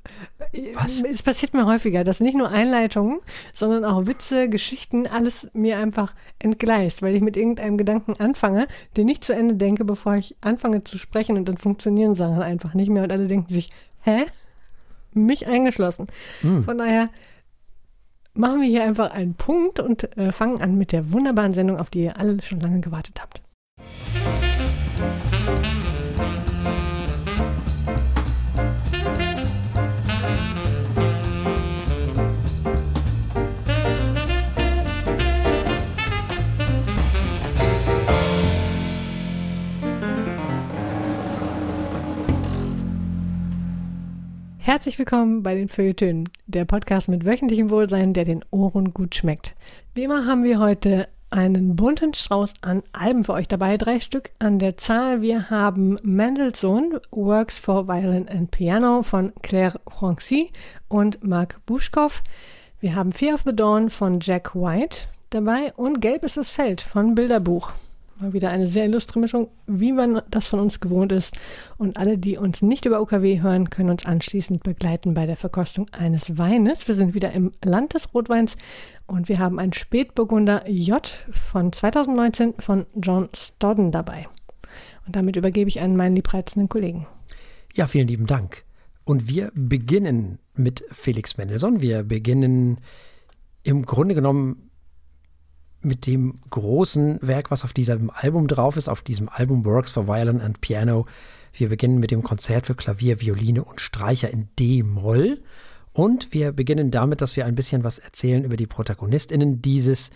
Was? 0.73 1.03
Es 1.03 1.21
passiert 1.21 1.53
mir 1.53 1.67
häufiger, 1.67 2.03
dass 2.03 2.19
nicht 2.19 2.35
nur 2.35 2.49
Einleitungen, 2.49 3.19
sondern 3.53 3.85
auch 3.85 4.07
Witze, 4.07 4.49
Geschichten, 4.49 5.05
alles 5.05 5.47
mir 5.53 5.77
einfach 5.77 6.15
entgleist, 6.39 7.03
weil 7.03 7.15
ich 7.15 7.21
mit 7.21 7.37
irgendeinem 7.37 7.77
Gedanken 7.77 8.15
anfange, 8.15 8.67
den 8.97 9.05
nicht 9.05 9.23
zu 9.23 9.33
Ende 9.33 9.53
denke, 9.55 9.85
bevor 9.85 10.15
ich 10.15 10.35
anfange 10.41 10.83
zu 10.83 10.97
sprechen 10.97 11.37
und 11.37 11.47
dann 11.47 11.57
funktionieren 11.57 12.15
Sachen 12.15 12.41
einfach 12.41 12.73
nicht 12.73 12.89
mehr 12.89 13.03
und 13.03 13.11
alle 13.11 13.27
denken 13.27 13.53
sich, 13.53 13.69
hä? 14.01 14.25
Mich 15.13 15.47
eingeschlossen. 15.47 16.07
Hm. 16.41 16.63
Von 16.63 16.79
daher 16.79 17.09
machen 18.33 18.61
wir 18.61 18.67
hier 18.67 18.83
einfach 18.83 19.11
einen 19.11 19.35
Punkt 19.35 19.79
und 19.79 20.17
äh, 20.17 20.31
fangen 20.31 20.59
an 20.59 20.75
mit 20.75 20.91
der 20.91 21.11
wunderbaren 21.11 21.53
Sendung, 21.53 21.77
auf 21.77 21.91
die 21.91 22.03
ihr 22.03 22.17
alle 22.17 22.41
schon 22.41 22.59
lange 22.59 22.81
gewartet 22.81 23.21
habt. 23.21 23.41
Herzlich 44.67 44.99
willkommen 44.99 45.43
bei 45.43 45.55
den 45.55 45.69
Feuilletönen, 45.69 46.27
der 46.45 46.65
Podcast 46.65 47.07
mit 47.07 47.23
wöchentlichem 47.23 47.69
Wohlsein, 47.69 48.11
der 48.11 48.25
den 48.25 48.43
Ohren 48.51 48.93
gut 48.93 49.15
schmeckt. 49.15 49.55
Wie 49.95 50.03
immer 50.03 50.25
haben 50.25 50.43
wir 50.43 50.59
heute 50.59 51.07
einen 51.29 51.77
bunten 51.77 52.13
Strauß 52.13 52.51
an 52.59 52.83
Alben 52.91 53.23
für 53.23 53.31
euch 53.31 53.47
dabei, 53.47 53.77
drei 53.77 54.01
Stück 54.01 54.31
an 54.39 54.59
der 54.59 54.75
Zahl. 54.75 55.21
Wir 55.21 55.49
haben 55.49 55.97
Mendelssohn, 56.03 56.99
Works 57.11 57.57
for 57.57 57.87
Violin 57.87 58.27
and 58.27 58.51
Piano 58.51 59.03
von 59.03 59.31
Claire 59.41 59.79
Francy 59.89 60.51
und 60.89 61.23
Marc 61.23 61.65
Buschkow. 61.65 62.21
Wir 62.81 62.93
haben 62.93 63.13
Fear 63.13 63.35
of 63.35 63.43
the 63.45 63.55
Dawn 63.55 63.89
von 63.89 64.19
Jack 64.19 64.53
White 64.53 65.07
dabei 65.29 65.71
und 65.77 66.01
Gelb 66.01 66.25
ist 66.25 66.35
das 66.35 66.49
Feld 66.49 66.81
von 66.81 67.15
Bilderbuch. 67.15 67.71
Mal 68.19 68.33
wieder 68.33 68.49
eine 68.49 68.65
sehr 68.65 68.85
illustre 68.85 69.19
Mischung, 69.19 69.49
wie 69.67 69.91
man 69.91 70.21
das 70.31 70.47
von 70.47 70.59
uns 70.59 70.79
gewohnt 70.79 71.11
ist. 71.11 71.37
Und 71.77 71.97
alle, 71.97 72.17
die 72.17 72.37
uns 72.37 72.63
nicht 72.63 72.85
über 72.85 72.99
OKW 72.99 73.41
hören, 73.41 73.69
können 73.69 73.91
uns 73.91 74.07
anschließend 74.07 74.63
begleiten 74.63 75.13
bei 75.13 75.27
der 75.27 75.37
Verkostung 75.37 75.87
eines 75.91 76.37
Weines. 76.37 76.87
Wir 76.87 76.95
sind 76.95 77.13
wieder 77.13 77.31
im 77.31 77.51
Land 77.63 77.93
des 77.93 78.13
Rotweins 78.15 78.57
und 79.05 79.29
wir 79.29 79.37
haben 79.37 79.59
einen 79.59 79.73
Spätburgunder 79.73 80.67
J 80.67 81.07
von 81.29 81.71
2019 81.71 82.55
von 82.57 82.87
John 82.95 83.29
Stodden 83.35 83.91
dabei. 83.91 84.27
Und 85.05 85.15
damit 85.15 85.35
übergebe 85.35 85.69
ich 85.69 85.79
an 85.79 85.95
meinen 85.95 86.15
liebreizenden 86.15 86.69
Kollegen. 86.69 87.05
Ja, 87.75 87.85
vielen 87.85 88.07
lieben 88.07 88.25
Dank. 88.25 88.63
Und 89.03 89.29
wir 89.29 89.51
beginnen 89.53 90.39
mit 90.55 90.83
Felix 90.91 91.37
Mendelssohn. 91.37 91.81
Wir 91.81 92.03
beginnen 92.03 92.79
im 93.61 93.85
Grunde 93.85 94.15
genommen 94.15 94.66
mit 95.87 96.05
dem 96.05 96.39
großen 96.49 97.19
Werk, 97.21 97.49
was 97.49 97.63
auf 97.63 97.73
diesem 97.73 98.09
Album 98.09 98.47
drauf 98.47 98.77
ist, 98.77 98.87
auf 98.87 99.01
diesem 99.01 99.29
Album 99.29 99.65
Works 99.65 99.91
for 99.91 100.07
Violin 100.07 100.41
and 100.41 100.61
Piano. 100.61 101.05
Wir 101.53 101.69
beginnen 101.69 101.99
mit 101.99 102.11
dem 102.11 102.21
Konzert 102.21 102.67
für 102.67 102.75
Klavier, 102.75 103.21
Violine 103.21 103.63
und 103.63 103.81
Streicher 103.81 104.29
in 104.29 104.49
D-Moll. 104.59 105.41
Und 105.93 106.33
wir 106.33 106.51
beginnen 106.51 106.91
damit, 106.91 107.21
dass 107.21 107.35
wir 107.35 107.45
ein 107.45 107.55
bisschen 107.55 107.83
was 107.83 107.97
erzählen 107.97 108.43
über 108.43 108.55
die 108.55 108.67
ProtagonistInnen 108.67 109.63
dieses, 109.63 110.11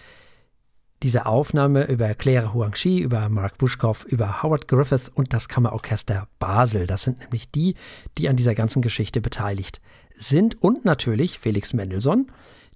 dieser 1.01 1.25
Aufnahme, 1.25 1.85
über 1.85 2.13
Claire 2.13 2.53
Huangxi, 2.53 2.99
über 2.99 3.27
Mark 3.29 3.57
Buschkow, 3.57 4.05
über 4.05 4.43
Howard 4.43 4.67
Griffith 4.67 5.11
und 5.13 5.33
das 5.33 5.49
Kammerorchester 5.49 6.27
Basel. 6.37 6.85
Das 6.85 7.03
sind 7.03 7.19
nämlich 7.19 7.49
die, 7.49 7.73
die 8.19 8.29
an 8.29 8.35
dieser 8.35 8.53
ganzen 8.53 8.83
Geschichte 8.83 9.21
beteiligt 9.21 9.81
sind. 10.15 10.61
Und 10.61 10.85
natürlich 10.85 11.39
Felix 11.39 11.73
Mendelssohn, 11.73 12.27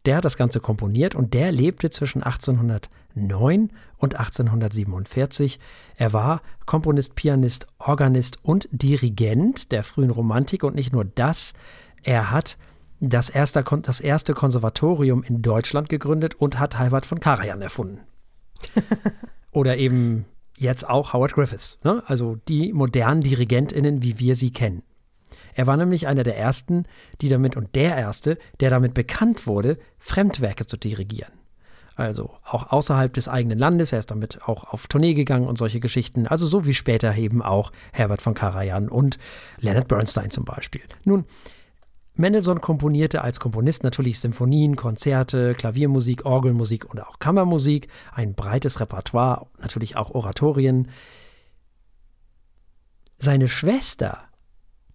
der 0.06 0.18
hat 0.18 0.26
das 0.26 0.38
Ganze 0.38 0.60
komponiert 0.60 1.16
und 1.16 1.34
der 1.34 1.52
lebte 1.52 1.90
zwischen 1.90 2.24
1809 2.24 3.72
und 3.98 4.16
1847. 4.16 5.60
Er 5.96 6.14
war 6.14 6.42
Komponist, 6.66 7.16
Pianist, 7.16 7.68
Organist 7.80 8.40
und 8.44 8.68
Dirigent 8.72 9.72
der 9.72 9.84
frühen 9.84 10.12
Romantik 10.12 10.64
und 10.64 10.76
nicht 10.76 10.94
nur 10.94 11.06
das, 11.06 11.54
er 12.04 12.32
hat 12.32 12.58
das 13.00 13.30
erste, 13.30 13.64
das 13.82 14.00
erste 14.00 14.34
Konservatorium 14.34 15.24
in 15.24 15.42
Deutschland 15.42 15.90
gegründet 15.90 16.36
und 16.36 16.60
hat 16.60 16.78
Halbert 16.78 17.06
von 17.06 17.20
Karajan 17.20 17.62
erfunden. 17.62 18.00
Oder 19.52 19.78
eben 19.78 20.26
jetzt 20.58 20.88
auch 20.88 21.14
Howard 21.14 21.34
Griffiths, 21.34 21.80
ne? 21.84 22.04
also 22.06 22.38
die 22.48 22.74
modernen 22.74 23.22
DirigentInnen, 23.22 24.02
wie 24.02 24.20
wir 24.20 24.36
sie 24.36 24.52
kennen. 24.52 24.84
Er 25.56 25.68
war 25.68 25.78
nämlich 25.78 26.06
einer 26.06 26.24
der 26.24 26.38
ersten, 26.38 26.84
die 27.22 27.30
damit 27.30 27.56
und 27.56 27.76
der 27.76 27.96
erste, 27.96 28.38
der 28.60 28.70
damit 28.70 28.94
bekannt 28.94 29.48
wurde, 29.48 29.80
Fremdwerke 29.98 30.68
zu 30.68 30.78
dirigieren. 30.78 31.32
Also 31.96 32.32
auch 32.44 32.74
außerhalb 32.74 33.14
des 33.14 33.30
eigenen 33.30 33.58
Landes. 33.58 33.94
Er 33.94 34.00
ist 34.00 34.12
damit 34.12 34.44
auch 34.48 34.66
auf 34.66 34.88
Tournee 34.88 35.14
gegangen 35.14 35.48
und 35.48 35.58
solche 35.58 35.80
Geschichten. 35.80 36.28
Also 36.28 36.46
so 36.46 36.66
wie 36.66 36.74
später 36.74 37.16
eben 37.16 37.42
auch 37.42 37.72
Herbert 37.94 38.22
von 38.22 38.34
Karajan 38.34 38.90
und 38.90 39.18
Leonard 39.60 39.88
Bernstein 39.88 40.30
zum 40.30 40.44
Beispiel. 40.44 40.82
Nun, 41.06 41.24
Mendelssohn 42.18 42.60
komponierte 42.60 43.22
als 43.22 43.40
Komponist 43.40 43.84
natürlich 43.84 44.20
Symphonien, 44.20 44.76
Konzerte, 44.76 45.54
Klaviermusik, 45.54 46.26
Orgelmusik 46.26 46.86
und 46.90 47.02
auch 47.02 47.20
Kammermusik, 47.20 47.88
ein 48.14 48.36
breites 48.36 48.82
Repertoire, 48.82 49.48
natürlich 49.60 49.96
auch 49.96 50.12
Oratorien. 50.12 50.90
Seine 53.18 53.48
Schwester 53.48 54.24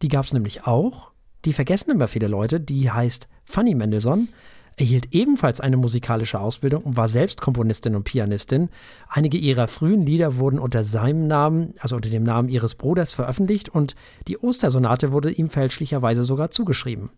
die 0.03 0.09
gab 0.09 0.25
es 0.25 0.33
nämlich 0.33 0.67
auch. 0.67 1.13
Die 1.45 1.53
vergessen 1.53 1.91
immer 1.91 2.09
viele 2.09 2.29
Leute. 2.29 2.61
Die 2.61 2.91
heißt 2.91 3.29
Fanny 3.45 3.75
Mendelssohn, 3.75 4.29
erhielt 4.77 5.15
ebenfalls 5.15 5.61
eine 5.61 5.77
musikalische 5.77 6.41
Ausbildung 6.41 6.83
und 6.83 6.97
war 6.97 7.09
selbst 7.09 7.41
Komponistin 7.41 7.95
und 7.95 8.05
Pianistin. 8.05 8.69
Einige 9.09 9.39
ihrer 9.39 9.69
frühen 9.69 10.03
Lieder 10.03 10.39
wurden 10.39 10.59
unter 10.59 10.85
seinem 10.85 11.27
Namen, 11.27 11.75
also 11.81 11.97
unter 11.97 12.11
dem 12.11 12.23
Namen 12.23 12.49
ihres 12.49 12.75
Bruders, 12.75 13.13
veröffentlicht 13.13 13.69
und 13.69 13.95
die 14.29 14.39
Ostersonate 14.39 15.13
wurde 15.13 15.31
ihm 15.31 15.51
fälschlicherweise 15.51 16.23
sogar 16.23 16.51
zugeschrieben. 16.51 17.11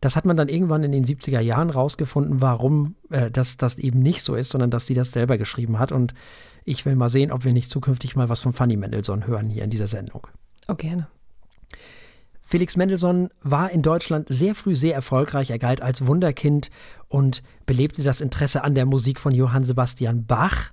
Das 0.00 0.16
hat 0.16 0.24
man 0.24 0.36
dann 0.36 0.48
irgendwann 0.48 0.82
in 0.82 0.90
den 0.90 1.04
70er 1.04 1.40
Jahren 1.40 1.70
rausgefunden, 1.70 2.40
warum 2.40 2.96
äh, 3.10 3.30
das, 3.30 3.56
das 3.56 3.78
eben 3.78 4.00
nicht 4.00 4.22
so 4.22 4.34
ist, 4.34 4.50
sondern 4.50 4.70
dass 4.70 4.86
sie 4.86 4.94
das 4.94 5.12
selber 5.12 5.38
geschrieben 5.38 5.78
hat. 5.78 5.92
Und 5.92 6.12
ich 6.64 6.84
will 6.84 6.96
mal 6.96 7.08
sehen, 7.08 7.30
ob 7.30 7.44
wir 7.44 7.52
nicht 7.52 7.70
zukünftig 7.70 8.16
mal 8.16 8.28
was 8.28 8.40
von 8.40 8.52
Fanny 8.52 8.76
Mendelssohn 8.76 9.26
hören 9.26 9.48
hier 9.48 9.62
in 9.62 9.70
dieser 9.70 9.86
Sendung. 9.86 10.26
Oh, 10.66 10.74
gerne. 10.74 11.06
Felix 12.52 12.76
Mendelssohn 12.76 13.30
war 13.40 13.70
in 13.70 13.80
Deutschland 13.80 14.26
sehr 14.28 14.54
früh 14.54 14.76
sehr 14.76 14.94
erfolgreich. 14.94 15.50
Er 15.50 15.58
galt 15.58 15.80
als 15.80 16.06
Wunderkind 16.06 16.70
und 17.08 17.42
belebte 17.64 18.02
das 18.02 18.20
Interesse 18.20 18.62
an 18.62 18.74
der 18.74 18.84
Musik 18.84 19.20
von 19.20 19.34
Johann 19.34 19.64
Sebastian 19.64 20.26
Bach, 20.26 20.72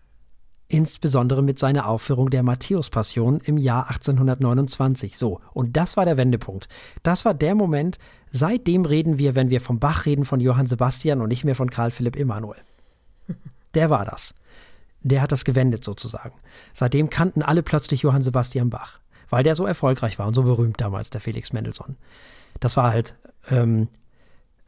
insbesondere 0.67 1.41
mit 1.41 1.57
seiner 1.57 1.87
Aufführung 1.87 2.31
der 2.31 2.43
Matthäus-Passion 2.43 3.39
im 3.45 3.57
Jahr 3.57 3.87
1829. 3.87 5.17
So, 5.17 5.39
und 5.53 5.77
das 5.77 5.95
war 5.95 6.03
der 6.03 6.17
Wendepunkt. 6.17 6.67
Das 7.01 7.23
war 7.23 7.33
der 7.33 7.55
Moment, 7.55 7.97
seitdem 8.29 8.83
reden 8.83 9.17
wir, 9.17 9.35
wenn 9.35 9.49
wir 9.49 9.61
vom 9.61 9.79
Bach 9.79 10.05
reden, 10.05 10.25
von 10.25 10.41
Johann 10.41 10.67
Sebastian 10.67 11.21
und 11.21 11.29
nicht 11.29 11.45
mehr 11.45 11.55
von 11.55 11.69
Karl 11.69 11.91
Philipp 11.91 12.17
Emanuel. 12.17 12.59
Der 13.75 13.91
war 13.91 14.03
das. 14.03 14.33
Der 15.01 15.21
hat 15.21 15.31
das 15.31 15.45
gewendet 15.45 15.83
sozusagen. 15.83 16.33
Seitdem 16.73 17.09
kannten 17.11 17.43
alle 17.43 17.61
plötzlich 17.61 18.01
Johann 18.01 18.23
Sebastian 18.23 18.71
Bach 18.71 18.99
weil 19.29 19.43
der 19.43 19.55
so 19.55 19.65
erfolgreich 19.65 20.19
war 20.19 20.27
und 20.27 20.33
so 20.33 20.43
berühmt 20.43 20.79
damals, 20.81 21.09
der 21.09 21.21
Felix 21.21 21.53
Mendelssohn. 21.53 21.97
Das 22.59 22.77
war 22.77 22.91
halt 22.91 23.15
ähm, 23.49 23.87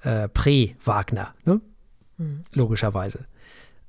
äh, 0.03 0.27
Prä-Wagner, 0.29 1.33
ne? 1.45 1.61
Mhm. 2.17 2.43
logischerweise. 2.53 3.25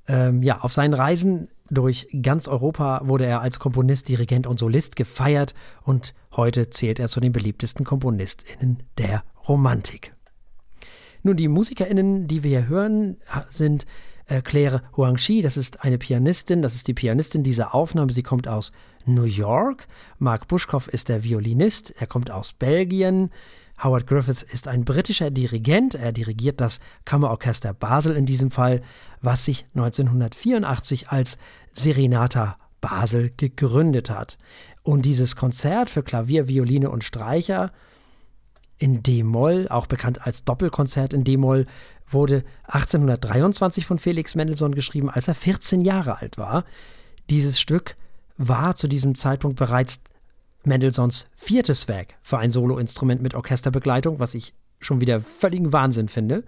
Ähm, 0.09 0.43
ja, 0.43 0.61
auf 0.61 0.73
seinen 0.73 0.95
Reisen 0.95 1.49
durch 1.71 2.09
ganz 2.23 2.49
Europa 2.49 3.03
wurde 3.05 3.25
er 3.25 3.41
als 3.41 3.59
Komponist, 3.59 4.09
Dirigent 4.09 4.47
und 4.47 4.59
Solist 4.59 4.97
gefeiert 4.97 5.55
und 5.83 6.15
heute 6.33 6.71
zählt 6.71 6.99
er 6.99 7.09
zu 7.09 7.21
den 7.21 7.33
beliebtesten 7.33 7.85
KomponistInnen 7.85 8.83
der 8.99 9.25
Romantik. 9.49 10.15
Nun, 11.23 11.37
die 11.37 11.49
MusikerInnen, 11.49 12.27
die 12.27 12.43
wir 12.43 12.51
hier 12.61 12.69
hören, 12.69 13.17
sind 13.49 13.87
Claire 14.41 14.83
Huangxi, 14.97 15.43
das 15.43 15.57
ist 15.57 15.85
eine 15.85 15.99
Pianistin, 15.99 16.63
das 16.63 16.75
ist 16.75 16.89
die 16.89 16.95
Pianistin 16.95 17.43
dieser 17.43 17.75
Aufnahme. 17.75 18.13
Sie 18.13 18.23
kommt 18.23 18.49
aus 18.49 18.73
New 19.05 19.25
York. 19.25 19.87
Mark 20.19 20.49
Buschkow 20.49 20.89
ist 20.89 21.09
der 21.09 21.25
Violinist, 21.25 21.93
er 21.99 22.07
kommt 22.07 22.31
aus 22.31 22.53
Belgien. 22.53 23.31
Howard 23.83 24.07
Griffiths 24.07 24.43
ist 24.43 24.69
ein 24.69 24.85
britischer 24.85 25.31
Dirigent. 25.31 25.95
Er 25.95 26.13
dirigiert 26.13 26.61
das 26.61 26.81
Kammerorchester 27.05 27.75
Basel 27.75 28.17
in 28.17 28.27
diesem 28.27 28.51
Fall, 28.51 28.83
was 29.21 29.45
sich 29.45 29.67
1984 29.75 31.09
als 31.09 31.37
Serenata 31.73 32.57
Basel 32.81 33.33
gegründet 33.37 34.11
hat. 34.11 34.39
Und 34.83 35.03
dieses 35.03 35.37
Konzert 35.37 35.91
für 35.91 36.03
Klavier, 36.03 36.49
Violine 36.49 36.91
und 36.91 37.05
Streicher 37.05 37.73
in 38.79 39.03
D-Moll, 39.03 39.69
auch 39.69 39.87
bekannt 39.87 40.27
als 40.27 40.45
Doppelkonzert 40.45 41.13
in 41.13 41.25
D-Moll, 41.25 41.67
wurde 42.13 42.45
1823 42.65 43.87
von 43.87 43.99
Felix 43.99 44.35
Mendelssohn 44.35 44.75
geschrieben, 44.75 45.11
als 45.11 45.29
er 45.29 45.35
14 45.35 45.81
Jahre 45.81 46.19
alt 46.19 46.39
war. 46.39 46.65
Dieses 47.31 47.61
Stück 47.61 47.97
war 48.37 48.75
zu 48.75 48.89
diesem 48.89 49.15
Zeitpunkt 49.15 49.59
bereits 49.59 50.01
Mendelssohns 50.65 51.29
viertes 51.35 51.89
Werk 51.89 52.15
für 52.23 52.39
ein 52.39 52.51
Soloinstrument 52.51 53.23
mit 53.23 53.35
Orchesterbegleitung, 53.35 54.19
was 54.19 54.35
ich 54.35 54.55
schon 54.81 55.01
wieder 55.01 55.21
völligen 55.21 55.73
Wahnsinn 55.73 56.09
finde. 56.09 56.45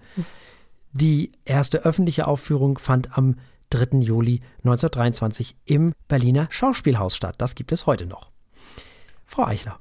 Die 0.91 1.31
erste 1.43 1.83
öffentliche 1.83 2.27
Aufführung 2.27 2.77
fand 2.77 3.17
am 3.17 3.35
3. 3.71 3.99
Juli 3.99 4.41
1923 4.59 5.57
im 5.65 5.93
Berliner 6.07 6.47
Schauspielhaus 6.49 7.15
statt. 7.15 7.35
Das 7.39 7.55
gibt 7.55 7.71
es 7.71 7.85
heute 7.85 8.05
noch. 8.05 8.31
Frau 9.25 9.45
Eichler. 9.45 9.79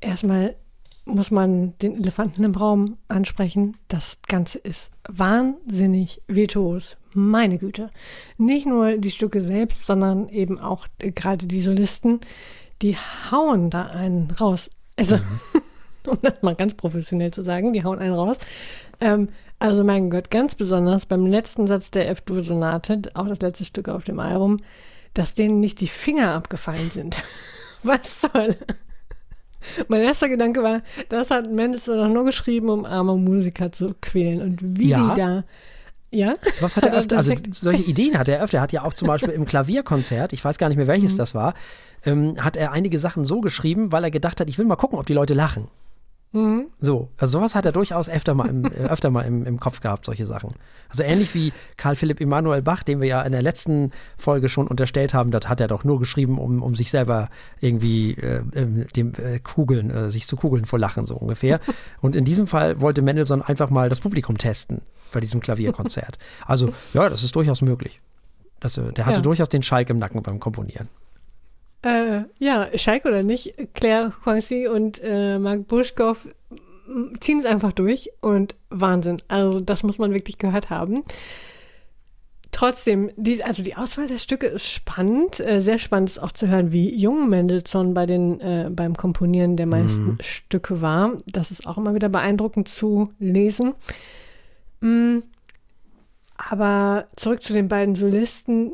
Erstmal 0.00 0.56
muss 1.04 1.30
man 1.30 1.76
den 1.78 1.96
Elefanten 1.96 2.44
im 2.44 2.54
Raum 2.54 2.98
ansprechen. 3.08 3.76
Das 3.88 4.18
Ganze 4.28 4.58
ist 4.58 4.90
wahnsinnig 5.08 6.22
virtuos. 6.28 6.96
Meine 7.12 7.58
Güte. 7.58 7.90
Nicht 8.38 8.66
nur 8.66 8.98
die 8.98 9.10
Stücke 9.10 9.42
selbst, 9.42 9.86
sondern 9.86 10.28
eben 10.28 10.58
auch 10.58 10.86
äh, 10.98 11.10
gerade 11.10 11.46
die 11.46 11.60
Solisten, 11.60 12.20
die 12.82 12.96
hauen 13.30 13.70
da 13.70 13.86
einen 13.86 14.30
raus. 14.30 14.70
Also, 14.96 15.16
mhm. 15.16 15.60
um 16.06 16.18
das 16.22 16.42
mal 16.42 16.54
ganz 16.54 16.74
professionell 16.74 17.32
zu 17.32 17.42
sagen, 17.42 17.72
die 17.72 17.84
hauen 17.84 17.98
einen 17.98 18.14
raus. 18.14 18.38
Ähm, 19.00 19.28
also, 19.58 19.84
mein 19.84 20.10
Gott, 20.10 20.30
ganz 20.30 20.54
besonders 20.54 21.06
beim 21.06 21.26
letzten 21.26 21.66
Satz 21.66 21.90
der 21.90 22.08
F-Dur-Sonate, 22.10 23.02
auch 23.14 23.28
das 23.28 23.40
letzte 23.40 23.64
Stück 23.64 23.88
auf 23.88 24.04
dem 24.04 24.20
Album, 24.20 24.58
dass 25.14 25.34
denen 25.34 25.60
nicht 25.60 25.80
die 25.80 25.88
Finger 25.88 26.34
abgefallen 26.34 26.90
sind. 26.90 27.22
Was 27.82 28.22
soll? 28.22 28.56
Mein 29.88 30.00
erster 30.00 30.28
Gedanke 30.28 30.62
war, 30.62 30.82
das 31.08 31.30
hat 31.30 31.50
Mendelssohn 31.50 31.98
doch 31.98 32.08
nur 32.08 32.24
geschrieben, 32.24 32.70
um 32.70 32.84
arme 32.84 33.16
Musiker 33.16 33.72
zu 33.72 33.94
quälen. 34.00 34.40
Und 34.40 34.78
wie 34.78 34.88
ja. 34.88 35.14
die 35.14 35.20
da. 35.20 35.44
Ja? 36.10 36.34
So 36.52 36.62
was 36.62 36.76
hat 36.76 36.86
er 36.86 36.92
öfter, 36.98 37.16
also 37.16 37.32
solche 37.50 37.82
Ideen 37.82 38.18
hat 38.18 38.28
er 38.28 38.42
öfter. 38.42 38.58
Er 38.58 38.62
hat 38.62 38.72
ja 38.72 38.82
auch 38.82 38.94
zum 38.94 39.08
Beispiel 39.08 39.30
im 39.30 39.44
Klavierkonzert, 39.46 40.32
ich 40.32 40.44
weiß 40.44 40.58
gar 40.58 40.68
nicht 40.68 40.78
mehr 40.78 40.86
welches 40.86 41.14
mhm. 41.14 41.18
das 41.18 41.34
war, 41.34 41.54
ähm, 42.04 42.36
hat 42.40 42.56
er 42.56 42.72
einige 42.72 42.98
Sachen 42.98 43.24
so 43.24 43.40
geschrieben, 43.40 43.92
weil 43.92 44.04
er 44.04 44.10
gedacht 44.10 44.40
hat, 44.40 44.48
ich 44.48 44.58
will 44.58 44.66
mal 44.66 44.76
gucken, 44.76 44.98
ob 44.98 45.06
die 45.06 45.12
Leute 45.12 45.34
lachen. 45.34 45.68
Mhm. 46.32 46.66
So, 46.78 47.08
also 47.16 47.38
sowas 47.38 47.56
hat 47.56 47.66
er 47.66 47.72
durchaus 47.72 48.08
öfter 48.08 48.34
mal, 48.34 48.48
im, 48.48 48.64
äh, 48.72 48.88
öfter 48.88 49.10
mal 49.10 49.22
im, 49.22 49.44
im, 49.44 49.58
Kopf 49.58 49.80
gehabt, 49.80 50.06
solche 50.06 50.26
Sachen. 50.26 50.54
Also 50.88 51.02
ähnlich 51.02 51.34
wie 51.34 51.52
Karl 51.76 51.96
Philipp 51.96 52.20
Emanuel 52.20 52.62
Bach, 52.62 52.84
den 52.84 53.00
wir 53.00 53.08
ja 53.08 53.22
in 53.22 53.32
der 53.32 53.42
letzten 53.42 53.90
Folge 54.16 54.48
schon 54.48 54.68
unterstellt 54.68 55.12
haben, 55.12 55.32
das 55.32 55.48
hat 55.48 55.60
er 55.60 55.66
doch 55.66 55.82
nur 55.82 55.98
geschrieben, 55.98 56.38
um, 56.38 56.62
um 56.62 56.74
sich 56.74 56.90
selber 56.90 57.30
irgendwie 57.60 58.12
äh, 58.12 58.42
dem 58.94 59.12
äh, 59.14 59.40
Kugeln, 59.40 59.90
äh, 59.90 60.10
sich 60.10 60.26
zu 60.28 60.36
kugeln 60.36 60.66
vor 60.66 60.78
Lachen, 60.78 61.04
so 61.04 61.16
ungefähr. 61.16 61.60
Und 62.00 62.14
in 62.14 62.24
diesem 62.24 62.46
Fall 62.46 62.80
wollte 62.80 63.02
Mendelssohn 63.02 63.42
einfach 63.42 63.70
mal 63.70 63.88
das 63.88 64.00
Publikum 64.00 64.38
testen 64.38 64.82
bei 65.12 65.18
diesem 65.18 65.40
Klavierkonzert. 65.40 66.18
Also, 66.46 66.72
ja, 66.94 67.08
das 67.08 67.24
ist 67.24 67.34
durchaus 67.34 67.60
möglich. 67.60 68.00
Das, 68.60 68.78
äh, 68.78 68.92
der 68.92 69.06
hatte 69.06 69.18
ja. 69.18 69.22
durchaus 69.22 69.48
den 69.48 69.64
Schalk 69.64 69.90
im 69.90 69.98
Nacken 69.98 70.22
beim 70.22 70.38
Komponieren. 70.38 70.88
Äh, 71.82 72.24
ja, 72.38 72.68
Schalke 72.76 73.08
oder 73.08 73.22
nicht, 73.22 73.54
Claire 73.74 74.12
Huangxi 74.24 74.68
und 74.68 75.00
äh, 75.02 75.38
Marc 75.38 75.66
Buschkow 75.66 76.18
ziehen 77.20 77.38
es 77.38 77.44
einfach 77.44 77.72
durch 77.72 78.10
und 78.20 78.54
Wahnsinn. 78.68 79.18
Also 79.28 79.60
das 79.60 79.82
muss 79.82 79.98
man 79.98 80.12
wirklich 80.12 80.38
gehört 80.38 80.70
haben. 80.70 81.04
Trotzdem, 82.52 83.10
die, 83.16 83.42
also 83.44 83.62
die 83.62 83.76
Auswahl 83.76 84.08
der 84.08 84.18
Stücke 84.18 84.46
ist 84.46 84.68
spannend. 84.68 85.38
Äh, 85.40 85.60
sehr 85.60 85.78
spannend 85.78 86.10
ist 86.10 86.18
auch 86.18 86.32
zu 86.32 86.48
hören, 86.48 86.72
wie 86.72 86.94
jung 86.94 87.28
Mendelssohn 87.28 87.94
bei 87.94 88.06
den, 88.06 88.40
äh, 88.40 88.68
beim 88.70 88.96
Komponieren 88.96 89.56
der 89.56 89.66
meisten 89.66 90.04
mhm. 90.04 90.18
Stücke 90.20 90.82
war. 90.82 91.16
Das 91.26 91.50
ist 91.50 91.66
auch 91.66 91.78
immer 91.78 91.94
wieder 91.94 92.08
beeindruckend 92.08 92.68
zu 92.68 93.12
lesen. 93.18 93.74
Mhm. 94.80 95.22
Aber 96.36 97.06
zurück 97.16 97.42
zu 97.42 97.52
den 97.52 97.68
beiden 97.68 97.94
Solisten 97.94 98.72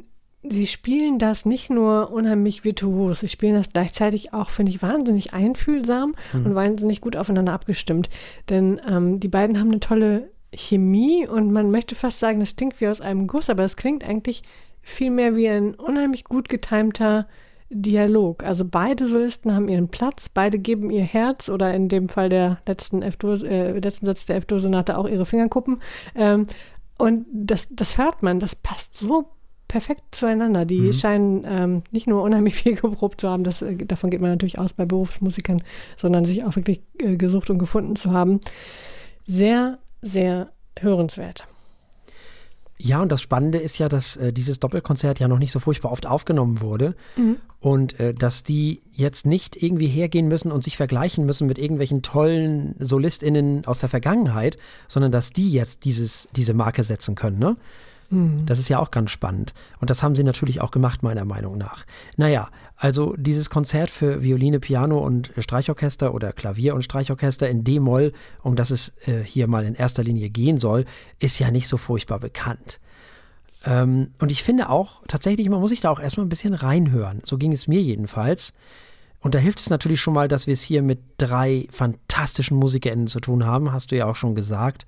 sie 0.51 0.67
spielen 0.67 1.19
das 1.19 1.45
nicht 1.45 1.71
nur 1.71 2.11
unheimlich 2.11 2.65
virtuos, 2.65 3.21
sie 3.21 3.29
spielen 3.29 3.55
das 3.55 3.73
gleichzeitig 3.73 4.33
auch, 4.33 4.51
finde 4.51 4.71
ich, 4.71 4.83
wahnsinnig 4.83 5.33
einfühlsam 5.33 6.15
mhm. 6.33 6.47
und 6.47 6.55
wahnsinnig 6.55 7.01
gut 7.01 7.17
aufeinander 7.17 7.53
abgestimmt. 7.53 8.09
Denn 8.49 8.81
ähm, 8.89 9.21
die 9.21 9.29
beiden 9.29 9.59
haben 9.59 9.71
eine 9.71 9.81
tolle 9.81 10.31
Chemie 10.55 11.27
und 11.27 11.53
man 11.53 11.71
möchte 11.71 11.95
fast 11.95 12.21
sagen, 12.21 12.41
das 12.41 12.57
klingt 12.57 12.81
wie 12.81 12.89
aus 12.89 13.01
einem 13.01 13.27
Guss, 13.27 13.51
aber 13.51 13.65
es 13.65 13.77
klingt 13.77 14.05
eigentlich 14.05 14.43
viel 14.83 15.11
mehr 15.11 15.37
wie 15.37 15.49
ein 15.49 15.75
unheimlich 15.75 16.25
gut 16.25 16.49
getimter 16.49 17.27
Dialog. 17.69 18.45
Also 18.45 18.65
beide 18.65 19.07
Solisten 19.07 19.53
haben 19.53 19.69
ihren 19.69 19.89
Platz, 19.89 20.29
beide 20.29 20.59
geben 20.59 20.91
ihr 20.91 21.03
Herz 21.03 21.49
oder 21.49 21.75
in 21.75 21.89
dem 21.89 22.09
Fall 22.09 22.29
der 22.29 22.59
letzten, 22.67 23.03
äh, 23.03 23.73
letzten 23.79 24.07
Satz 24.07 24.27
der 24.27 24.37
F-Dur-Sonate 24.37 24.97
auch 24.97 25.09
ihre 25.09 25.27
Fingerkuppen. 25.27 25.83
Ähm, 26.15 26.47
und 26.99 27.27
das, 27.33 27.67
das 27.71 27.99
hört 27.99 28.23
man, 28.23 28.39
das 28.39 28.55
passt 28.55 28.95
so 28.95 29.29
perfekt 29.69 30.03
zueinander. 30.13 30.65
Die 30.65 30.81
mhm. 30.81 30.93
scheinen 30.93 31.45
ähm, 31.47 31.83
nicht 31.91 32.07
nur 32.07 32.23
unheimlich 32.23 32.55
viel 32.55 32.75
geprobt 32.77 33.21
zu 33.21 33.29
haben, 33.29 33.45
das, 33.45 33.63
äh, 33.63 33.77
davon 33.77 34.11
geht 34.11 34.21
man 34.21 34.31
natürlich 34.31 34.59
aus 34.59 34.73
bei 34.73 34.85
Berufsmusikern, 34.85 35.63
sondern 35.97 36.25
sich 36.25 36.45
auch 36.45 36.57
wirklich 36.57 36.81
äh, 36.99 37.17
gesucht 37.17 37.51
und 37.51 37.59
gefunden 37.59 37.97
zu 37.97 38.13
haben. 38.13 38.41
Sehr, 39.25 39.79
sehr 40.03 40.51
hörenswert. 40.79 41.47
Ja, 42.79 43.01
und 43.01 43.11
das 43.11 43.23
Spannende 43.23 43.59
ist 43.59 43.79
ja, 43.79 43.89
dass 43.89 44.17
äh, 44.17 44.33
dieses 44.33 44.61
Doppelkonzert 44.61 45.19
ja 45.19 45.29
noch 45.29 45.39
nicht 45.39 45.51
so 45.51 45.61
furchtbar 45.61 45.93
oft 45.93 46.05
aufgenommen 46.07 46.61
wurde 46.61 46.95
mhm. 47.17 47.37
und 47.59 47.99
äh, 47.99 48.13
dass 48.13 48.43
die 48.43 48.83
jetzt 48.93 49.25
nicht 49.25 49.61
irgendwie 49.61 49.87
hergehen 49.87 50.29
müssen 50.29 50.53
und 50.53 50.63
sich 50.63 50.77
vergleichen 50.77 51.25
müssen 51.25 51.47
mit 51.47 51.59
irgendwelchen 51.59 52.03
tollen 52.03 52.75
SolistInnen 52.79 53.65
aus 53.67 53.79
der 53.79 53.89
Vergangenheit, 53.89 54.59
sondern 54.89 55.11
dass 55.11 55.31
die 55.31 55.51
jetzt 55.51 55.85
dieses, 55.85 56.29
diese 56.37 56.53
Marke 56.53 56.85
setzen 56.85 57.15
können. 57.15 57.39
Ne? 57.39 57.57
Mhm. 58.11 58.47
Das 58.47 58.59
ist 58.59 58.69
ja 58.69 58.79
auch 58.79 58.91
ganz 58.91 59.11
spannend. 59.11 59.55
Und 59.81 59.91
das 59.91 60.03
haben 60.03 60.15
sie 60.15 60.25
natürlich 60.25 60.61
auch 60.61 60.71
gemacht, 60.71 61.03
meiner 61.03 61.25
Meinung 61.25 61.59
nach. 61.59 61.85
Naja, 62.17 62.49
also 62.77 63.15
dieses 63.17 63.51
Konzert 63.51 63.91
für 63.91 64.23
Violine, 64.23 64.61
Piano 64.61 64.99
und 64.99 65.33
Streichorchester 65.39 66.15
oder 66.15 66.33
Klavier 66.33 66.75
und 66.75 66.83
Streichorchester 66.83 67.49
in 67.49 67.65
D-Moll, 67.65 68.13
um 68.43 68.57
das 68.57 68.71
es 68.71 68.93
äh, 69.07 69.25
hier 69.25 69.47
mal 69.47 69.65
in 69.65 69.75
erster 69.75 70.05
Linie 70.05 70.31
gehen 70.31 70.59
soll, 70.59 70.85
ist 71.19 71.39
ja 71.39 71.51
nicht 71.51 71.69
so 71.69 71.77
furchtbar 71.77 72.19
bekannt. 72.19 72.81
Ähm, 73.65 74.11
und 74.19 74.31
ich 74.31 74.43
finde 74.43 74.69
auch, 74.69 75.03
tatsächlich, 75.09 75.49
man 75.49 75.61
muss 75.61 75.71
sich 75.71 75.81
da 75.81 75.91
auch 75.91 76.01
erstmal 76.01 76.27
ein 76.27 76.31
bisschen 76.31 76.55
reinhören. 76.55 77.21
So 77.25 77.39
ging 77.39 77.53
es 77.53 77.67
mir 77.67 77.81
jedenfalls. 77.81 78.53
Und 79.21 79.35
da 79.35 79.39
hilft 79.39 79.59
es 79.59 79.71
natürlich 79.71 80.01
schon 80.01 80.15
mal, 80.15 80.29
dass 80.29 80.47
wir 80.47 80.53
es 80.53 80.63
hier 80.63 80.83
mit 80.83 81.01
drei 81.19 81.67
fantastischen 81.71 82.59
MusikerInnen 82.59 83.09
zu 83.09 83.19
tun 83.19 83.45
haben, 83.45 83.73
hast 83.73 83.91
du 83.91 83.97
ja 83.97 84.07
auch 84.07 84.17
schon 84.17 84.35
gesagt. 84.35 84.87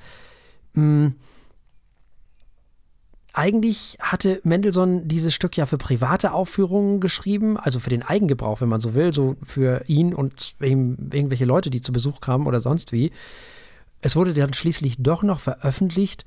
Eigentlich 3.39 3.97
hatte 4.01 4.41
Mendelssohn 4.43 5.07
dieses 5.07 5.33
Stück 5.33 5.57
ja 5.57 5.65
für 5.65 5.79
private 5.79 6.33
Aufführungen 6.33 6.99
geschrieben, 6.99 7.57
also 7.57 7.79
für 7.79 7.89
den 7.89 8.03
Eigengebrauch, 8.03 8.61
wenn 8.61 8.69
man 8.69 8.81
so 8.81 8.97
will, 8.97 9.15
so 9.15 9.37
für 9.45 9.85
ihn 9.87 10.13
und 10.13 10.57
irgendwelche 10.61 11.45
Leute, 11.45 11.71
die 11.71 11.81
zu 11.81 11.93
Besuch 11.93 12.21
kamen 12.21 12.49
oder 12.49 12.59
sonst 12.59 12.91
wie. 12.91 13.13
Es 14.01 14.17
wurde 14.17 14.35
dann 14.35 14.55
schließlich 14.55 14.97
doch 14.99 15.23
noch 15.23 15.39
veröffentlicht. 15.39 16.25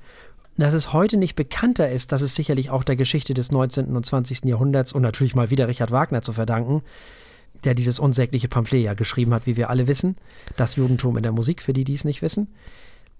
Dass 0.56 0.72
es 0.72 0.94
heute 0.94 1.18
nicht 1.18 1.36
bekannter 1.36 1.90
ist, 1.90 2.12
das 2.12 2.22
ist 2.22 2.34
sicherlich 2.34 2.70
auch 2.70 2.82
der 2.82 2.96
Geschichte 2.96 3.34
des 3.34 3.52
19. 3.52 3.94
und 3.94 4.06
20. 4.06 4.44
Jahrhunderts 4.46 4.94
und 4.94 5.02
natürlich 5.02 5.34
mal 5.34 5.50
wieder 5.50 5.68
Richard 5.68 5.90
Wagner 5.90 6.22
zu 6.22 6.32
verdanken, 6.32 6.80
der 7.64 7.74
dieses 7.74 7.98
unsägliche 7.98 8.48
Pamphlet 8.48 8.84
ja 8.84 8.94
geschrieben 8.94 9.34
hat, 9.34 9.44
wie 9.44 9.58
wir 9.58 9.68
alle 9.68 9.86
wissen. 9.86 10.16
Das 10.56 10.76
Judentum 10.76 11.18
in 11.18 11.24
der 11.24 11.32
Musik, 11.32 11.60
für 11.60 11.74
die, 11.74 11.84
die 11.84 11.92
es 11.92 12.06
nicht 12.06 12.22
wissen. 12.22 12.48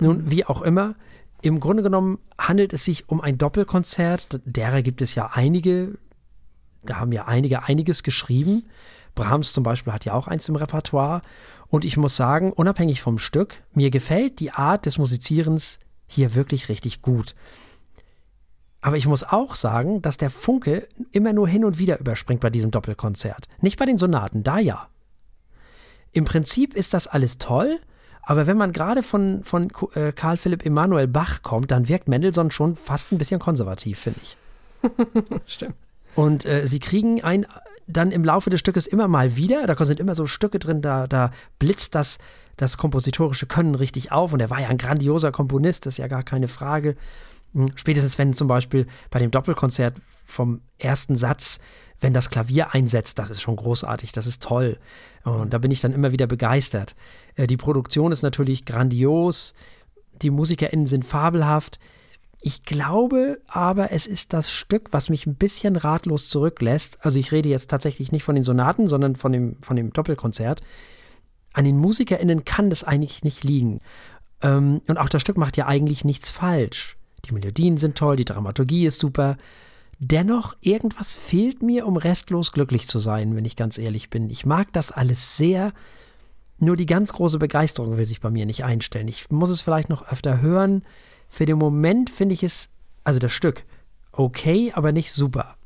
Nun, 0.01 0.31
wie 0.31 0.47
auch 0.47 0.63
immer, 0.63 0.95
im 1.43 1.61
Grunde 1.61 1.83
genommen 1.83 2.19
handelt 2.39 2.73
es 2.73 2.85
sich 2.85 3.09
um 3.09 3.21
ein 3.21 3.37
Doppelkonzert. 3.37 4.41
Derer 4.45 4.83
gibt 4.83 5.03
es 5.03 5.15
ja 5.15 5.31
einige. 5.35 5.99
Da 6.85 7.01
haben 7.01 7.13
ja 7.13 7.27
einige 7.27 7.65
einiges 7.65 8.03
geschrieben. 8.03 8.65
Brahms 9.15 9.53
zum 9.53 9.65
Beispiel 9.65 9.93
hat 9.93 10.05
ja 10.05 10.15
auch 10.15 10.29
eins 10.29 10.49
im 10.49 10.57
Repertoire. 10.57 11.21
Und 11.69 11.85
ich 11.85 11.97
muss 11.97 12.17
sagen, 12.17 12.53
unabhängig 12.53 13.03
vom 13.03 13.19
Stück, 13.19 13.63
mir 13.75 13.91
gefällt 13.91 14.41
die 14.41 14.53
Art 14.53 14.87
des 14.87 14.99
Musizierens 14.99 15.81
hier 16.07 16.35
wirklich 16.35 16.69
richtig 16.69 17.03
gut. 17.03 17.35
Aber 18.81 18.97
ich 18.97 19.07
muss 19.07 19.25
auch 19.25 19.55
sagen, 19.55 20.01
dass 20.01 20.17
der 20.17 20.31
Funke 20.31 20.89
immer 21.11 21.33
nur 21.33 21.49
hin 21.49 21.65
und 21.65 21.79
wieder 21.79 21.99
überspringt 21.99 22.41
bei 22.41 22.51
diesem 22.51 22.71
Doppelkonzert. 22.71 23.47
Nicht 23.61 23.79
bei 23.79 23.85
den 23.85 23.99
Sonaten, 23.99 24.43
da 24.43 24.59
ja. 24.59 24.89
Im 26.13 26.25
Prinzip 26.25 26.75
ist 26.75 26.95
das 26.95 27.07
alles 27.07 27.39
toll, 27.39 27.81
aber 28.23 28.47
wenn 28.47 28.57
man 28.57 28.73
gerade 28.73 29.03
von, 29.03 29.43
von 29.45 29.71
äh, 29.95 30.13
Karl 30.13 30.37
Philipp 30.37 30.65
Emanuel 30.65 31.09
Bach 31.09 31.43
kommt, 31.43 31.71
dann 31.71 31.89
wirkt 31.89 32.09
Mendelssohn 32.09 32.51
schon 32.51 32.77
fast 32.77 33.13
ein 33.13 33.19
bisschen 33.19 33.41
konservativ, 33.41 33.99
finde 33.99 34.21
ich. 34.23 34.37
Stimmt. 35.47 35.75
Und 36.15 36.45
äh, 36.45 36.67
sie 36.67 36.79
kriegen 36.79 37.23
ein 37.23 37.47
dann 37.87 38.13
im 38.13 38.25
Laufe 38.25 38.51
des 38.51 38.61
Stückes 38.61 38.87
immer 38.87 39.09
mal 39.09 39.37
wieder, 39.37 39.67
da 39.67 39.85
sind 39.85 40.01
immer 40.01 40.15
so 40.15 40.27
Stücke 40.27 40.59
drin, 40.59 40.83
da, 40.83 41.07
da 41.07 41.33
blitzt 41.59 41.95
das, 41.95 42.19
das 42.57 42.77
kompositorische 42.77 43.47
Können 43.47 43.75
richtig 43.75 44.13
auf. 44.13 44.33
Und 44.33 44.41
er 44.41 44.51
war 44.51 44.61
ja 44.61 44.69
ein 44.69 44.79
grandioser 44.79 45.33
Komponist, 45.33 45.87
das 45.87 45.95
ist 45.95 45.99
ja 45.99 46.07
gar 46.07 46.23
keine 46.23 46.49
Frage. 46.49 46.97
Hm, 47.55 47.73
spätestens 47.75 48.19
wenn 48.19 48.35
zum 48.35 48.49
Beispiel 48.49 48.87
bei 49.11 49.19
dem 49.19 49.31
Doppelkonzert 49.31 49.97
vom 50.25 50.61
ersten 50.79 51.17
Satz, 51.17 51.61
wenn 52.01 52.15
das 52.15 52.31
Klavier 52.31 52.75
einsetzt, 52.75 53.19
das 53.19 53.31
ist 53.31 53.43
schon 53.43 53.57
großartig, 53.57 54.13
das 54.13 54.27
ist 54.27 54.43
toll. 54.43 54.79
Und 55.25 55.53
da 55.53 55.59
bin 55.59 55.71
ich 55.71 55.81
dann 55.81 55.93
immer 55.93 56.13
wieder 56.13 56.27
begeistert. 56.27 56.95
Äh, 57.37 57.47
die 57.47 57.57
Produktion 57.57 58.13
ist 58.13 58.23
natürlich 58.23 58.65
grandios, 58.65 59.55
die 60.21 60.31
MusikerInnen 60.31 60.87
sind 60.87 61.05
fabelhaft. 61.05 61.79
Ich 62.41 62.65
glaube 62.65 63.41
aber, 63.47 63.93
es 63.93 64.07
ist 64.07 64.33
das 64.33 64.51
Stück, 64.51 64.93
was 64.93 65.09
mich 65.09 65.27
ein 65.27 65.37
bisschen 65.37 65.77
ratlos 65.77 66.29
zurücklässt. 66.29 66.99
Also 67.03 67.21
ich 67.21 67.31
rede 67.31 67.49
jetzt 67.49 67.71
tatsächlich 67.71 68.11
nicht 68.11 68.25
von 68.25 68.35
den 68.35 68.45
Sonaten, 68.45 68.89
sondern 68.89 69.15
von 69.15 69.33
dem, 69.33 69.57
von 69.61 69.77
dem 69.77 69.93
Doppelkonzert. 69.93 70.61
An 71.53 71.65
den 71.65 71.79
MusikerInnen 71.79 72.45
kann 72.45 72.69
das 72.69 72.83
eigentlich 72.83 73.23
nicht 73.23 73.45
liegen. 73.45 73.81
Ähm, 74.41 74.83
und 74.89 74.99
auch 74.99 75.09
das 75.09 75.23
Stück 75.23 75.37
macht 75.37 75.57
ja 75.57 75.67
eigentlich 75.67 76.05
nichts 76.05 76.31
falsch. 76.31 76.97
Die 77.25 77.33
Melodien 77.33 77.77
sind 77.77 77.97
toll, 77.97 78.17
die 78.17 78.25
Dramaturgie 78.25 78.87
ist 78.87 78.99
super. 78.99 79.37
Dennoch, 79.99 80.57
irgendwas 80.61 81.15
fehlt 81.15 81.63
mir, 81.63 81.87
um 81.87 81.97
restlos 81.97 82.53
glücklich 82.53 82.89
zu 82.89 82.99
sein, 82.99 83.37
wenn 83.37 83.45
ich 83.45 83.57
ganz 83.57 83.79
ehrlich 83.79 84.11
bin. 84.11 84.31
Ich 84.31 84.45
mag 84.45 84.73
das 84.73 84.91
alles 84.91 85.37
sehr, 85.37 85.73
nur 86.63 86.77
die 86.77 86.87
ganz 86.87 87.13
große 87.13 87.41
Begeisterung 87.41 87.97
will 87.97 88.07
sich 88.07 88.21
bei 88.21 88.31
mir 88.31 88.47
nicht 88.47 88.63
einstellen. 88.63 89.09
Ich 89.09 89.31
muss 89.31 89.51
es 89.51 89.61
vielleicht 89.61 89.89
noch 89.89 90.07
öfter 90.07 90.41
hören. 90.41 90.85
Für 91.29 91.45
den 91.45 91.59
Moment 91.59 92.09
finde 92.09 92.35
ich 92.35 92.45
es, 92.45 92.71
also 93.03 93.19
das 93.19 93.33
Stück, 93.33 93.65
okay, 94.13 94.73
aber 94.73 94.93
nicht 94.93 95.13
super. 95.13 95.57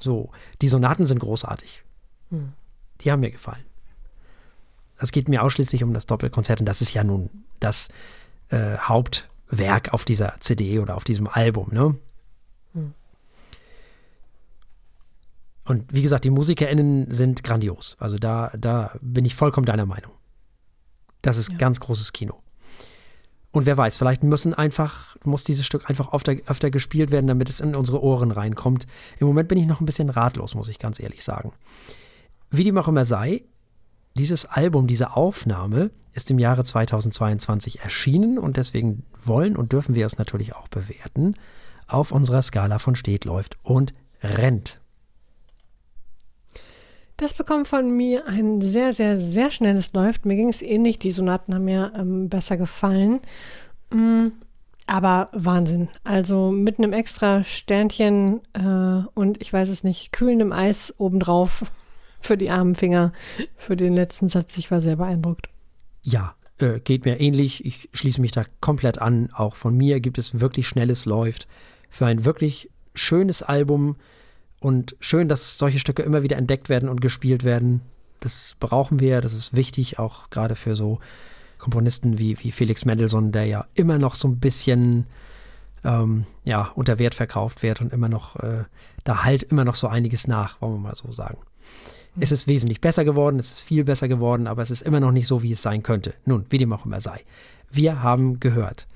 So, 0.00 0.30
die 0.62 0.68
Sonaten 0.68 1.06
sind 1.06 1.20
großartig. 1.20 1.84
Hm. 2.30 2.54
Die 3.00 3.12
haben 3.12 3.20
mir 3.20 3.30
gefallen. 3.30 3.64
Es 4.96 5.12
geht 5.12 5.28
mir 5.28 5.44
ausschließlich 5.44 5.84
um 5.84 5.94
das 5.94 6.06
Doppelkonzert 6.06 6.58
und 6.58 6.66
das 6.66 6.80
ist 6.80 6.92
ja 6.92 7.04
nun 7.04 7.30
das 7.60 7.88
äh, 8.48 8.76
Hauptwerk 8.78 9.92
auf 9.92 10.04
dieser 10.04 10.34
CD 10.40 10.80
oder 10.80 10.96
auf 10.96 11.04
diesem 11.04 11.28
Album. 11.28 11.68
Ne? 11.72 11.94
Und 15.64 15.92
wie 15.92 16.02
gesagt, 16.02 16.24
die 16.24 16.30
MusikerInnen 16.30 17.10
sind 17.10 17.42
grandios. 17.42 17.96
Also 17.98 18.18
da, 18.18 18.52
da 18.56 18.92
bin 19.00 19.24
ich 19.24 19.34
vollkommen 19.34 19.64
deiner 19.64 19.86
Meinung. 19.86 20.12
Das 21.22 21.38
ist 21.38 21.52
ja. 21.52 21.56
ganz 21.56 21.80
großes 21.80 22.12
Kino. 22.12 22.40
Und 23.50 23.66
wer 23.66 23.76
weiß, 23.76 23.96
vielleicht 23.96 24.24
müssen 24.24 24.52
einfach, 24.52 25.16
muss 25.24 25.44
dieses 25.44 25.64
Stück 25.64 25.88
einfach 25.88 26.12
öfter, 26.12 26.34
öfter 26.46 26.70
gespielt 26.70 27.12
werden, 27.12 27.28
damit 27.28 27.48
es 27.48 27.60
in 27.60 27.76
unsere 27.76 28.02
Ohren 28.02 28.32
reinkommt. 28.32 28.86
Im 29.20 29.28
Moment 29.28 29.48
bin 29.48 29.58
ich 29.58 29.66
noch 29.66 29.80
ein 29.80 29.86
bisschen 29.86 30.10
ratlos, 30.10 30.54
muss 30.54 30.68
ich 30.68 30.78
ganz 30.78 30.98
ehrlich 30.98 31.22
sagen. 31.22 31.52
Wie 32.50 32.64
dem 32.64 32.76
auch 32.76 32.88
immer 32.88 33.04
sei, 33.04 33.44
dieses 34.16 34.46
Album, 34.46 34.86
diese 34.86 35.16
Aufnahme 35.16 35.92
ist 36.12 36.30
im 36.30 36.38
Jahre 36.38 36.64
2022 36.64 37.80
erschienen 37.80 38.38
und 38.38 38.56
deswegen 38.56 39.04
wollen 39.24 39.56
und 39.56 39.72
dürfen 39.72 39.94
wir 39.94 40.04
es 40.04 40.18
natürlich 40.18 40.54
auch 40.54 40.68
bewerten 40.68 41.36
auf 41.86 42.12
unserer 42.12 42.42
Skala 42.42 42.78
von 42.78 42.96
steht, 42.96 43.24
läuft 43.24 43.56
und 43.62 43.94
rennt. 44.22 44.80
Das 47.16 47.32
bekommt 47.32 47.68
von 47.68 47.90
mir 47.90 48.26
ein 48.26 48.60
sehr, 48.60 48.92
sehr, 48.92 49.18
sehr 49.18 49.50
schnelles 49.50 49.92
Läuft. 49.92 50.26
Mir 50.26 50.36
ging 50.36 50.48
es 50.48 50.62
ähnlich. 50.62 50.98
Die 50.98 51.12
Sonaten 51.12 51.54
haben 51.54 51.64
mir 51.64 51.92
ähm, 51.96 52.28
besser 52.28 52.56
gefallen. 52.56 53.20
Mm, 53.90 54.28
aber 54.86 55.28
Wahnsinn. 55.32 55.88
Also 56.02 56.50
mit 56.50 56.78
einem 56.78 56.92
extra 56.92 57.44
Sternchen 57.44 58.40
äh, 58.52 59.06
und 59.14 59.40
ich 59.40 59.52
weiß 59.52 59.68
es 59.68 59.84
nicht, 59.84 60.12
kühlendem 60.12 60.52
Eis 60.52 60.92
obendrauf 60.98 61.64
für 62.20 62.36
die 62.36 62.50
armen 62.50 62.74
Finger 62.74 63.12
für 63.56 63.76
den 63.76 63.94
letzten 63.94 64.28
Satz. 64.28 64.56
Ich 64.58 64.70
war 64.70 64.80
sehr 64.80 64.96
beeindruckt. 64.96 65.48
Ja, 66.02 66.34
äh, 66.58 66.80
geht 66.80 67.04
mir 67.04 67.20
ähnlich. 67.20 67.64
Ich 67.64 67.88
schließe 67.92 68.20
mich 68.20 68.32
da 68.32 68.42
komplett 68.60 69.00
an. 69.00 69.30
Auch 69.32 69.54
von 69.54 69.76
mir 69.76 70.00
gibt 70.00 70.18
es 70.18 70.40
wirklich 70.40 70.66
schnelles 70.66 71.04
Läuft. 71.04 71.46
Für 71.88 72.06
ein 72.06 72.24
wirklich 72.24 72.70
schönes 72.94 73.42
Album 73.42 73.96
und 74.64 74.96
schön, 74.98 75.28
dass 75.28 75.58
solche 75.58 75.78
Stücke 75.78 76.02
immer 76.02 76.22
wieder 76.22 76.38
entdeckt 76.38 76.70
werden 76.70 76.88
und 76.88 77.02
gespielt 77.02 77.44
werden. 77.44 77.82
Das 78.20 78.56
brauchen 78.58 78.98
wir, 78.98 79.20
das 79.20 79.34
ist 79.34 79.54
wichtig, 79.54 79.98
auch 79.98 80.30
gerade 80.30 80.54
für 80.56 80.74
so 80.74 81.00
Komponisten 81.58 82.18
wie, 82.18 82.42
wie 82.42 82.50
Felix 82.50 82.86
Mendelssohn, 82.86 83.30
der 83.30 83.44
ja 83.44 83.66
immer 83.74 83.98
noch 83.98 84.14
so 84.14 84.26
ein 84.26 84.38
bisschen 84.38 85.04
ähm, 85.84 86.24
ja, 86.44 86.72
unter 86.76 86.98
Wert 86.98 87.14
verkauft 87.14 87.62
wird 87.62 87.82
und 87.82 87.92
immer 87.92 88.08
noch, 88.08 88.36
äh, 88.36 88.64
da 89.04 89.22
halt 89.22 89.42
immer 89.42 89.66
noch 89.66 89.74
so 89.74 89.86
einiges 89.86 90.28
nach, 90.28 90.62
wollen 90.62 90.76
wir 90.76 90.78
mal 90.78 90.94
so 90.94 91.12
sagen. 91.12 91.36
Mhm. 92.14 92.22
Es 92.22 92.32
ist 92.32 92.48
wesentlich 92.48 92.80
besser 92.80 93.04
geworden, 93.04 93.38
es 93.38 93.52
ist 93.52 93.62
viel 93.64 93.84
besser 93.84 94.08
geworden, 94.08 94.46
aber 94.46 94.62
es 94.62 94.70
ist 94.70 94.80
immer 94.80 95.00
noch 95.00 95.12
nicht 95.12 95.26
so, 95.26 95.42
wie 95.42 95.52
es 95.52 95.60
sein 95.60 95.82
könnte. 95.82 96.14
Nun, 96.24 96.46
wie 96.48 96.56
dem 96.56 96.72
auch 96.72 96.86
immer 96.86 97.02
sei. 97.02 97.20
Wir 97.70 98.02
haben 98.02 98.40
gehört 98.40 98.86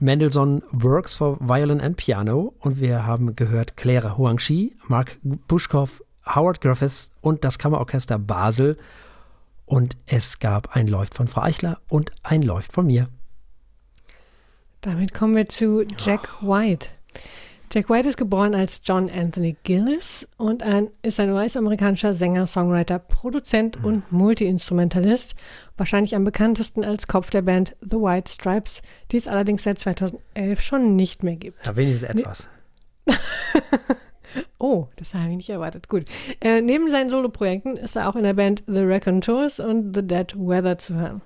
Mendelssohn 0.00 0.62
Works 0.72 1.14
for 1.14 1.38
Violin 1.40 1.80
and 1.80 1.96
Piano 1.96 2.54
und 2.60 2.80
wir 2.80 3.06
haben 3.06 3.36
gehört 3.36 3.76
Claire 3.76 4.16
Huangxi, 4.16 4.74
Mark 4.88 5.18
Buschkow, 5.22 6.02
Howard 6.26 6.60
Griffiths 6.60 7.12
und 7.20 7.44
das 7.44 7.58
Kammerorchester 7.58 8.18
Basel. 8.18 8.78
Und 9.66 9.96
es 10.06 10.38
gab 10.38 10.74
ein 10.74 10.88
Läuft 10.88 11.14
von 11.14 11.28
Frau 11.28 11.42
Eichler 11.42 11.80
und 11.88 12.12
ein 12.22 12.42
Läuft 12.42 12.72
von 12.72 12.86
mir. 12.86 13.08
Damit 14.80 15.12
kommen 15.12 15.36
wir 15.36 15.48
zu 15.48 15.82
Jack 15.98 16.42
White. 16.42 16.88
Jack 17.72 17.88
White 17.88 18.08
ist 18.08 18.16
geboren 18.16 18.56
als 18.56 18.82
John 18.84 19.08
Anthony 19.08 19.56
Gillis 19.62 20.26
und 20.38 20.64
ein, 20.64 20.88
ist 21.02 21.20
ein 21.20 21.30
US-amerikanischer 21.30 22.12
Sänger, 22.12 22.48
Songwriter, 22.48 22.98
Produzent 22.98 23.78
mhm. 23.78 23.84
und 23.84 24.12
Multiinstrumentalist. 24.12 25.36
Wahrscheinlich 25.76 26.16
am 26.16 26.24
bekanntesten 26.24 26.82
als 26.84 27.06
Kopf 27.06 27.30
der 27.30 27.42
Band 27.42 27.76
The 27.80 27.98
White 27.98 28.28
Stripes, 28.28 28.82
die 29.12 29.18
es 29.18 29.28
allerdings 29.28 29.62
seit 29.62 29.78
2011 29.78 30.60
schon 30.60 30.96
nicht 30.96 31.22
mehr 31.22 31.36
gibt. 31.36 31.64
Ja, 31.64 31.76
wenigstens 31.76 32.10
etwas. 32.10 32.48
oh, 34.58 34.88
das 34.96 35.14
habe 35.14 35.30
ich 35.30 35.36
nicht 35.36 35.50
erwartet. 35.50 35.88
Gut. 35.88 36.06
Äh, 36.40 36.62
neben 36.62 36.90
seinen 36.90 37.08
Soloprojekten 37.08 37.76
ist 37.76 37.94
er 37.94 38.08
auch 38.08 38.16
in 38.16 38.24
der 38.24 38.34
Band 38.34 38.64
The 38.66 38.82
Raconteurs 38.82 39.60
und 39.60 39.94
The 39.94 40.04
Dead 40.04 40.34
Weather 40.36 40.76
zu 40.76 40.96
hören. 40.96 41.22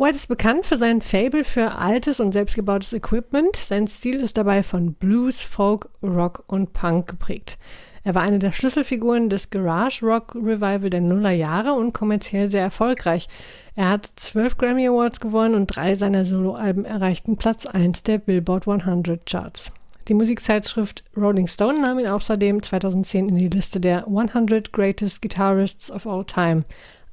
White 0.00 0.16
ist 0.16 0.28
bekannt 0.28 0.64
für 0.64 0.78
sein 0.78 1.02
Fable 1.02 1.44
für 1.44 1.72
altes 1.72 2.20
und 2.20 2.32
selbstgebautes 2.32 2.94
Equipment. 2.94 3.54
Sein 3.54 3.86
Stil 3.86 4.22
ist 4.22 4.38
dabei 4.38 4.62
von 4.62 4.94
Blues, 4.94 5.42
Folk, 5.42 5.90
Rock 6.02 6.42
und 6.46 6.72
Punk 6.72 7.06
geprägt. 7.06 7.58
Er 8.02 8.14
war 8.14 8.22
eine 8.22 8.38
der 8.38 8.52
Schlüsselfiguren 8.52 9.28
des 9.28 9.50
Garage 9.50 10.06
Rock 10.06 10.34
Revival 10.34 10.88
der 10.88 11.02
Nullerjahre 11.02 11.74
und 11.74 11.92
kommerziell 11.92 12.48
sehr 12.48 12.62
erfolgreich. 12.62 13.28
Er 13.74 13.90
hat 13.90 14.10
zwölf 14.16 14.56
Grammy 14.56 14.88
Awards 14.88 15.20
gewonnen 15.20 15.54
und 15.54 15.66
drei 15.66 15.94
seiner 15.94 16.24
Soloalben 16.24 16.86
erreichten 16.86 17.36
Platz 17.36 17.66
1 17.66 18.02
der 18.04 18.16
Billboard 18.16 18.66
100 18.66 19.26
Charts. 19.26 19.70
Die 20.08 20.14
Musikzeitschrift 20.14 21.04
Rolling 21.14 21.46
Stone 21.46 21.78
nahm 21.78 21.98
ihn 21.98 22.06
außerdem 22.06 22.62
2010 22.62 23.28
in 23.28 23.36
die 23.36 23.50
Liste 23.50 23.80
der 23.80 24.06
100 24.06 24.72
Greatest 24.72 25.20
Guitarists 25.20 25.90
of 25.90 26.06
All 26.06 26.24
Time 26.24 26.64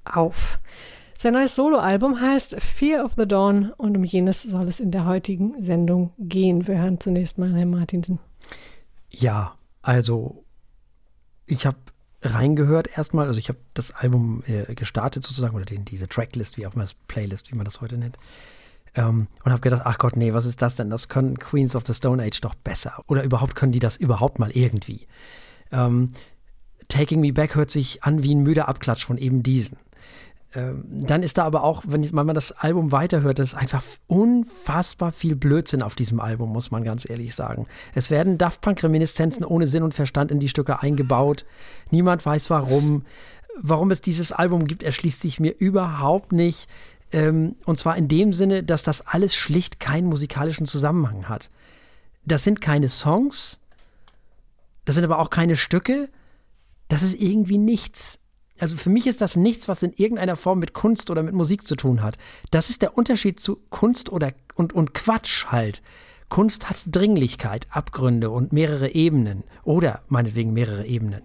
auf. 0.06 0.58
Sein 1.20 1.34
neues 1.34 1.56
Soloalbum 1.56 2.22
heißt 2.22 2.62
Fear 2.62 3.04
of 3.04 3.14
the 3.18 3.28
Dawn 3.28 3.72
und 3.78 3.98
um 3.98 4.04
jenes 4.04 4.44
soll 4.44 4.68
es 4.68 4.80
in 4.80 4.92
der 4.92 5.06
heutigen 5.06 5.56
Sendung 5.64 6.12
gehen. 6.20 6.68
Wir 6.68 6.78
hören 6.78 7.00
zunächst 7.00 7.40
mal 7.40 7.52
Herrn 7.56 7.72
Martinsen. 7.72 8.20
Ja, 9.10 9.56
also 9.82 10.44
ich 11.48 11.66
habe 11.66 11.78
reingehört 12.22 12.96
erstmal, 12.96 13.26
also 13.26 13.40
ich 13.40 13.50
habe 13.50 13.58
das 13.74 13.92
Album 13.92 14.44
äh, 14.46 14.76
gestartet 14.76 15.24
sozusagen 15.24 15.56
oder 15.56 15.66
den, 15.66 15.86
diese 15.86 16.08
Tracklist, 16.08 16.56
wie 16.58 16.68
auch 16.68 16.76
immer 16.76 16.84
das 16.84 16.94
Playlist, 16.94 17.52
wie 17.52 17.56
man 17.56 17.66
das 17.66 17.82
heute 17.82 17.98
nennt. 17.98 18.20
Ähm, 18.94 19.26
und 19.44 19.52
habe 19.52 19.62
gedacht, 19.62 19.82
ach 19.86 19.98
Gott, 19.98 20.18
nee, 20.18 20.34
was 20.34 20.46
ist 20.46 20.62
das 20.62 20.76
denn? 20.76 20.92
Das 20.92 21.10
können 21.10 21.40
Queens 21.40 21.76
of 21.76 21.82
the 21.88 21.96
Stone 21.96 22.22
Age 22.22 22.42
doch 22.42 22.54
besser. 22.54 23.04
Oder 23.08 23.24
überhaupt 23.24 23.56
können 23.56 23.72
die 23.72 23.80
das 23.80 23.98
überhaupt 23.98 24.38
mal 24.38 24.52
irgendwie. 24.52 25.08
Ähm, 25.72 26.12
Taking 26.90 27.22
Me 27.22 27.34
Back 27.34 27.56
hört 27.56 27.72
sich 27.72 28.04
an 28.04 28.22
wie 28.22 28.36
ein 28.36 28.44
müder 28.44 28.68
Abklatsch 28.68 29.04
von 29.04 29.18
eben 29.18 29.42
diesen. 29.42 29.78
Ähm, 30.56 30.86
dann 30.88 31.24
ist 31.24 31.38
da 31.38 31.44
aber 31.44 31.64
auch, 31.64 31.84
wenn 31.86 32.08
man 32.14 32.34
das 32.34 32.54
Album 32.54 32.92
weiterhört, 32.92 33.40
das 33.40 33.50
ist 33.50 33.60
einfach 33.60 33.84
unfassbar 34.08 35.12
viel 35.12 35.36
Blödsinn 35.36 35.82
auf 35.82 35.96
diesem 35.96 36.20
Album, 36.22 36.52
muss 36.52 36.72
man 36.72 36.84
ganz 36.84 37.10
ehrlich 37.10 37.36
sagen. 37.36 37.68
Es 37.94 38.12
werden 38.12 38.38
Daft 38.38 38.62
Punk-Reminiszenzen 38.62 39.44
ohne 39.44 39.68
Sinn 39.68 39.84
und 39.84 39.94
Verstand 39.94 40.32
in 40.32 40.40
die 40.40 40.50
Stücke 40.50 40.82
eingebaut. 40.82 41.46
Niemand 41.92 42.26
weiß 42.26 42.50
warum. 42.50 43.04
Warum 43.60 43.90
es 43.90 44.02
dieses 44.02 44.32
Album 44.32 44.66
gibt, 44.66 44.84
erschließt 44.84 45.20
sich 45.20 45.40
mir 45.40 45.56
überhaupt 45.58 46.32
nicht. 46.32 46.70
Ähm, 47.12 47.56
und 47.66 47.80
zwar 47.80 47.98
in 47.98 48.08
dem 48.08 48.32
Sinne, 48.32 48.64
dass 48.64 48.84
das 48.84 49.06
alles 49.06 49.36
schlicht 49.36 49.80
keinen 49.80 50.08
musikalischen 50.08 50.66
Zusammenhang 50.66 51.28
hat. 51.28 51.50
Das 52.26 52.44
sind 52.44 52.62
keine 52.62 52.90
Songs, 52.90 53.60
das 54.86 54.96
sind 54.96 55.06
aber 55.06 55.20
auch 55.20 55.30
keine 55.30 55.56
Stücke, 55.56 56.10
das 56.90 57.04
ist 57.04 57.20
irgendwie 57.22 57.58
nichts 57.58 58.20
also 58.60 58.78
für 58.78 58.90
mich 58.90 59.08
ist 59.08 59.22
das 59.22 59.36
nichts, 59.36 59.68
was 59.68 59.84
in 59.84 59.94
irgendeiner 59.94 60.36
Form 60.36 60.60
mit 60.60 60.74
Kunst 60.74 61.10
oder 61.10 61.24
mit 61.24 61.34
Musik 61.34 61.68
zu 61.68 61.76
tun 61.76 62.02
hat. 62.02 62.18
Das 62.52 62.70
ist 62.70 62.82
der 62.82 62.98
Unterschied 62.98 63.40
zu 63.40 63.62
Kunst 63.70 64.12
oder 64.12 64.34
und, 64.56 64.74
und 64.74 64.94
Quatsch 64.94 65.46
halt. 65.48 65.82
Kunst 66.30 66.70
hat 66.70 66.78
Dringlichkeit, 66.88 67.68
Abgründe 67.70 68.30
und 68.30 68.52
mehrere 68.52 68.90
Ebenen 68.90 69.44
oder 69.64 70.02
meinetwegen 70.08 70.54
mehrere 70.54 70.86
Ebenen. 70.86 71.24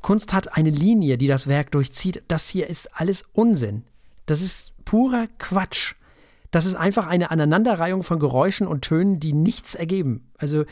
Kunst 0.00 0.32
hat 0.32 0.56
eine 0.56 0.70
Linie, 0.70 1.18
die 1.18 1.26
das 1.26 1.48
Werk 1.48 1.72
durchzieht. 1.72 2.22
Das 2.28 2.48
hier 2.48 2.68
ist 2.68 2.88
alles 2.94 3.24
Unsinn. 3.32 3.84
Das 4.26 4.40
ist 4.40 4.72
purer 4.84 5.26
Quatsch. 5.38 5.94
Das 6.50 6.66
ist 6.66 6.76
einfach 6.76 7.06
eine 7.06 7.30
Aneinanderreihung 7.30 8.02
von 8.02 8.18
Geräuschen 8.18 8.66
und 8.66 8.82
Tönen, 8.82 9.20
die 9.20 9.32
nichts 9.32 9.74
ergeben. 9.74 10.30
Also 10.38 10.64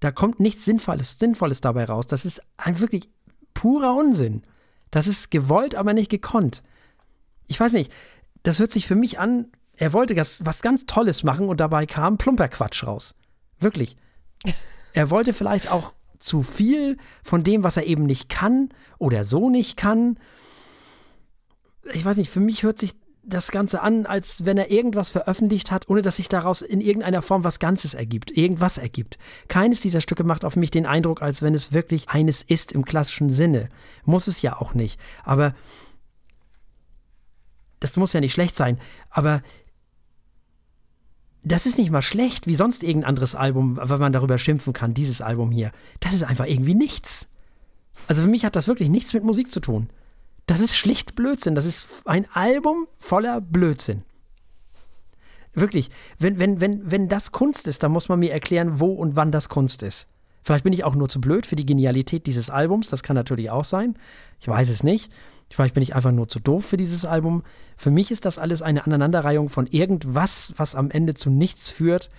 da 0.00 0.12
kommt 0.12 0.38
nichts 0.38 0.64
Sinnvolles, 0.64 1.18
Sinnvolles 1.18 1.60
dabei 1.60 1.86
raus. 1.86 2.06
Das 2.06 2.24
ist 2.24 2.42
ein 2.56 2.78
wirklich 2.80 3.08
purer 3.54 3.96
Unsinn. 3.96 4.42
Das 4.94 5.08
ist 5.08 5.32
gewollt, 5.32 5.74
aber 5.74 5.92
nicht 5.92 6.08
gekonnt. 6.08 6.62
Ich 7.48 7.58
weiß 7.58 7.72
nicht, 7.72 7.92
das 8.44 8.60
hört 8.60 8.70
sich 8.70 8.86
für 8.86 8.94
mich 8.94 9.18
an, 9.18 9.48
er 9.76 9.92
wollte 9.92 10.16
was, 10.16 10.62
ganz 10.62 10.86
Tolles 10.86 11.24
machen 11.24 11.48
und 11.48 11.58
dabei 11.58 11.84
kam 11.84 12.16
plumper 12.16 12.46
Quatsch 12.46 12.86
raus. 12.86 13.16
Wirklich. 13.58 13.96
Er 14.92 15.10
wollte 15.10 15.32
vielleicht 15.32 15.68
auch 15.68 15.94
zu 16.18 16.44
viel 16.44 16.96
von 17.24 17.42
dem, 17.42 17.64
was 17.64 17.76
er 17.76 17.86
eben 17.86 18.04
nicht 18.04 18.28
kann 18.28 18.68
oder 18.98 19.24
so 19.24 19.50
nicht 19.50 19.76
kann. 19.76 20.16
Ich 21.92 22.04
weiß 22.04 22.16
nicht, 22.16 22.30
für 22.30 22.38
mich 22.38 22.62
hört 22.62 22.78
sich 22.78 22.94
das 23.26 23.50
Ganze 23.50 23.80
an, 23.80 24.06
als 24.06 24.44
wenn 24.44 24.58
er 24.58 24.70
irgendwas 24.70 25.10
veröffentlicht 25.10 25.70
hat, 25.70 25.88
ohne 25.88 26.02
dass 26.02 26.16
sich 26.16 26.28
daraus 26.28 26.62
in 26.62 26.80
irgendeiner 26.80 27.22
Form 27.22 27.44
was 27.44 27.58
Ganzes 27.58 27.94
ergibt, 27.94 28.36
irgendwas 28.36 28.78
ergibt. 28.78 29.18
Keines 29.48 29.80
dieser 29.80 30.00
Stücke 30.00 30.24
macht 30.24 30.44
auf 30.44 30.56
mich 30.56 30.70
den 30.70 30.86
Eindruck, 30.86 31.22
als 31.22 31.42
wenn 31.42 31.54
es 31.54 31.72
wirklich 31.72 32.10
eines 32.10 32.42
ist 32.42 32.72
im 32.72 32.84
klassischen 32.84 33.30
Sinne. 33.30 33.68
Muss 34.04 34.26
es 34.26 34.42
ja 34.42 34.60
auch 34.60 34.74
nicht. 34.74 35.00
Aber 35.24 35.54
das 37.80 37.96
muss 37.96 38.12
ja 38.12 38.20
nicht 38.20 38.32
schlecht 38.32 38.56
sein. 38.56 38.78
Aber 39.10 39.42
das 41.42 41.66
ist 41.66 41.78
nicht 41.78 41.90
mal 41.90 42.02
schlecht, 42.02 42.46
wie 42.46 42.56
sonst 42.56 42.82
irgendein 42.82 43.10
anderes 43.10 43.34
Album, 43.34 43.78
weil 43.80 43.98
man 43.98 44.12
darüber 44.12 44.38
schimpfen 44.38 44.72
kann, 44.72 44.94
dieses 44.94 45.20
Album 45.20 45.50
hier. 45.50 45.72
Das 46.00 46.14
ist 46.14 46.22
einfach 46.22 46.46
irgendwie 46.46 46.74
nichts. 46.74 47.28
Also 48.08 48.22
für 48.22 48.28
mich 48.28 48.44
hat 48.44 48.56
das 48.56 48.68
wirklich 48.68 48.88
nichts 48.88 49.12
mit 49.12 49.24
Musik 49.24 49.52
zu 49.52 49.60
tun. 49.60 49.88
Das 50.46 50.60
ist 50.60 50.76
schlicht 50.76 51.14
Blödsinn. 51.14 51.54
Das 51.54 51.64
ist 51.64 51.88
ein 52.04 52.26
Album 52.32 52.86
voller 52.98 53.40
Blödsinn. 53.40 54.02
Wirklich, 55.54 55.90
wenn, 56.18 56.38
wenn, 56.38 56.60
wenn, 56.60 56.90
wenn 56.90 57.08
das 57.08 57.32
Kunst 57.32 57.68
ist, 57.68 57.82
dann 57.82 57.92
muss 57.92 58.08
man 58.08 58.18
mir 58.18 58.32
erklären, 58.32 58.80
wo 58.80 58.92
und 58.92 59.16
wann 59.16 59.30
das 59.30 59.48
Kunst 59.48 59.82
ist. 59.82 60.08
Vielleicht 60.42 60.64
bin 60.64 60.72
ich 60.72 60.84
auch 60.84 60.94
nur 60.94 61.08
zu 61.08 61.20
blöd 61.20 61.46
für 61.46 61.56
die 61.56 61.64
Genialität 61.64 62.26
dieses 62.26 62.50
Albums, 62.50 62.90
das 62.90 63.02
kann 63.02 63.16
natürlich 63.16 63.50
auch 63.50 63.64
sein. 63.64 63.96
Ich 64.40 64.48
weiß 64.48 64.68
es 64.68 64.82
nicht. 64.82 65.10
Vielleicht 65.48 65.74
bin 65.74 65.82
ich 65.82 65.94
einfach 65.94 66.10
nur 66.10 66.28
zu 66.28 66.40
doof 66.40 66.66
für 66.66 66.76
dieses 66.76 67.04
Album. 67.04 67.44
Für 67.76 67.90
mich 67.90 68.10
ist 68.10 68.24
das 68.24 68.38
alles 68.38 68.60
eine 68.60 68.84
Aneinanderreihung 68.84 69.48
von 69.48 69.66
irgendwas, 69.66 70.52
was 70.56 70.74
am 70.74 70.90
Ende 70.90 71.14
zu 71.14 71.30
nichts 71.30 71.70
führt. 71.70 72.10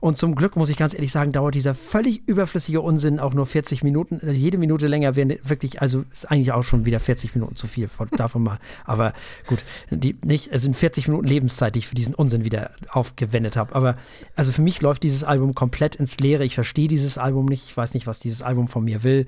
Und 0.00 0.16
zum 0.16 0.36
Glück, 0.36 0.54
muss 0.54 0.68
ich 0.68 0.76
ganz 0.76 0.94
ehrlich 0.94 1.10
sagen, 1.10 1.32
dauert 1.32 1.56
dieser 1.56 1.74
völlig 1.74 2.22
überflüssige 2.28 2.80
Unsinn 2.80 3.18
auch 3.18 3.34
nur 3.34 3.46
40 3.46 3.82
Minuten. 3.82 4.20
Also 4.22 4.38
jede 4.38 4.56
Minute 4.56 4.86
länger 4.86 5.16
wäre 5.16 5.38
wirklich, 5.42 5.82
also 5.82 6.04
ist 6.12 6.30
eigentlich 6.30 6.52
auch 6.52 6.62
schon 6.62 6.84
wieder 6.84 7.00
40 7.00 7.34
Minuten 7.34 7.56
zu 7.56 7.66
viel 7.66 7.88
von, 7.88 8.08
davon 8.10 8.44
mal. 8.44 8.60
Aber 8.84 9.12
gut, 9.48 9.64
die, 9.90 10.16
nicht, 10.24 10.50
es 10.52 10.62
sind 10.62 10.76
40 10.76 11.08
Minuten 11.08 11.26
Lebenszeit, 11.26 11.74
die 11.74 11.80
ich 11.80 11.88
für 11.88 11.96
diesen 11.96 12.14
Unsinn 12.14 12.44
wieder 12.44 12.70
aufgewendet 12.90 13.56
habe. 13.56 13.74
Aber 13.74 13.96
also 14.36 14.52
für 14.52 14.62
mich 14.62 14.80
läuft 14.82 15.02
dieses 15.02 15.24
Album 15.24 15.54
komplett 15.54 15.96
ins 15.96 16.20
Leere. 16.20 16.44
Ich 16.44 16.54
verstehe 16.54 16.86
dieses 16.86 17.18
Album 17.18 17.46
nicht. 17.46 17.64
Ich 17.64 17.76
weiß 17.76 17.94
nicht, 17.94 18.06
was 18.06 18.20
dieses 18.20 18.40
Album 18.40 18.68
von 18.68 18.84
mir 18.84 19.02
will. 19.02 19.26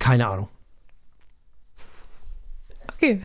Keine 0.00 0.26
Ahnung. 0.26 0.48
Okay. 2.96 3.20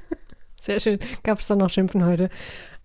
Sehr 0.62 0.80
schön. 0.80 0.98
Gab 1.22 1.40
es 1.40 1.46
da 1.46 1.56
noch 1.56 1.68
Schimpfen 1.68 2.06
heute? 2.06 2.30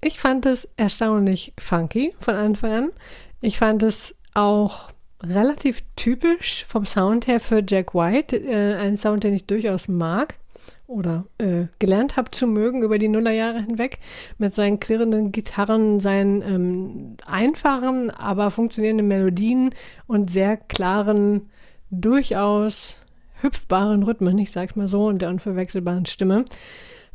Ich 0.06 0.20
fand 0.20 0.46
es 0.46 0.68
erstaunlich 0.76 1.54
funky 1.58 2.13
von 2.20 2.36
Anfang 2.36 2.72
an. 2.72 2.92
Ich 3.39 3.58
fand 3.58 3.82
es 3.84 4.13
auch 4.34 4.89
relativ 5.24 5.82
typisch 5.96 6.66
vom 6.68 6.86
Sound 6.86 7.28
her 7.28 7.39
für 7.39 7.63
Jack 7.66 7.96
White. 7.96 8.36
Äh, 8.36 8.76
ein 8.76 8.98
Sound, 8.98 9.24
den 9.24 9.34
ich 9.34 9.46
durchaus 9.46 9.88
mag 9.88 10.36
oder 10.88 11.24
äh, 11.38 11.68
gelernt 11.80 12.18
habe 12.18 12.32
zu 12.32 12.48
mögen 12.48 12.84
über 12.84 12.98
die 12.98 13.08
Nullerjahre 13.08 13.62
hinweg. 13.62 14.00
Mit 14.38 14.54
seinen 14.54 14.82
klirrenden 14.82 15.32
Gitarren, 15.32 16.02
seinen 16.02 16.42
ähm, 16.42 17.18
einfachen, 17.26 18.12
aber 18.12 18.52
funktionierenden 18.52 19.08
Melodien 19.08 19.70
und 20.06 20.30
sehr 20.30 20.58
klaren, 20.58 21.50
durchaus 21.92 22.98
hüpfbaren 23.42 24.04
Rhythmen, 24.04 24.38
ich 24.38 24.52
sag's 24.52 24.76
mal 24.76 24.89
so, 24.89 25.08
und 25.08 25.22
der 25.22 25.30
unverwechselbaren 25.30 26.06
Stimme. 26.06 26.44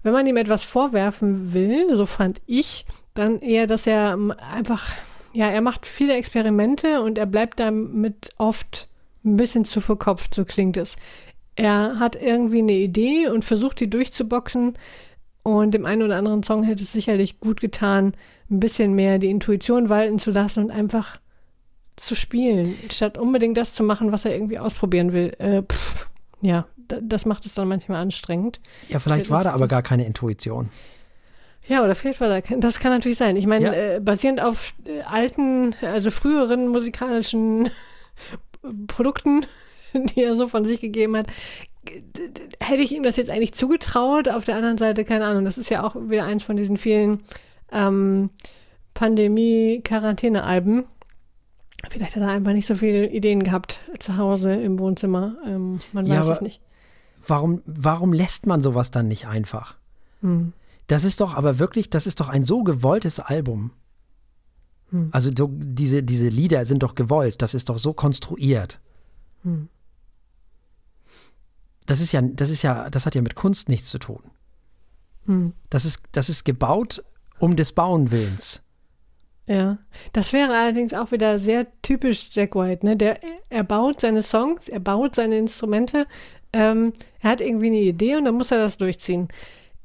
Wenn 0.02 0.12
man 0.12 0.26
ihm 0.26 0.37
etwas 0.37 0.62
vorwerfen 0.62 1.52
will, 1.52 1.94
so 1.96 2.06
fand 2.06 2.40
ich, 2.46 2.87
dann 3.14 3.40
eher, 3.40 3.66
dass 3.66 3.87
er 3.87 4.16
einfach, 4.52 4.94
ja, 5.32 5.48
er 5.48 5.61
macht 5.61 5.87
viele 5.87 6.14
Experimente 6.14 7.02
und 7.02 7.18
er 7.18 7.26
bleibt 7.26 7.61
damit 7.61 8.30
oft 8.38 8.88
ein 9.24 9.37
bisschen 9.37 9.64
zu 9.64 9.80
verkopft, 9.80 10.34
so 10.34 10.44
klingt 10.44 10.76
es. 10.76 10.96
Er 11.56 11.98
hat 11.98 12.14
irgendwie 12.14 12.61
eine 12.61 12.72
Idee 12.72 13.28
und 13.28 13.44
versucht, 13.44 13.80
die 13.80 13.90
durchzuboxen. 13.90 14.74
Und 15.42 15.72
dem 15.72 15.87
einen 15.87 16.02
oder 16.02 16.16
anderen 16.16 16.42
Song 16.42 16.62
hätte 16.62 16.84
es 16.84 16.92
sicherlich 16.92 17.40
gut 17.40 17.61
getan, 17.61 18.12
ein 18.50 18.61
bisschen 18.61 18.92
mehr 18.94 19.18
die 19.18 19.30
Intuition 19.30 19.88
walten 19.88 20.18
zu 20.18 20.30
lassen 20.30 20.64
und 20.64 20.70
einfach 20.70 21.18
zu 21.96 22.14
spielen, 22.14 22.76
statt 22.90 23.18
unbedingt 23.18 23.56
das 23.56 23.74
zu 23.74 23.82
machen, 23.82 24.12
was 24.12 24.24
er 24.24 24.32
irgendwie 24.32 24.58
ausprobieren 24.58 25.12
will. 25.12 25.34
Äh, 25.38 25.62
pff, 25.62 26.06
ja, 26.40 26.66
das 26.77 27.27
macht 27.27 27.44
es 27.46 27.55
dann 27.55 27.68
manchmal 27.68 28.01
anstrengend. 28.01 28.61
Ja, 28.88 28.98
vielleicht 28.98 29.31
war 29.31 29.44
da 29.44 29.53
aber 29.53 29.68
gar 29.68 29.83
keine 29.83 30.07
Intuition. 30.07 30.70
Ja, 31.66 31.85
oder 31.85 31.94
vielleicht 31.94 32.20
war 32.20 32.29
da, 32.29 32.40
das 32.40 32.81
kann 32.81 32.92
natürlich 32.92 33.18
sein. 33.18 33.37
Ich 33.37 33.46
meine, 33.46 33.66
ja. 33.66 33.72
äh, 33.72 34.01
basierend 34.01 34.40
auf 34.40 34.72
äh, 34.87 35.03
alten, 35.03 35.74
also 35.83 36.11
früheren 36.11 36.68
musikalischen 36.68 37.68
Produkten, 38.87 39.44
die 39.92 40.22
er 40.22 40.37
so 40.37 40.48
von 40.48 40.64
sich 40.64 40.81
gegeben 40.81 41.16
hat, 41.16 41.27
hätte 42.61 42.83
ich 42.83 42.94
ihm 42.94 43.03
das 43.03 43.16
jetzt 43.16 43.31
eigentlich 43.31 43.55
zugetraut. 43.55 44.29
Auf 44.29 44.44
der 44.44 44.57
anderen 44.57 44.79
Seite, 44.79 45.05
keine 45.05 45.27
Ahnung, 45.27 45.44
das 45.44 45.59
ist 45.59 45.70
ja 45.70 45.85
auch 45.85 45.94
wieder 45.94 46.24
eins 46.24 46.42
von 46.42 46.57
diesen 46.57 46.77
vielen 46.79 47.20
ähm, 47.70 48.31
Pandemie-Quarantäne-Alben 48.94 50.87
Vielleicht 51.91 52.17
hat 52.17 52.23
er 52.23 52.29
einfach 52.29 52.53
nicht 52.53 52.67
so 52.67 52.75
viele 52.75 53.09
Ideen 53.09 53.43
gehabt 53.43 53.81
zu 53.99 54.17
Hause 54.17 54.53
im 54.53 54.79
Wohnzimmer. 54.79 55.37
Ähm, 55.47 55.81
man 55.93 56.07
ja, 56.07 56.21
weiß 56.21 56.29
es 56.29 56.41
nicht. 56.41 56.61
Warum, 57.27 57.62
warum 57.67 58.12
lässt 58.12 58.47
man 58.47 58.61
sowas 58.61 58.91
dann 58.91 59.09
nicht 59.09 59.27
einfach? 59.27 59.77
Hm. 60.21 60.53
Das 60.88 61.05
ist 61.05 61.21
doch 61.21 61.35
aber 61.35 61.59
wirklich, 61.59 61.91
das 61.91 62.07
ist 62.07 62.21
doch 62.21 62.29
ein 62.29 62.43
so 62.43 62.64
gewolltes 62.64 63.21
Album. 63.21 63.71
Hm. 64.91 65.11
Also 65.12 65.31
so, 65.37 65.51
diese, 65.53 66.03
diese 66.03 66.29
Lieder 66.29 66.64
sind 66.64 66.83
doch 66.83 66.95
gewollt, 66.95 67.43
das 67.43 67.55
ist 67.55 67.69
doch 67.69 67.79
so 67.79 67.93
konstruiert. 67.93 68.81
Hm. 69.43 69.69
Das 71.87 72.01
ist 72.01 72.12
ja, 72.12 72.21
das 72.23 72.51
ist 72.51 72.62
ja, 72.62 72.91
das 72.91 73.07
hat 73.07 73.14
ja 73.14 73.23
mit 73.23 73.35
Kunst 73.35 73.69
nichts 73.69 73.88
zu 73.88 73.99
tun. 73.99 74.23
Hm. 75.27 75.53
Das 75.71 75.85
ist, 75.85 76.03
das 76.12 76.29
ist 76.29 76.45
gebaut 76.45 77.05
um 77.38 77.55
des 77.55 77.73
Bauen 77.73 78.11
Willens. 78.11 78.62
Ja, 79.48 79.78
das 80.12 80.34
wäre 80.34 80.54
allerdings 80.54 80.92
auch 80.92 81.11
wieder 81.11 81.38
sehr 81.38 81.66
typisch 81.80 82.28
Jack 82.32 82.54
White, 82.54 82.84
ne? 82.84 82.96
Der, 82.98 83.18
er 83.48 83.64
baut 83.64 84.02
seine 84.02 84.22
Songs, 84.22 84.68
er 84.68 84.78
baut 84.78 85.14
seine 85.14 85.38
Instrumente, 85.38 86.06
ähm, 86.52 86.92
er 87.20 87.30
hat 87.30 87.40
irgendwie 87.40 87.68
eine 87.68 87.80
Idee 87.80 88.16
und 88.16 88.26
dann 88.26 88.34
muss 88.34 88.50
er 88.50 88.58
das 88.58 88.76
durchziehen. 88.76 89.28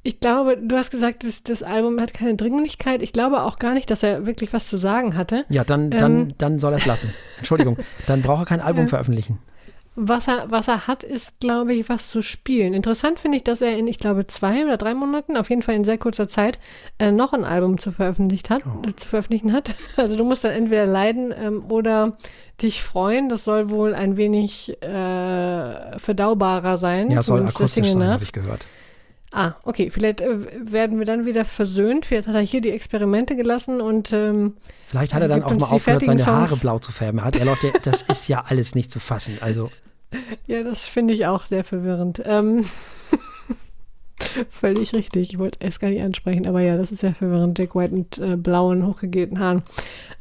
Ich 0.06 0.20
glaube, 0.20 0.58
du 0.58 0.76
hast 0.76 0.92
gesagt, 0.92 1.24
das, 1.24 1.44
das 1.44 1.64
Album 1.64 2.02
hat 2.02 2.14
keine 2.14 2.36
Dringlichkeit. 2.36 3.02
Ich 3.02 3.14
glaube 3.14 3.42
auch 3.44 3.58
gar 3.58 3.74
nicht, 3.74 3.90
dass 3.90 4.04
er 4.04 4.26
wirklich 4.26 4.52
was 4.52 4.68
zu 4.68 4.76
sagen 4.76 5.16
hatte. 5.16 5.46
Ja, 5.48 5.64
dann, 5.64 5.92
dann, 5.92 6.20
ähm, 6.20 6.34
dann 6.38 6.60
soll 6.60 6.74
er 6.74 6.78
es 6.78 6.86
lassen. 6.86 7.14
Entschuldigung, 7.38 7.78
dann 8.06 8.22
braucht 8.22 8.42
er 8.42 8.46
kein 8.46 8.60
Album 8.60 8.90
veröffentlichen. 8.90 9.40
Was 9.96 10.28
er, 10.28 10.50
was 10.50 10.68
er 10.68 10.88
hat, 10.88 11.04
ist, 11.04 11.40
glaube 11.40 11.74
ich, 11.74 11.88
was 11.88 12.10
zu 12.10 12.24
spielen. 12.24 12.74
Interessant 12.74 13.20
finde 13.20 13.38
ich, 13.38 13.44
dass 13.44 13.62
er 13.62 13.78
in, 13.78 13.88
ich 13.88 14.00
glaube, 14.00 14.26
zwei 14.26 14.66
oder 14.66 14.78
drei 14.78 14.96
Monaten, 14.96 15.38
auf 15.38 15.50
jeden 15.50 15.62
Fall 15.62 15.76
in 15.76 15.84
sehr 15.84 16.00
kurzer 16.00 16.28
Zeit, 16.28 16.60
äh, 16.98 17.12
noch 17.12 17.34
ein 17.34 17.44
Album 17.44 17.78
zu, 17.78 17.92
veröffentlicht 17.92 18.50
hat, 18.50 18.64
oh. 18.66 18.88
äh, 18.88 18.96
zu 18.96 19.08
veröffentlichen 19.08 19.54
hat. 19.54 19.76
Also 19.96 20.16
du 20.16 20.24
musst 20.24 20.44
dann 20.44 20.52
entweder 20.52 20.88
leiden 20.88 21.34
ähm, 21.38 21.66
oder 21.70 22.18
dich 22.62 22.82
freuen. 22.82 23.30
Das 23.30 23.44
soll 23.44 23.70
wohl 23.70 23.94
ein 23.94 24.18
wenig 24.18 24.82
äh, 24.82 26.00
verdaubarer 26.00 26.78
sein. 26.78 27.12
Ja, 27.12 27.22
soll 27.22 27.46
akustisch 27.46 27.90
sein, 27.90 28.10
habe 28.10 28.24
ich 28.24 28.32
gehört. 28.32 28.68
Ah, 29.36 29.56
okay. 29.64 29.90
Vielleicht 29.90 30.22
äh, 30.22 30.72
werden 30.72 31.00
wir 31.00 31.06
dann 31.06 31.26
wieder 31.26 31.44
versöhnt. 31.44 32.06
Vielleicht 32.06 32.28
hat 32.28 32.36
er 32.36 32.42
hier 32.42 32.62
die 32.62 32.70
Experimente 32.70 33.36
gelassen 33.36 33.82
und 33.82 34.14
ähm, 34.14 34.58
Vielleicht 34.86 35.16
hat 35.16 35.24
er 35.24 35.28
dann 35.28 35.42
auch 35.42 35.58
mal 35.58 35.66
aufgehört, 35.66 36.06
seine 36.06 36.24
Songs. 36.24 36.52
Haare 36.52 36.56
blau 36.58 36.78
zu 36.78 36.92
färben. 36.92 37.24
Hat 37.24 37.36
er 37.36 37.46
läuft, 37.46 37.64
das 37.84 38.02
ist 38.08 38.28
ja 38.28 38.44
alles 38.48 38.76
nicht 38.76 38.92
zu 38.92 39.00
fassen. 39.00 39.40
Also 39.42 39.72
ja, 40.46 40.64
das 40.64 40.82
finde 40.82 41.16
ich 41.16 41.26
auch 41.26 41.48
sehr 41.48 41.64
verwirrend. 41.64 42.22
Ähm, 42.24 42.66
völlig 44.52 44.94
richtig. 44.94 45.32
Ich 45.32 45.40
wollte 45.40 45.58
erst 45.62 45.80
gar 45.80 45.90
nicht 45.90 46.04
ansprechen, 46.04 46.48
aber 46.48 46.62
ja, 46.62 46.78
das 46.78 46.92
ist 46.92 47.00
sehr 47.00 47.16
verwirrend. 47.16 47.58
Jack 47.58 47.76
White 47.76 47.94
mit 47.94 48.18
äh, 48.20 48.36
blauen, 48.36 48.86
hochgegelten 48.86 49.40
Haaren. 49.40 49.58
Ähm, 49.58 49.64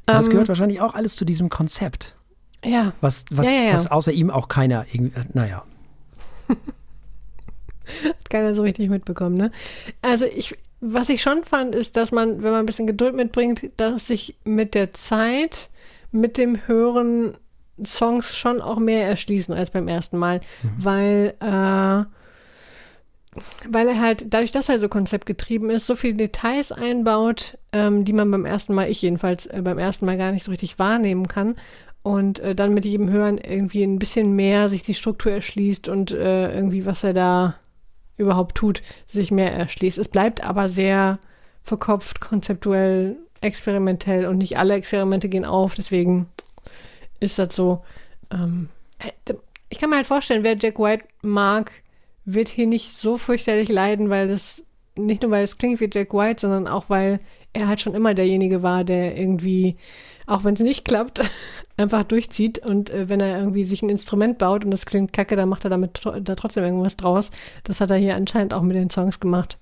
das 0.07 0.31
gehört 0.31 0.49
wahrscheinlich 0.49 0.81
auch 0.81 0.95
alles 0.95 1.17
zu 1.17 1.27
diesem 1.27 1.51
Konzept. 1.51 2.17
Ja. 2.65 2.95
Was, 3.01 3.27
was, 3.31 3.47
ja, 3.47 3.53
ja, 3.53 3.63
ja. 3.65 3.73
was 3.75 3.91
außer 3.91 4.13
ihm 4.13 4.31
auch 4.31 4.49
keiner, 4.49 4.87
irgendwie, 4.91 5.19
äh, 5.19 5.25
naja. 5.35 5.65
Hat 8.05 8.31
keiner 8.31 8.55
so 8.55 8.63
richtig 8.63 8.89
mitbekommen, 8.89 9.37
ne? 9.37 9.51
Also 10.01 10.25
ich, 10.27 10.57
was 10.81 11.09
ich 11.09 11.23
schon 11.23 11.45
fand, 11.45 11.75
ist, 11.75 11.97
dass 11.97 12.13
man, 12.13 12.43
wenn 12.43 12.51
man 12.51 12.61
ein 12.61 12.67
bisschen 12.67 12.87
Geduld 12.87 13.15
mitbringt, 13.15 13.63
dass 13.77 14.07
sich 14.07 14.37
mit 14.45 14.75
der 14.75 14.93
Zeit, 14.93 15.71
mit 16.11 16.39
dem 16.39 16.67
Hören 16.67 17.37
Songs 17.85 18.37
schon 18.37 18.61
auch 18.61 18.79
mehr 18.79 19.07
erschließen 19.07 19.55
als 19.55 19.71
beim 19.71 19.89
ersten 19.89 20.19
Mal, 20.19 20.41
mhm. 20.63 20.85
weil 20.85 21.35
äh, 21.41 22.05
weil 23.69 23.89
er 23.89 24.01
halt, 24.01 24.27
dadurch, 24.29 24.51
dass 24.51 24.69
er 24.69 24.79
so 24.79 24.89
konzeptgetrieben 24.89 25.71
ist, 25.71 25.87
so 25.87 25.97
viele 25.97 26.15
Details 26.15 26.71
einbaut, 26.71 27.57
ähm, 27.73 28.05
die 28.05 28.13
man 28.13 28.31
beim 28.31 28.45
ersten 28.45 28.75
Mal, 28.75 28.91
ich 28.91 29.01
jedenfalls, 29.01 29.47
äh, 29.47 29.63
beim 29.63 29.79
ersten 29.79 30.05
Mal 30.05 30.19
gar 30.19 30.33
nicht 30.33 30.45
so 30.45 30.51
richtig 30.51 30.79
wahrnehmen 30.79 31.29
kann. 31.29 31.57
Und 32.03 32.41
äh, 32.41 32.55
dann 32.55 32.75
mit 32.75 32.85
jedem 32.85 33.09
Hören 33.09 33.39
irgendwie 33.39 33.85
ein 33.85 33.99
bisschen 33.99 34.35
mehr 34.35 34.69
sich 34.69 34.83
die 34.83 34.95
Struktur 34.95 35.33
erschließt 35.33 35.89
und 35.89 36.11
äh, 36.11 36.53
irgendwie, 36.53 36.85
was 36.85 37.05
er 37.05 37.15
da 37.15 37.55
überhaupt 38.17 38.57
tut, 38.57 38.83
sich 39.07 39.31
mehr 39.31 39.53
erschließt. 39.53 39.99
Es 39.99 40.09
bleibt 40.09 40.43
aber 40.43 40.69
sehr 40.69 41.19
verkopft, 41.63 42.21
konzeptuell, 42.21 43.17
experimentell 43.41 44.27
und 44.27 44.39
nicht 44.39 44.59
alle 44.59 44.75
Experimente 44.75 45.29
gehen 45.29 45.45
auf. 45.45 45.75
Deswegen 45.75 46.29
ist 47.21 47.39
das 47.39 47.55
so. 47.55 47.83
Ähm, 48.33 48.69
äh, 48.99 49.35
ich 49.69 49.79
kann 49.79 49.91
mir 49.91 49.97
halt 49.97 50.07
vorstellen, 50.07 50.45
wer 50.45 50.57
Jack 50.59 50.79
White 50.79 51.05
mag, 51.23 51.73
wird 52.25 52.49
hier 52.49 52.67
nicht 52.67 52.95
so 52.95 53.17
fürchterlich 53.17 53.69
leiden, 53.69 54.11
weil 54.11 54.29
das 54.29 54.63
nicht 54.97 55.23
nur 55.23 55.31
weil 55.31 55.45
es 55.45 55.57
klingt 55.57 55.81
wie 55.81 55.89
Jack 55.93 56.13
White, 56.13 56.43
sondern 56.43 56.69
auch 56.69 56.91
weil 56.91 57.21
er 57.53 57.69
halt 57.69 57.81
schon 57.81 57.95
immer 57.95 58.15
derjenige 58.15 58.63
war, 58.63 58.85
der 58.85 59.17
irgendwie, 59.17 59.77
auch 60.27 60.45
wenn 60.45 60.55
es 60.55 60.61
nicht 60.61 60.85
klappt, 60.85 61.21
einfach 61.83 62.05
durchzieht 62.05 62.59
und 62.59 62.91
äh, 62.91 63.09
wenn 63.09 63.21
er 63.21 63.39
irgendwie 63.39 63.65
sich 63.65 63.83
ein 63.83 63.91
Instrument 63.91 64.39
baut 64.39 64.65
und 64.65 64.71
das 64.71 64.87
klingt 64.87 65.13
kacke, 65.13 65.37
dann 65.37 65.49
macht 65.49 65.65
er 65.65 65.71
damit 65.71 66.01
da 66.05 66.35
trotzdem 66.35 66.65
irgendwas 66.65 66.97
draus. 66.97 67.31
Das 67.65 67.81
hat 67.81 67.91
er 67.91 67.97
hier 67.97 68.17
anscheinend 68.17 68.55
auch 68.55 68.63
mit 68.63 68.77
den 68.77 68.91
Songs 68.91 69.21
gemacht 69.21 69.59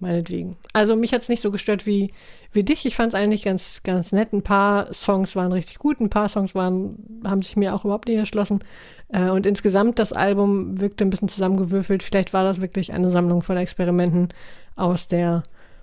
meinetwegen. 0.00 0.56
Also 0.72 0.96
mich 0.96 1.12
hat 1.12 1.22
es 1.22 1.28
nicht 1.28 1.42
so 1.42 1.50
gestört 1.50 1.86
wie, 1.86 2.12
wie 2.52 2.64
dich. 2.64 2.86
Ich 2.86 2.96
fand 2.96 3.12
es 3.12 3.14
eigentlich 3.14 3.44
ganz, 3.44 3.82
ganz 3.82 4.12
nett. 4.12 4.32
Ein 4.32 4.42
paar 4.42 4.92
Songs 4.92 5.36
waren 5.36 5.52
richtig 5.52 5.78
gut, 5.78 6.00
ein 6.00 6.10
paar 6.10 6.28
Songs 6.28 6.54
waren, 6.54 7.22
haben 7.24 7.42
sich 7.42 7.56
mir 7.56 7.74
auch 7.74 7.84
überhaupt 7.84 8.08
nicht 8.08 8.18
erschlossen. 8.18 8.60
Äh, 9.08 9.30
und 9.30 9.46
insgesamt 9.46 9.98
das 9.98 10.12
Album 10.12 10.80
wirkte 10.80 11.04
ein 11.04 11.10
bisschen 11.10 11.28
zusammengewürfelt. 11.28 12.02
Vielleicht 12.02 12.32
war 12.32 12.44
das 12.44 12.60
wirklich 12.60 12.92
eine 12.92 13.10
Sammlung 13.10 13.42
von 13.42 13.56
Experimenten 13.56 14.28
aus 14.74 15.06
der 15.06 15.42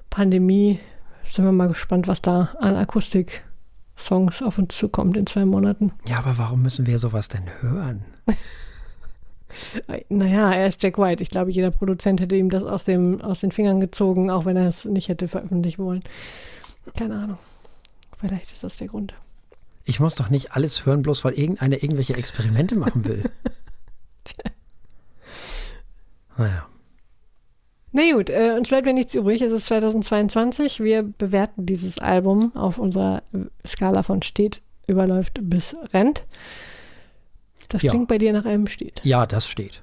Pandemie. 0.09 0.79
Sind 1.27 1.45
wir 1.45 1.51
mal 1.51 1.67
gespannt, 1.67 2.07
was 2.07 2.21
da 2.21 2.49
an 2.59 2.75
Akustik-Songs 3.97 4.41
auf 4.41 4.57
uns 4.57 4.75
zukommt 4.75 5.17
in 5.17 5.25
zwei 5.25 5.45
Monaten. 5.45 5.91
Ja, 6.07 6.19
aber 6.19 6.37
warum 6.37 6.61
müssen 6.61 6.85
wir 6.85 6.99
sowas 6.99 7.27
denn 7.27 7.49
hören? 7.61 8.05
Naja, 10.09 10.51
er 10.51 10.67
ist 10.67 10.83
Jack 10.83 10.99
White. 10.99 11.23
Ich 11.23 11.29
glaube, 11.31 11.49
jeder 11.49 11.71
Produzent 11.71 12.19
hätte 12.19 12.35
ihm 12.35 12.49
das 12.49 12.63
aus, 12.63 12.83
dem, 12.83 13.21
aus 13.21 13.39
den 13.39 13.51
Fingern 13.51 13.79
gezogen, 13.79 14.29
auch 14.29 14.45
wenn 14.45 14.57
er 14.57 14.67
es 14.67 14.85
nicht 14.85 15.07
hätte 15.07 15.27
veröffentlichen 15.27 15.83
wollen. 15.83 16.03
Keine 16.95 17.15
Ahnung. 17.15 17.37
Vielleicht 18.19 18.51
ist 18.51 18.63
das 18.63 18.75
der 18.77 18.89
Grund. 18.89 19.15
Ich 19.85 19.99
muss 19.99 20.15
doch 20.15 20.29
nicht 20.29 20.51
alles 20.51 20.85
hören, 20.85 21.01
bloß 21.01 21.23
weil 21.23 21.33
irgendeiner 21.33 21.81
irgendwelche 21.81 22.13
Experimente 22.15 22.75
machen 22.75 23.07
will. 23.07 23.23
Tja. 24.25 24.51
Naja. 26.37 26.67
Na 27.91 28.01
gut, 28.11 28.29
äh, 28.29 28.53
uns 28.57 28.69
bleibt 28.69 28.85
ja 28.85 28.93
nichts 28.93 29.15
übrig. 29.15 29.41
Es 29.41 29.51
ist 29.51 29.65
2022. 29.65 30.81
Wir 30.81 31.03
bewerten 31.03 31.65
dieses 31.65 31.99
Album 31.99 32.55
auf 32.55 32.77
unserer 32.77 33.23
Skala 33.65 34.03
von 34.03 34.21
steht, 34.21 34.61
überläuft 34.87 35.39
bis 35.41 35.75
rennt. 35.93 36.25
Das 37.69 37.81
ja. 37.81 37.89
klingt 37.89 38.07
bei 38.07 38.17
dir 38.17 38.33
nach 38.33 38.45
einem 38.45 38.67
steht. 38.67 39.01
Ja, 39.03 39.25
das 39.25 39.47
steht. 39.47 39.81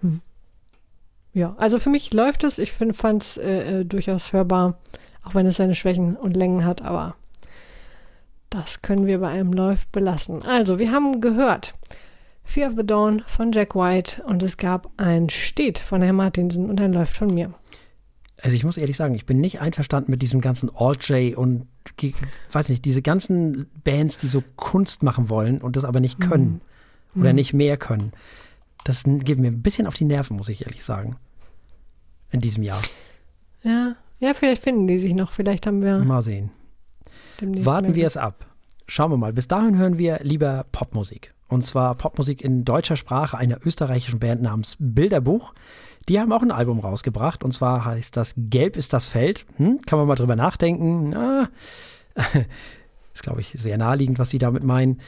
Hm. 0.00 0.20
Ja, 1.32 1.54
also 1.58 1.78
für 1.78 1.90
mich 1.90 2.12
läuft 2.12 2.44
es. 2.44 2.58
Ich 2.58 2.72
fand 2.72 3.22
es 3.22 3.36
äh, 3.36 3.80
äh, 3.80 3.84
durchaus 3.84 4.32
hörbar, 4.32 4.78
auch 5.22 5.34
wenn 5.34 5.46
es 5.46 5.56
seine 5.56 5.74
Schwächen 5.74 6.16
und 6.16 6.36
Längen 6.36 6.64
hat, 6.64 6.82
aber 6.82 7.16
das 8.50 8.82
können 8.82 9.06
wir 9.06 9.18
bei 9.18 9.28
einem 9.28 9.52
Läuft 9.52 9.90
belassen. 9.90 10.42
Also, 10.44 10.78
wir 10.78 10.92
haben 10.92 11.20
gehört 11.20 11.74
Fear 12.44 12.68
of 12.68 12.74
the 12.76 12.86
Dawn 12.86 13.22
von 13.26 13.52
Jack 13.52 13.74
White 13.74 14.22
und 14.26 14.42
es 14.42 14.56
gab 14.56 14.90
ein 14.96 15.30
Steht 15.30 15.78
von 15.78 16.02
Herrn 16.02 16.16
Martinsen 16.16 16.68
und 16.70 16.80
ein 16.80 16.92
Läuft 16.92 17.16
von 17.16 17.32
mir. 17.32 17.54
Also 18.42 18.56
ich 18.56 18.64
muss 18.64 18.76
ehrlich 18.76 18.96
sagen, 18.96 19.14
ich 19.14 19.26
bin 19.26 19.40
nicht 19.40 19.60
einverstanden 19.60 20.10
mit 20.10 20.20
diesem 20.20 20.40
ganzen 20.40 20.70
Alt-J 20.74 21.36
und 21.36 21.66
weiß 22.52 22.68
nicht, 22.68 22.84
diese 22.84 23.00
ganzen 23.00 23.70
Bands, 23.84 24.18
die 24.18 24.26
so 24.26 24.42
Kunst 24.56 25.02
machen 25.02 25.28
wollen 25.28 25.62
und 25.62 25.76
das 25.76 25.84
aber 25.84 26.00
nicht 26.00 26.20
können. 26.20 26.44
Mhm 26.44 26.60
oder 27.16 27.30
mhm. 27.30 27.36
nicht 27.36 27.52
mehr 27.54 27.76
können. 27.76 28.12
Das 28.84 29.04
geht 29.04 29.38
mir 29.38 29.48
ein 29.48 29.62
bisschen 29.62 29.86
auf 29.86 29.94
die 29.94 30.04
Nerven, 30.04 30.36
muss 30.36 30.48
ich 30.48 30.62
ehrlich 30.62 30.84
sagen. 30.84 31.16
In 32.30 32.40
diesem 32.40 32.62
Jahr. 32.62 32.82
Ja, 33.62 33.96
ja, 34.18 34.34
vielleicht 34.34 34.62
finden 34.62 34.86
die 34.86 34.98
sich 34.98 35.14
noch. 35.14 35.32
Vielleicht 35.32 35.66
haben 35.66 35.82
wir. 35.82 35.98
Mal 35.98 36.22
sehen. 36.22 36.50
Warten 37.40 37.94
wir 37.94 38.06
es 38.06 38.16
ab. 38.16 38.46
Schauen 38.86 39.10
wir 39.10 39.16
mal. 39.16 39.32
Bis 39.32 39.48
dahin 39.48 39.78
hören 39.78 39.98
wir 39.98 40.20
lieber 40.22 40.66
Popmusik. 40.72 41.32
Und 41.54 41.62
zwar 41.62 41.94
Popmusik 41.94 42.42
in 42.42 42.64
deutscher 42.64 42.96
Sprache 42.96 43.38
einer 43.38 43.64
österreichischen 43.64 44.18
Band 44.18 44.42
namens 44.42 44.76
Bilderbuch. 44.80 45.54
Die 46.08 46.18
haben 46.18 46.32
auch 46.32 46.42
ein 46.42 46.50
Album 46.50 46.80
rausgebracht. 46.80 47.44
Und 47.44 47.52
zwar 47.52 47.84
heißt 47.84 48.16
das 48.16 48.34
Gelb 48.36 48.76
ist 48.76 48.92
das 48.92 49.06
Feld. 49.06 49.46
Hm, 49.56 49.80
kann 49.86 49.98
man 49.98 50.08
mal 50.08 50.16
drüber 50.16 50.36
nachdenken. 50.36 51.14
Ah, 51.14 51.48
ist, 53.14 53.22
glaube 53.22 53.40
ich, 53.40 53.54
sehr 53.56 53.78
naheliegend, 53.78 54.18
was 54.18 54.30
sie 54.30 54.38
damit 54.38 54.64
meinen. 54.64 55.00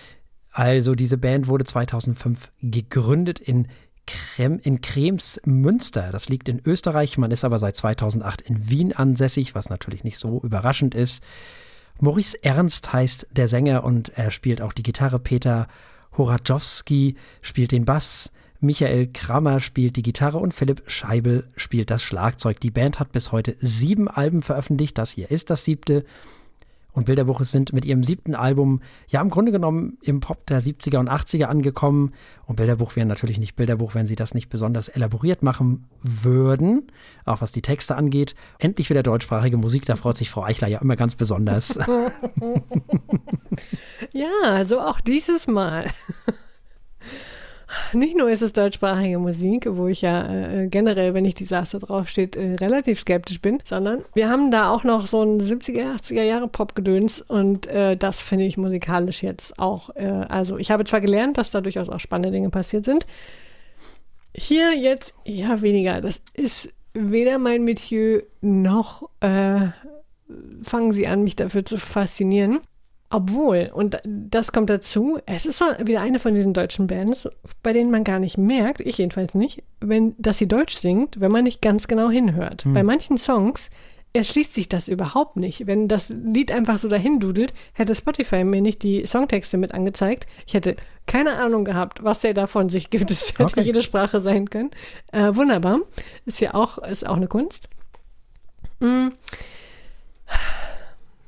Also 0.52 0.94
diese 0.94 1.18
Band 1.18 1.48
wurde 1.48 1.64
2005 1.64 2.52
gegründet 2.62 3.40
in 3.40 3.66
Krem, 4.06 4.60
in 4.60 4.80
Krems 4.80 5.40
Münster. 5.44 6.12
Das 6.12 6.28
liegt 6.28 6.48
in 6.48 6.62
Österreich. 6.64 7.18
Man 7.18 7.32
ist 7.32 7.44
aber 7.44 7.58
seit 7.58 7.76
2008 7.76 8.40
in 8.42 8.70
Wien 8.70 8.92
ansässig, 8.92 9.56
was 9.56 9.68
natürlich 9.68 10.04
nicht 10.04 10.16
so 10.16 10.40
überraschend 10.42 10.94
ist. 10.94 11.24
Maurice 11.98 12.42
Ernst 12.44 12.92
heißt 12.92 13.26
der 13.32 13.48
Sänger 13.48 13.82
und 13.82 14.10
er 14.10 14.30
spielt 14.30 14.62
auch 14.62 14.72
die 14.72 14.84
Gitarre. 14.84 15.18
Peter 15.18 15.66
Horadowski 16.16 17.16
spielt 17.42 17.72
den 17.72 17.84
Bass. 17.84 18.30
Michael 18.60 19.08
Krammer 19.12 19.60
spielt 19.60 19.96
die 19.96 20.02
Gitarre 20.02 20.38
und 20.38 20.54
Philipp 20.54 20.82
Scheibel 20.86 21.46
spielt 21.56 21.90
das 21.90 22.02
Schlagzeug. 22.02 22.58
Die 22.60 22.70
Band 22.70 22.98
hat 22.98 23.12
bis 23.12 23.32
heute 23.32 23.56
sieben 23.60 24.08
Alben 24.08 24.42
veröffentlicht. 24.42 24.96
Das 24.98 25.12
hier 25.12 25.30
ist 25.30 25.50
das 25.50 25.64
siebte. 25.64 26.04
Und 26.96 27.04
Bilderbuch 27.04 27.44
sind 27.44 27.74
mit 27.74 27.84
ihrem 27.84 28.02
siebten 28.02 28.34
Album 28.34 28.80
ja 29.06 29.20
im 29.20 29.28
Grunde 29.28 29.52
genommen 29.52 29.98
im 30.00 30.20
Pop 30.20 30.46
der 30.46 30.62
70er 30.62 30.96
und 30.96 31.10
80er 31.10 31.44
angekommen. 31.44 32.14
Und 32.46 32.56
Bilderbuch 32.56 32.96
wäre 32.96 33.06
natürlich 33.06 33.38
nicht 33.38 33.54
Bilderbuch, 33.54 33.94
wenn 33.94 34.06
sie 34.06 34.16
das 34.16 34.32
nicht 34.32 34.48
besonders 34.48 34.88
elaboriert 34.88 35.42
machen 35.42 35.88
würden, 36.02 36.86
auch 37.26 37.42
was 37.42 37.52
die 37.52 37.60
Texte 37.60 37.96
angeht. 37.96 38.34
Endlich 38.58 38.88
wieder 38.88 39.02
deutschsprachige 39.02 39.58
Musik, 39.58 39.84
da 39.84 39.94
freut 39.94 40.16
sich 40.16 40.30
Frau 40.30 40.44
Eichler 40.44 40.68
ja 40.68 40.78
immer 40.78 40.96
ganz 40.96 41.16
besonders. 41.16 41.74
ja, 44.14 44.64
so 44.66 44.80
auch 44.80 45.02
dieses 45.02 45.46
Mal. 45.46 45.90
Nicht 47.92 48.16
nur 48.16 48.30
ist 48.30 48.42
es 48.42 48.52
deutschsprachige 48.52 49.18
Musik, 49.18 49.66
wo 49.70 49.86
ich 49.86 50.02
ja 50.02 50.28
äh, 50.28 50.68
generell, 50.68 51.14
wenn 51.14 51.24
ich 51.24 51.34
Desaster 51.34 51.78
draufsteht, 51.78 52.36
äh, 52.36 52.54
relativ 52.54 53.00
skeptisch 53.00 53.40
bin, 53.40 53.58
sondern 53.64 54.04
wir 54.14 54.28
haben 54.28 54.50
da 54.50 54.70
auch 54.70 54.84
noch 54.84 55.06
so 55.06 55.22
ein 55.22 55.40
70er, 55.40 55.96
80er 55.96 56.22
Jahre 56.22 56.48
Popgedöns 56.48 57.20
und 57.20 57.66
äh, 57.66 57.96
das 57.96 58.20
finde 58.20 58.44
ich 58.44 58.56
musikalisch 58.56 59.22
jetzt 59.22 59.58
auch. 59.58 59.90
Äh, 59.94 60.06
also 60.28 60.58
ich 60.58 60.70
habe 60.70 60.84
zwar 60.84 61.00
gelernt, 61.00 61.38
dass 61.38 61.50
da 61.50 61.60
durchaus 61.60 61.88
auch 61.88 62.00
spannende 62.00 62.30
Dinge 62.30 62.50
passiert 62.50 62.84
sind. 62.84 63.06
Hier 64.34 64.76
jetzt 64.76 65.14
ja 65.24 65.62
weniger. 65.62 66.00
Das 66.00 66.20
ist 66.34 66.68
weder 66.92 67.38
mein 67.38 67.64
Metier 67.64 68.24
noch 68.40 69.08
äh, 69.20 69.68
fangen 70.62 70.92
sie 70.92 71.06
an, 71.06 71.24
mich 71.24 71.36
dafür 71.36 71.64
zu 71.64 71.78
faszinieren. 71.78 72.60
Obwohl, 73.08 73.70
und 73.72 74.00
das 74.04 74.50
kommt 74.50 74.68
dazu, 74.68 75.18
es 75.26 75.46
ist 75.46 75.60
wieder 75.60 76.00
eine 76.00 76.18
von 76.18 76.34
diesen 76.34 76.54
deutschen 76.54 76.88
Bands, 76.88 77.28
bei 77.62 77.72
denen 77.72 77.90
man 77.90 78.02
gar 78.02 78.18
nicht 78.18 78.36
merkt, 78.36 78.80
ich 78.80 78.98
jedenfalls 78.98 79.34
nicht, 79.34 79.62
wenn, 79.80 80.16
dass 80.18 80.38
sie 80.38 80.48
Deutsch 80.48 80.74
singt, 80.74 81.20
wenn 81.20 81.30
man 81.30 81.44
nicht 81.44 81.62
ganz 81.62 81.86
genau 81.86 82.10
hinhört. 82.10 82.64
Hm. 82.64 82.74
Bei 82.74 82.82
manchen 82.82 83.16
Songs 83.16 83.70
erschließt 84.12 84.54
sich 84.54 84.68
das 84.68 84.88
überhaupt 84.88 85.36
nicht. 85.36 85.66
Wenn 85.66 85.88
das 85.88 86.08
Lied 86.08 86.50
einfach 86.50 86.78
so 86.78 86.88
dahin 86.88 87.20
dudelt, 87.20 87.54
hätte 87.74 87.94
Spotify 87.94 88.42
mir 88.42 88.60
nicht 88.60 88.82
die 88.82 89.06
Songtexte 89.06 89.56
mit 89.56 89.72
angezeigt. 89.72 90.26
Ich 90.46 90.54
hätte 90.54 90.76
keine 91.06 91.36
Ahnung 91.36 91.64
gehabt, 91.64 92.02
was 92.02 92.20
der 92.20 92.34
da 92.34 92.46
von 92.46 92.68
sich 92.68 92.90
gibt. 92.90 93.10
Es 93.10 93.30
hätte 93.38 93.44
okay. 93.44 93.60
jede 93.60 93.82
Sprache 93.82 94.20
sein 94.20 94.50
können. 94.50 94.70
Äh, 95.12 95.34
wunderbar. 95.34 95.80
Ist 96.24 96.40
ja 96.40 96.54
auch, 96.54 96.78
ist 96.78 97.06
auch 97.06 97.16
eine 97.16 97.28
Kunst. 97.28 97.68
Mhm. 98.80 99.12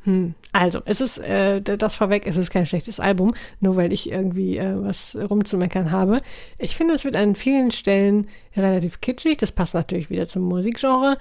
Hm. 0.05 0.35
Also, 0.53 0.81
es 0.87 1.01
ist, 1.01 1.19
äh, 1.19 1.61
das 1.61 1.97
vorweg, 1.97 2.27
es 2.27 2.37
ist 2.37 2.51
kein 2.51 2.67
schlechtes 2.67 3.01
Album, 3.01 3.35
nur 3.61 3.77
weil 3.77 3.93
ich 3.93 4.11
irgendwie 4.11 4.57
äh, 4.57 4.83
was 4.83 5.17
rumzumeckern 5.17 5.91
habe. 5.91 6.23
Ich 6.59 6.75
finde, 6.75 6.95
es 6.95 7.05
wird 7.05 7.17
an 7.17 7.35
vielen 7.35 7.71
Stellen 7.71 8.29
relativ 8.57 9.01
kitschig. 9.01 9.37
Das 9.37 9.53
passt 9.53 9.75
natürlich 9.75 10.09
wieder 10.09 10.27
zum 10.27 10.43
Musikgenre. 10.43 11.19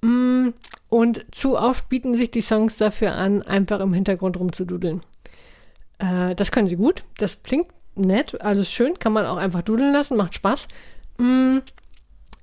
Mm, 0.00 0.50
und 0.88 1.26
zu 1.30 1.58
oft 1.58 1.88
bieten 1.88 2.14
sich 2.14 2.30
die 2.30 2.40
Songs 2.40 2.78
dafür 2.78 3.14
an, 3.14 3.42
einfach 3.42 3.80
im 3.80 3.92
Hintergrund 3.92 4.38
rumzududeln. 4.40 5.02
Äh, 5.98 6.34
das 6.34 6.50
können 6.50 6.68
sie 6.68 6.76
gut. 6.76 7.04
Das 7.18 7.42
klingt 7.42 7.68
nett, 7.94 8.40
alles 8.40 8.72
schön, 8.72 8.98
kann 8.98 9.12
man 9.12 9.26
auch 9.26 9.36
einfach 9.36 9.62
dudeln 9.62 9.92
lassen, 9.92 10.16
macht 10.16 10.34
Spaß. 10.34 10.68
Mm, 11.18 11.58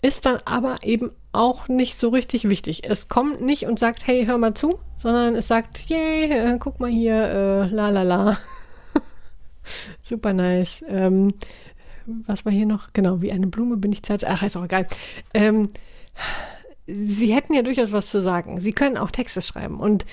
ist 0.02 0.26
dann 0.26 0.40
aber 0.46 0.80
eben 0.84 1.12
auch 1.32 1.68
nicht 1.68 2.00
so 2.00 2.10
richtig 2.10 2.48
wichtig. 2.50 2.84
Es 2.84 3.08
kommt 3.08 3.42
nicht 3.42 3.66
und 3.66 3.80
sagt, 3.80 4.06
hey, 4.06 4.26
hör 4.26 4.38
mal 4.38 4.54
zu, 4.54 4.80
sondern 5.02 5.36
es 5.36 5.48
sagt, 5.48 5.90
yay, 5.90 6.32
äh, 6.32 6.58
guck 6.60 6.80
mal 6.80 6.90
hier, 6.90 7.16
äh, 7.16 7.68
la 7.74 7.90
la 7.90 8.04
la. 8.04 8.38
Super 10.02 10.34
nice. 10.34 10.84
Ähm, 10.88 11.34
was 12.06 12.46
war 12.46 12.52
hier 12.52 12.66
noch? 12.66 12.94
Genau, 12.94 13.22
wie 13.22 13.32
eine 13.32 13.48
Blume 13.48 13.78
bin 13.78 13.92
ich 13.92 14.04
Zeit. 14.04 14.24
Ach, 14.26 14.44
ist 14.44 14.58
auch 14.58 14.66
egal. 14.66 14.88
Ähm, 15.34 15.70
Sie 16.88 17.34
hätten 17.34 17.54
ja 17.54 17.62
durchaus 17.62 17.92
was 17.92 18.10
zu 18.10 18.22
sagen. 18.22 18.60
Sie 18.60 18.74
können 18.74 18.98
auch 18.98 19.12
Texte 19.12 19.42
schreiben. 19.42 19.80
Und 19.80 20.06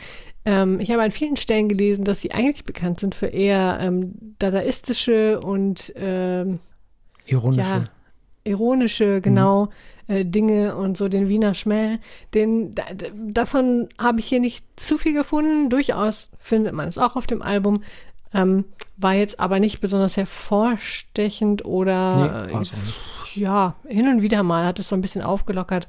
ähm, 0.44 0.80
ich 0.80 0.90
habe 0.90 1.02
an 1.02 1.10
vielen 1.10 1.36
Stellen 1.36 1.68
gelesen, 1.68 2.04
dass 2.04 2.20
Sie 2.20 2.32
eigentlich 2.32 2.64
bekannt 2.64 3.00
sind 3.00 3.14
für 3.14 3.26
eher 3.26 3.78
ähm, 3.80 4.14
dadaistische 4.38 5.40
und 5.40 5.92
ähm, 5.96 6.60
ironische. 7.26 7.68
Ja, 7.68 7.84
ironische, 8.44 9.20
genau, 9.20 9.66
mhm. 9.66 9.70
Äh, 10.08 10.24
Dinge 10.24 10.74
und 10.74 10.96
so 10.96 11.08
den 11.08 11.28
Wiener 11.28 11.54
Schmäh. 11.54 11.98
Den, 12.34 12.74
da, 12.74 12.84
davon 13.14 13.88
habe 13.98 14.20
ich 14.20 14.26
hier 14.26 14.40
nicht 14.40 14.64
zu 14.76 14.98
viel 14.98 15.12
gefunden. 15.12 15.70
Durchaus 15.70 16.28
findet 16.38 16.74
man 16.74 16.88
es 16.88 16.98
auch 16.98 17.14
auf 17.14 17.26
dem 17.26 17.42
Album. 17.42 17.82
Ähm, 18.34 18.64
war 18.96 19.14
jetzt 19.14 19.38
aber 19.38 19.60
nicht 19.60 19.80
besonders 19.80 20.16
hervorstechend 20.16 21.64
oder 21.64 22.46
nee, 22.46 22.54
also 22.54 22.74
ja, 23.34 23.76
hin 23.86 24.08
und 24.08 24.22
wieder 24.22 24.42
mal 24.42 24.66
hat 24.66 24.78
es 24.78 24.88
so 24.88 24.96
ein 24.96 25.00
bisschen 25.00 25.22
aufgelockert. 25.22 25.88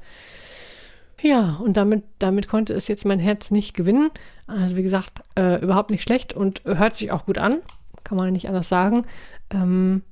Ja, 1.22 1.56
und 1.62 1.76
damit, 1.76 2.04
damit 2.18 2.48
konnte 2.48 2.72
es 2.72 2.88
jetzt 2.88 3.04
mein 3.04 3.18
Herz 3.18 3.50
nicht 3.50 3.74
gewinnen. 3.74 4.10
Also 4.46 4.76
wie 4.76 4.82
gesagt, 4.82 5.20
äh, 5.36 5.62
überhaupt 5.62 5.90
nicht 5.90 6.02
schlecht 6.02 6.32
und 6.32 6.62
hört 6.64 6.96
sich 6.96 7.12
auch 7.12 7.26
gut 7.26 7.36
an. 7.36 7.58
Kann 8.04 8.16
man 8.16 8.32
nicht 8.32 8.48
anders 8.48 8.68
sagen. 8.68 9.04
Ähm, 9.50 10.02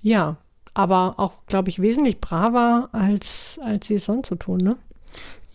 ja, 0.00 0.36
aber 0.74 1.14
auch, 1.18 1.36
glaube 1.46 1.68
ich, 1.68 1.80
wesentlich 1.80 2.20
braver, 2.20 2.88
als, 2.92 3.58
als 3.62 3.86
sie 3.86 3.94
es 3.94 4.04
sonst 4.04 4.28
so 4.28 4.34
tun, 4.34 4.58
ne? 4.58 4.76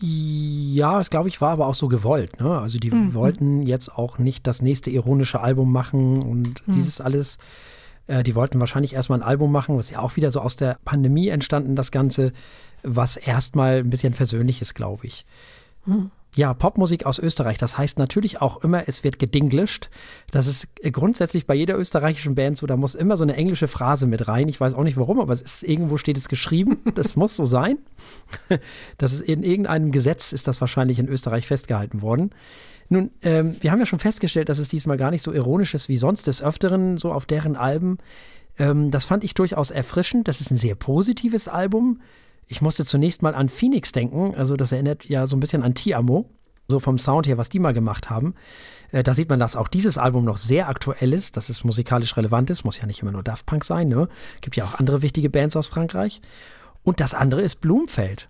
Ja, 0.02 0.96
das 0.96 1.10
glaube 1.10 1.28
ich 1.28 1.42
war 1.42 1.50
aber 1.50 1.66
auch 1.66 1.74
so 1.74 1.86
gewollt. 1.88 2.40
Ne? 2.40 2.58
Also 2.58 2.78
die 2.78 2.90
mhm. 2.90 3.12
wollten 3.12 3.62
jetzt 3.62 3.94
auch 3.94 4.18
nicht 4.18 4.46
das 4.46 4.62
nächste 4.62 4.90
ironische 4.90 5.40
Album 5.40 5.72
machen 5.72 6.22
und 6.22 6.66
mhm. 6.66 6.72
dieses 6.72 7.02
alles. 7.02 7.36
Äh, 8.06 8.22
die 8.22 8.34
wollten 8.34 8.60
wahrscheinlich 8.60 8.94
erstmal 8.94 9.18
ein 9.18 9.26
Album 9.26 9.52
machen, 9.52 9.76
was 9.76 9.90
ja 9.90 9.98
auch 9.98 10.16
wieder 10.16 10.30
so 10.30 10.40
aus 10.40 10.56
der 10.56 10.78
Pandemie 10.86 11.28
entstanden, 11.28 11.76
das 11.76 11.90
Ganze, 11.90 12.32
was 12.82 13.18
erstmal 13.18 13.80
ein 13.80 13.90
bisschen 13.90 14.14
versöhnlich 14.14 14.62
ist, 14.62 14.74
glaube 14.74 15.06
ich. 15.06 15.26
Mhm. 15.84 16.10
Ja, 16.34 16.54
Popmusik 16.54 17.06
aus 17.06 17.18
Österreich. 17.18 17.58
Das 17.58 17.76
heißt 17.76 17.98
natürlich 17.98 18.40
auch 18.40 18.62
immer, 18.62 18.86
es 18.86 19.02
wird 19.02 19.18
gedinglischt. 19.18 19.90
Das 20.30 20.46
ist 20.46 20.68
grundsätzlich 20.92 21.46
bei 21.46 21.54
jeder 21.54 21.76
österreichischen 21.76 22.36
Band 22.36 22.56
so. 22.56 22.66
Da 22.66 22.76
muss 22.76 22.94
immer 22.94 23.16
so 23.16 23.24
eine 23.24 23.34
englische 23.34 23.66
Phrase 23.66 24.06
mit 24.06 24.28
rein. 24.28 24.48
Ich 24.48 24.60
weiß 24.60 24.74
auch 24.74 24.84
nicht 24.84 24.96
warum, 24.96 25.18
aber 25.18 25.32
es 25.32 25.42
ist 25.42 25.64
irgendwo 25.64 25.96
steht 25.96 26.16
es 26.16 26.28
geschrieben. 26.28 26.78
Das 26.94 27.16
muss 27.16 27.36
so 27.36 27.44
sein. 27.44 27.78
Das 28.98 29.12
ist 29.12 29.22
in 29.22 29.42
irgendeinem 29.42 29.90
Gesetz 29.90 30.32
ist 30.32 30.48
das 30.48 30.60
wahrscheinlich 30.60 30.98
in 30.98 31.08
Österreich 31.08 31.46
festgehalten 31.46 32.02
worden. 32.02 32.30
Nun, 32.88 33.10
ähm, 33.22 33.56
wir 33.60 33.70
haben 33.70 33.78
ja 33.78 33.86
schon 33.86 34.00
festgestellt, 34.00 34.48
dass 34.48 34.58
es 34.58 34.68
diesmal 34.68 34.96
gar 34.96 35.10
nicht 35.10 35.22
so 35.22 35.32
ironisch 35.32 35.74
ist 35.74 35.88
wie 35.88 35.96
sonst 35.96 36.26
des 36.26 36.42
Öfteren, 36.42 36.98
so 36.98 37.12
auf 37.12 37.24
deren 37.24 37.56
Alben. 37.56 37.98
Ähm, 38.58 38.90
das 38.90 39.04
fand 39.04 39.24
ich 39.24 39.34
durchaus 39.34 39.70
erfrischend. 39.70 40.28
Das 40.28 40.40
ist 40.40 40.50
ein 40.50 40.56
sehr 40.56 40.74
positives 40.74 41.48
Album. 41.48 42.00
Ich 42.50 42.60
musste 42.60 42.84
zunächst 42.84 43.22
mal 43.22 43.36
an 43.36 43.48
Phoenix 43.48 43.92
denken. 43.92 44.34
Also 44.34 44.56
das 44.56 44.72
erinnert 44.72 45.04
ja 45.04 45.28
so 45.28 45.36
ein 45.36 45.40
bisschen 45.40 45.62
an 45.62 45.74
Tiamo. 45.74 46.28
So 46.66 46.80
vom 46.80 46.98
Sound 46.98 47.28
her, 47.28 47.38
was 47.38 47.48
die 47.48 47.60
mal 47.60 47.72
gemacht 47.72 48.10
haben. 48.10 48.34
Äh, 48.90 49.04
da 49.04 49.14
sieht 49.14 49.28
man, 49.28 49.38
dass 49.38 49.54
auch 49.54 49.68
dieses 49.68 49.98
Album 49.98 50.24
noch 50.24 50.36
sehr 50.36 50.68
aktuell 50.68 51.12
ist, 51.12 51.36
dass 51.36 51.48
es 51.48 51.62
musikalisch 51.62 52.16
relevant 52.16 52.50
ist. 52.50 52.64
Muss 52.64 52.80
ja 52.80 52.86
nicht 52.86 53.02
immer 53.02 53.12
nur 53.12 53.22
Daft 53.22 53.46
Punk 53.46 53.64
sein, 53.64 53.88
ne? 53.88 54.08
Gibt 54.40 54.56
ja 54.56 54.64
auch 54.64 54.74
andere 54.74 55.00
wichtige 55.00 55.30
Bands 55.30 55.54
aus 55.54 55.68
Frankreich. 55.68 56.20
Und 56.82 56.98
das 56.98 57.14
andere 57.14 57.40
ist 57.40 57.60
Blumfeld. 57.60 58.28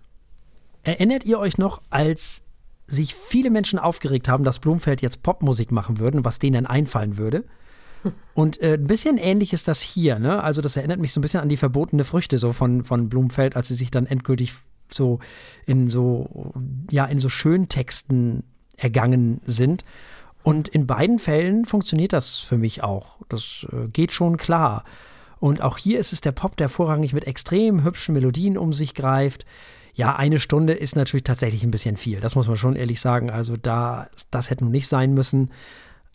Erinnert 0.83 1.25
ihr 1.25 1.39
euch 1.39 1.57
noch, 1.57 1.81
als 1.89 2.43
sich 2.85 3.15
viele 3.15 3.49
Menschen 3.49 3.79
aufgeregt 3.79 4.29
haben, 4.29 4.43
dass 4.43 4.59
Blumfeld 4.59 5.01
jetzt 5.01 5.23
Popmusik 5.23 5.71
machen 5.71 5.97
würden, 5.97 6.23
was 6.23 6.37
denen 6.37 6.67
einfallen 6.67 7.17
würde? 7.17 7.43
Und 8.33 8.61
äh, 8.61 8.73
ein 8.73 8.87
bisschen 8.87 9.17
ähnlich 9.17 9.53
ist 9.53 9.67
das 9.67 9.81
hier, 9.81 10.19
ne? 10.19 10.43
Also 10.43 10.61
das 10.61 10.77
erinnert 10.77 10.99
mich 10.99 11.13
so 11.13 11.19
ein 11.19 11.21
bisschen 11.21 11.41
an 11.41 11.49
die 11.49 11.57
verbotene 11.57 12.05
Früchte 12.05 12.37
so 12.37 12.53
von, 12.53 12.83
von 12.83 13.09
Blumfeld, 13.09 13.55
als 13.55 13.67
sie 13.67 13.75
sich 13.75 13.91
dann 13.91 14.05
endgültig 14.05 14.53
so 14.93 15.19
in 15.65 15.87
so, 15.87 16.53
ja, 16.89 17.05
in 17.05 17.19
so 17.19 17.29
Schöntexten 17.29 18.43
ergangen 18.77 19.41
sind. 19.45 19.83
Und 20.43 20.67
in 20.67 20.87
beiden 20.87 21.19
Fällen 21.19 21.65
funktioniert 21.65 22.13
das 22.13 22.37
für 22.37 22.57
mich 22.57 22.83
auch. 22.83 23.19
Das 23.29 23.65
äh, 23.71 23.87
geht 23.89 24.11
schon 24.11 24.37
klar. 24.37 24.83
Und 25.39 25.61
auch 25.61 25.77
hier 25.77 25.99
ist 25.99 26.13
es 26.13 26.21
der 26.21 26.31
Pop, 26.31 26.57
der 26.57 26.69
vorrangig 26.69 27.13
mit 27.13 27.25
extrem 27.25 27.83
hübschen 27.83 28.13
Melodien 28.13 28.57
um 28.57 28.73
sich 28.73 28.93
greift. 28.93 29.45
Ja, 29.93 30.15
eine 30.15 30.39
Stunde 30.39 30.73
ist 30.73 30.95
natürlich 30.95 31.23
tatsächlich 31.23 31.63
ein 31.63 31.71
bisschen 31.71 31.97
viel. 31.97 32.19
Das 32.19 32.35
muss 32.35 32.47
man 32.47 32.57
schon 32.57 32.75
ehrlich 32.75 33.01
sagen. 33.01 33.29
Also 33.29 33.57
da, 33.57 34.07
das 34.31 34.49
hätte 34.49 34.63
nun 34.63 34.71
nicht 34.71 34.87
sein 34.87 35.13
müssen. 35.13 35.51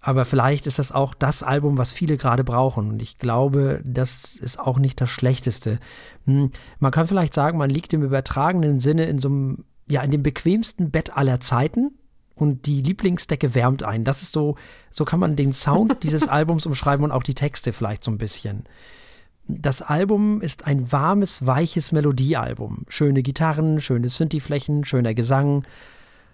Aber 0.01 0.24
vielleicht 0.24 0.66
ist 0.66 0.78
das 0.78 0.92
auch 0.92 1.14
das 1.14 1.42
Album, 1.42 1.78
was 1.78 1.92
viele 1.92 2.16
gerade 2.16 2.44
brauchen. 2.44 2.90
Und 2.90 3.03
ich 3.03 3.18
glaube, 3.18 3.80
das 3.84 4.36
ist 4.36 4.59
auch 4.59 4.78
nicht 4.78 5.01
das 5.01 5.11
Schlechteste. 5.11 5.78
Hm, 6.26 6.53
man 6.78 6.92
kann 6.92 7.09
vielleicht 7.09 7.34
sagen, 7.34 7.59
man 7.59 7.70
liegt 7.70 7.92
im 7.92 8.03
übertragenen 8.03 8.78
Sinne 8.78 9.07
in 9.07 9.18
so 9.18 9.28
einem, 9.28 9.64
ja, 9.88 10.03
in 10.03 10.11
dem 10.11 10.22
bequemsten 10.22 10.90
Bett 10.90 11.16
aller 11.16 11.40
Zeiten. 11.40 11.99
Und 12.34 12.66
die 12.66 12.82
Lieblingsdecke 12.82 13.55
wärmt 13.55 13.82
ein. 13.82 14.05
Das 14.05 14.20
ist 14.22 14.32
so, 14.32 14.57
so 14.90 15.05
kann 15.07 15.20
man 15.20 15.36
den 15.36 15.53
Sound 15.53 15.97
dieses 16.03 16.28
Albums 16.28 16.66
umschreiben 16.66 17.05
und 17.05 17.11
auch 17.11 17.22
die 17.22 17.34
Texte 17.34 17.72
vielleicht 17.72 18.05
so 18.05 18.11
ein 18.11 18.18
bisschen. 18.18 18.64
Das 19.49 19.80
Album 19.80 20.40
ist 20.40 20.66
ein 20.66 20.92
warmes, 20.92 21.47
weiches 21.47 21.92
Melodiealbum. 21.92 22.84
Schöne 22.88 23.22
Gitarren, 23.22 23.80
schöne 23.80 24.09
Synthi-Flächen, 24.09 24.84
schöner 24.84 25.14
Gesang. 25.14 25.64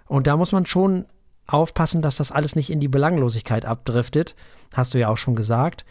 Und 0.07 0.27
da 0.27 0.37
muss 0.37 0.53
man 0.53 0.67
schon 0.67 1.07
aufpassen, 1.53 2.03
dass 2.03 2.17
das 2.17 2.33
alles 2.33 2.57
nicht 2.57 2.71
in 2.71 2.81
die 2.81 2.89
Belanglosigkeit 2.89 3.65
abdriftet. 3.65 4.35
Hast 4.75 4.95
du 4.95 4.99
ja 4.99 5.09
auch 5.09 5.19
schon 5.19 5.37
gesagt. 5.37 5.85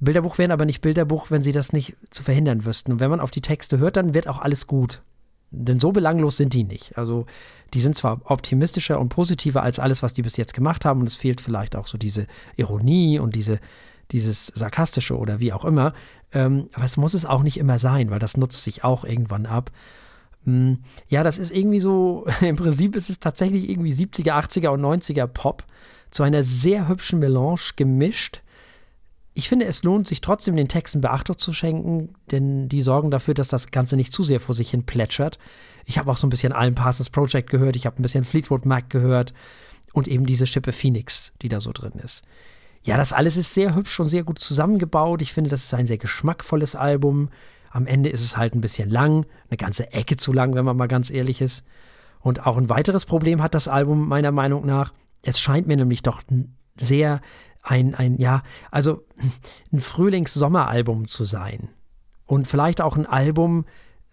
Bilderbuch 0.00 0.38
wären 0.38 0.52
aber 0.52 0.64
nicht 0.64 0.80
Bilderbuch, 0.80 1.30
wenn 1.30 1.42
sie 1.42 1.52
das 1.52 1.72
nicht 1.72 1.96
zu 2.10 2.22
verhindern 2.22 2.64
wüssten. 2.64 2.92
Und 2.92 3.00
wenn 3.00 3.10
man 3.10 3.20
auf 3.20 3.30
die 3.30 3.40
Texte 3.40 3.78
hört, 3.78 3.96
dann 3.96 4.14
wird 4.14 4.28
auch 4.28 4.40
alles 4.40 4.66
gut. 4.66 5.02
Denn 5.50 5.80
so 5.80 5.92
belanglos 5.92 6.36
sind 6.36 6.52
die 6.52 6.64
nicht. 6.64 6.96
Also 6.98 7.26
die 7.74 7.80
sind 7.80 7.96
zwar 7.96 8.20
optimistischer 8.24 9.00
und 9.00 9.08
positiver 9.08 9.62
als 9.62 9.78
alles, 9.78 10.02
was 10.02 10.14
die 10.14 10.22
bis 10.22 10.36
jetzt 10.36 10.54
gemacht 10.54 10.84
haben. 10.84 11.00
Und 11.00 11.06
es 11.06 11.16
fehlt 11.16 11.40
vielleicht 11.40 11.74
auch 11.74 11.86
so 11.86 11.98
diese 11.98 12.26
Ironie 12.56 13.18
und 13.18 13.34
diese, 13.34 13.58
dieses 14.12 14.46
Sarkastische 14.46 15.16
oder 15.16 15.40
wie 15.40 15.52
auch 15.52 15.64
immer. 15.64 15.94
Ähm, 16.32 16.68
aber 16.74 16.84
es 16.84 16.96
muss 16.96 17.14
es 17.14 17.24
auch 17.24 17.42
nicht 17.42 17.56
immer 17.56 17.78
sein, 17.78 18.10
weil 18.10 18.18
das 18.18 18.36
nutzt 18.36 18.62
sich 18.62 18.84
auch 18.84 19.04
irgendwann 19.04 19.46
ab. 19.46 19.70
Hm, 20.48 20.78
ja, 21.08 21.22
das 21.22 21.36
ist 21.36 21.50
irgendwie 21.50 21.78
so, 21.78 22.26
im 22.40 22.56
Prinzip 22.56 22.96
ist 22.96 23.10
es 23.10 23.20
tatsächlich 23.20 23.68
irgendwie 23.68 23.92
70er, 23.92 24.32
80er 24.32 24.68
und 24.68 24.80
90er 24.80 25.26
Pop 25.26 25.64
zu 26.10 26.22
einer 26.22 26.42
sehr 26.42 26.88
hübschen 26.88 27.18
Melange 27.18 27.60
gemischt. 27.76 28.40
Ich 29.34 29.48
finde, 29.48 29.66
es 29.66 29.82
lohnt 29.82 30.08
sich 30.08 30.22
trotzdem, 30.22 30.56
den 30.56 30.66
Texten 30.66 31.02
Beachtung 31.02 31.36
zu 31.36 31.52
schenken, 31.52 32.14
denn 32.30 32.68
die 32.68 32.80
sorgen 32.80 33.10
dafür, 33.10 33.34
dass 33.34 33.48
das 33.48 33.70
Ganze 33.70 33.96
nicht 33.96 34.12
zu 34.12 34.22
sehr 34.22 34.40
vor 34.40 34.54
sich 34.54 34.70
hin 34.70 34.84
plätschert. 34.84 35.38
Ich 35.84 35.98
habe 35.98 36.10
auch 36.10 36.16
so 36.16 36.26
ein 36.26 36.30
bisschen 36.30 36.52
Alan 36.52 36.74
Parsons 36.74 37.10
Project 37.10 37.50
gehört, 37.50 37.76
ich 37.76 37.84
habe 37.84 38.00
ein 38.00 38.02
bisschen 38.02 38.24
Fleetwood 38.24 38.64
Mac 38.64 38.88
gehört 38.88 39.34
und 39.92 40.08
eben 40.08 40.24
diese 40.24 40.46
Schippe 40.46 40.72
Phoenix, 40.72 41.32
die 41.42 41.50
da 41.50 41.60
so 41.60 41.72
drin 41.72 42.00
ist. 42.02 42.24
Ja, 42.84 42.96
das 42.96 43.12
alles 43.12 43.36
ist 43.36 43.52
sehr 43.52 43.74
hübsch 43.74 44.00
und 44.00 44.08
sehr 44.08 44.24
gut 44.24 44.38
zusammengebaut. 44.38 45.20
Ich 45.20 45.34
finde, 45.34 45.50
das 45.50 45.64
ist 45.64 45.74
ein 45.74 45.86
sehr 45.86 45.98
geschmackvolles 45.98 46.74
Album. 46.74 47.28
Am 47.70 47.86
Ende 47.86 48.08
ist 48.08 48.24
es 48.24 48.36
halt 48.36 48.54
ein 48.54 48.60
bisschen 48.60 48.90
lang, 48.90 49.26
eine 49.50 49.56
ganze 49.56 49.92
Ecke 49.92 50.16
zu 50.16 50.32
lang, 50.32 50.54
wenn 50.54 50.64
man 50.64 50.76
mal 50.76 50.88
ganz 50.88 51.10
ehrlich 51.10 51.40
ist. 51.40 51.64
Und 52.20 52.46
auch 52.46 52.58
ein 52.58 52.68
weiteres 52.68 53.04
Problem 53.04 53.42
hat 53.42 53.54
das 53.54 53.68
Album 53.68 54.08
meiner 54.08 54.32
Meinung 54.32 54.66
nach. 54.66 54.92
Es 55.22 55.40
scheint 55.40 55.66
mir 55.66 55.76
nämlich 55.76 56.02
doch 56.02 56.22
sehr 56.78 57.20
ein, 57.62 57.94
ein 57.94 58.18
ja, 58.18 58.42
also 58.70 59.04
ein 59.72 59.80
Frühlings-Sommeralbum 59.80 61.08
zu 61.08 61.24
sein. 61.24 61.68
Und 62.26 62.46
vielleicht 62.46 62.80
auch 62.80 62.96
ein 62.96 63.06
Album, 63.06 63.64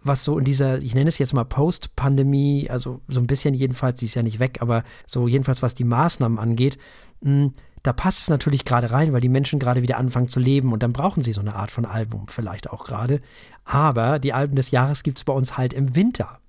was 0.02 0.24
so 0.24 0.38
in 0.38 0.46
dieser, 0.46 0.78
ich 0.82 0.94
nenne 0.94 1.08
es 1.08 1.18
jetzt 1.18 1.34
mal 1.34 1.44
Post-Pandemie, 1.44 2.70
also 2.70 3.02
so 3.08 3.20
ein 3.20 3.28
bisschen 3.28 3.54
jedenfalls, 3.54 4.00
sie 4.00 4.06
ist 4.06 4.16
ja 4.16 4.24
nicht 4.24 4.40
weg, 4.40 4.60
aber 4.62 4.84
so 5.06 5.28
jedenfalls 5.28 5.64
was 5.64 5.74
die 5.74 5.84
Maßnahmen 5.84 6.38
angeht, 6.38 6.78
hm, 7.24 7.52
da 7.86 7.94
passt 7.94 8.22
es 8.22 8.30
natürlich 8.30 8.66
gerade 8.66 8.90
rein, 8.90 9.14
weil 9.14 9.22
die 9.22 9.30
Menschen 9.30 9.60
gerade 9.60 9.84
wieder 9.84 9.98
anfangen 9.98 10.28
zu 10.28 10.40
leben 10.40 10.74
und 10.74 10.82
dann 10.82 10.92
brauchen 10.92 11.22
sie 11.22 11.34
so 11.34 11.42
eine 11.42 11.54
Art 11.54 11.70
von 11.70 11.86
Album 11.86 12.28
vielleicht 12.28 12.72
auch 12.72 12.84
gerade. 12.84 13.22
Aber 13.64 14.18
die 14.18 14.34
Alben 14.34 14.56
des 14.56 14.72
Jahres 14.72 15.04
gibt 15.04 15.20
es 15.20 15.24
bei 15.24 15.34
uns 15.34 15.56
halt 15.56 15.72
im 15.72 15.96
Winter. 15.96 16.40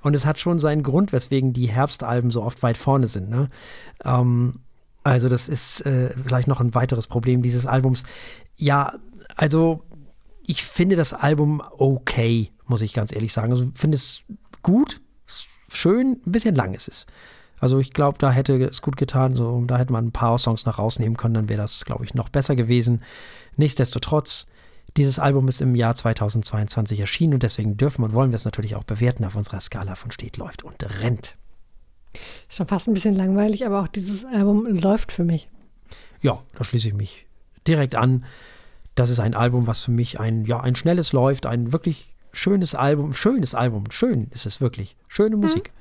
Und 0.00 0.14
es 0.14 0.24
hat 0.24 0.40
schon 0.40 0.58
seinen 0.58 0.82
Grund, 0.82 1.12
weswegen 1.12 1.52
die 1.52 1.68
Herbstalben 1.68 2.30
so 2.30 2.42
oft 2.42 2.62
weit 2.62 2.78
vorne 2.78 3.06
sind. 3.06 3.28
Ne? 3.28 3.50
Ähm, 4.02 4.60
also 5.04 5.28
das 5.28 5.50
ist 5.50 5.84
äh, 5.84 6.14
vielleicht 6.16 6.48
noch 6.48 6.60
ein 6.60 6.74
weiteres 6.74 7.08
Problem 7.08 7.42
dieses 7.42 7.66
Albums. 7.66 8.04
Ja, 8.56 8.94
also 9.36 9.84
ich 10.46 10.64
finde 10.64 10.96
das 10.96 11.12
Album 11.12 11.62
okay, 11.76 12.52
muss 12.64 12.80
ich 12.80 12.94
ganz 12.94 13.12
ehrlich 13.12 13.34
sagen. 13.34 13.52
Also 13.52 13.70
finde 13.74 13.96
es 13.96 14.22
gut, 14.62 15.02
schön, 15.70 16.22
ein 16.26 16.32
bisschen 16.32 16.54
lang 16.54 16.72
ist 16.72 16.88
es. 16.88 17.06
Also 17.60 17.78
ich 17.78 17.92
glaube, 17.92 18.18
da 18.18 18.30
hätte 18.30 18.56
es 18.64 18.82
gut 18.82 18.96
getan, 18.96 19.34
so, 19.34 19.62
da 19.66 19.78
hätte 19.78 19.92
man 19.92 20.06
ein 20.06 20.12
paar 20.12 20.38
Songs 20.38 20.64
noch 20.64 20.78
rausnehmen 20.78 21.16
können, 21.16 21.34
dann 21.34 21.48
wäre 21.48 21.60
das, 21.60 21.84
glaube 21.84 22.04
ich, 22.04 22.14
noch 22.14 22.28
besser 22.28 22.56
gewesen. 22.56 23.02
Nichtsdestotrotz, 23.56 24.46
dieses 24.96 25.18
Album 25.18 25.48
ist 25.48 25.60
im 25.60 25.74
Jahr 25.74 25.94
2022 25.94 27.00
erschienen 27.00 27.34
und 27.34 27.42
deswegen 27.42 27.76
dürfen 27.76 28.04
und 28.04 28.12
wollen 28.12 28.30
wir 28.30 28.36
es 28.36 28.44
natürlich 28.44 28.76
auch 28.76 28.84
bewerten 28.84 29.24
auf 29.24 29.36
unserer 29.36 29.60
Skala 29.60 29.94
von 29.94 30.10
steht, 30.10 30.36
läuft 30.36 30.62
und 30.64 30.84
rennt. 31.02 31.36
Ist 32.48 32.56
schon 32.56 32.66
fast 32.66 32.88
ein 32.88 32.94
bisschen 32.94 33.14
langweilig, 33.14 33.66
aber 33.66 33.82
auch 33.82 33.88
dieses 33.88 34.24
Album 34.24 34.66
läuft 34.66 35.12
für 35.12 35.24
mich. 35.24 35.48
Ja, 36.20 36.42
da 36.54 36.64
schließe 36.64 36.88
ich 36.88 36.94
mich 36.94 37.26
direkt 37.66 37.94
an. 37.94 38.24
das 38.94 39.10
ist 39.10 39.20
ein 39.20 39.34
Album, 39.34 39.66
was 39.68 39.84
für 39.84 39.92
mich 39.92 40.18
ein, 40.18 40.44
ja, 40.44 40.58
ein 40.58 40.74
schnelles 40.74 41.12
läuft, 41.12 41.46
ein 41.46 41.72
wirklich 41.72 42.14
schönes 42.32 42.74
Album, 42.74 43.12
schönes 43.12 43.54
Album, 43.54 43.90
schön 43.90 44.28
ist 44.30 44.46
es 44.46 44.60
wirklich, 44.60 44.96
schöne 45.06 45.36
Musik. 45.36 45.72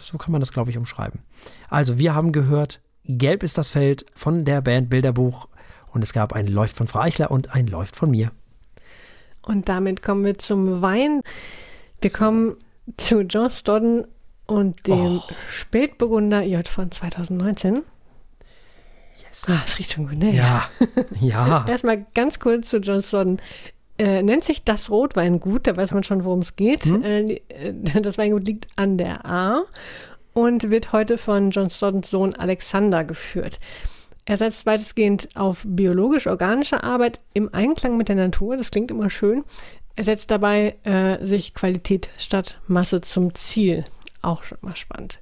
So 0.00 0.18
kann 0.18 0.32
man 0.32 0.40
das, 0.40 0.52
glaube 0.52 0.70
ich, 0.70 0.78
umschreiben. 0.78 1.20
Also, 1.68 1.98
wir 1.98 2.14
haben 2.14 2.32
gehört, 2.32 2.80
Gelb 3.04 3.42
ist 3.42 3.58
das 3.58 3.70
Feld 3.70 4.06
von 4.14 4.44
der 4.44 4.60
Band 4.60 4.90
Bilderbuch 4.90 5.48
und 5.92 6.02
es 6.02 6.12
gab 6.12 6.32
ein 6.32 6.46
Läuft 6.46 6.76
von 6.76 6.88
Frau 6.88 7.00
Eichler 7.00 7.30
und 7.30 7.54
ein 7.54 7.66
Läuft 7.66 7.96
von 7.96 8.10
mir. 8.10 8.30
Und 9.42 9.68
damit 9.68 10.02
kommen 10.02 10.24
wir 10.24 10.38
zum 10.38 10.82
Wein. 10.82 11.22
Wir 12.00 12.10
so. 12.10 12.18
kommen 12.18 12.56
zu 12.96 13.20
John 13.20 13.50
Stodden 13.50 14.06
und 14.46 14.86
dem 14.86 15.18
oh. 15.18 15.22
Spätburgunder 15.50 16.42
J 16.42 16.66
von 16.66 16.90
2019. 16.90 17.82
Yes. 19.22 19.46
Ah, 19.48 19.60
das 19.64 19.78
riecht 19.78 19.92
schon 19.92 20.08
gut, 20.08 20.18
ne? 20.18 20.32
Ja. 20.32 20.68
ja. 21.20 21.64
Erstmal 21.66 22.04
ganz 22.14 22.38
kurz 22.38 22.70
zu 22.70 22.78
John 22.78 23.02
Stodden. 23.02 23.40
Äh, 23.98 24.22
nennt 24.22 24.44
sich 24.44 24.62
das 24.64 24.90
Rotweingut, 24.90 25.66
da 25.66 25.76
weiß 25.76 25.92
man 25.92 26.02
schon, 26.02 26.24
worum 26.24 26.40
es 26.40 26.56
geht. 26.56 26.84
Hm? 26.84 27.02
Äh, 27.02 27.40
das 28.02 28.18
Weingut 28.18 28.46
liegt 28.46 28.66
an 28.76 28.98
der 28.98 29.24
A 29.24 29.62
und 30.34 30.70
wird 30.70 30.92
heute 30.92 31.16
von 31.16 31.50
John 31.50 31.70
Stoddens 31.70 32.10
Sohn 32.10 32.34
Alexander 32.34 33.04
geführt. 33.04 33.58
Er 34.26 34.36
setzt 34.36 34.66
weitestgehend 34.66 35.28
auf 35.34 35.62
biologisch-organische 35.64 36.82
Arbeit 36.82 37.20
im 37.32 37.54
Einklang 37.54 37.96
mit 37.96 38.08
der 38.08 38.16
Natur. 38.16 38.56
Das 38.56 38.72
klingt 38.72 38.90
immer 38.90 39.08
schön. 39.08 39.44
Er 39.94 40.04
setzt 40.04 40.30
dabei 40.30 40.76
äh, 40.82 41.24
sich 41.24 41.54
Qualität 41.54 42.10
statt 42.18 42.60
Masse 42.66 43.00
zum 43.00 43.34
Ziel. 43.34 43.86
Auch 44.20 44.42
schon 44.42 44.58
mal 44.60 44.76
spannend. 44.76 45.20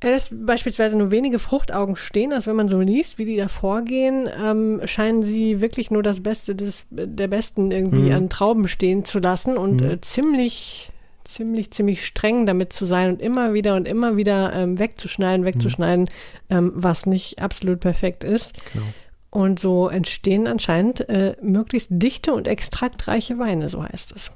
Er 0.00 0.10
lässt 0.10 0.30
beispielsweise 0.32 0.98
nur 0.98 1.10
wenige 1.10 1.38
Fruchtaugen 1.38 1.96
stehen, 1.96 2.32
also 2.34 2.50
wenn 2.50 2.56
man 2.56 2.68
so 2.68 2.80
liest, 2.80 3.16
wie 3.16 3.24
die 3.24 3.36
da 3.36 3.48
vorgehen, 3.48 4.28
ähm, 4.42 4.82
scheinen 4.84 5.22
sie 5.22 5.62
wirklich 5.62 5.90
nur 5.90 6.02
das 6.02 6.22
Beste 6.22 6.54
des, 6.54 6.86
der 6.90 7.28
Besten 7.28 7.70
irgendwie 7.70 8.10
mhm. 8.10 8.12
an 8.12 8.28
Trauben 8.28 8.68
stehen 8.68 9.06
zu 9.06 9.18
lassen 9.20 9.56
und 9.56 9.80
mhm. 9.80 9.90
äh, 9.90 10.00
ziemlich 10.02 10.92
ziemlich, 11.26 11.70
ziemlich 11.72 12.06
streng 12.06 12.46
damit 12.46 12.72
zu 12.72 12.86
sein 12.86 13.10
und 13.10 13.22
immer 13.22 13.52
wieder 13.52 13.74
und 13.74 13.86
immer 13.86 14.16
wieder 14.16 14.52
ähm, 14.52 14.78
wegzuschneiden, 14.78 15.44
wegzuschneiden, 15.44 16.04
mhm. 16.04 16.56
ähm, 16.56 16.72
was 16.74 17.06
nicht 17.06 17.40
absolut 17.40 17.80
perfekt 17.80 18.24
ist. 18.24 18.54
Genau. 18.72 18.86
Und 19.30 19.60
so 19.60 19.88
entstehen 19.88 20.46
anscheinend 20.46 21.08
äh, 21.08 21.36
möglichst 21.42 21.88
dichte 21.90 22.32
und 22.32 22.48
extraktreiche 22.48 23.38
Weine, 23.38 23.68
so 23.68 23.82
heißt 23.82 24.12
es. 24.14 24.32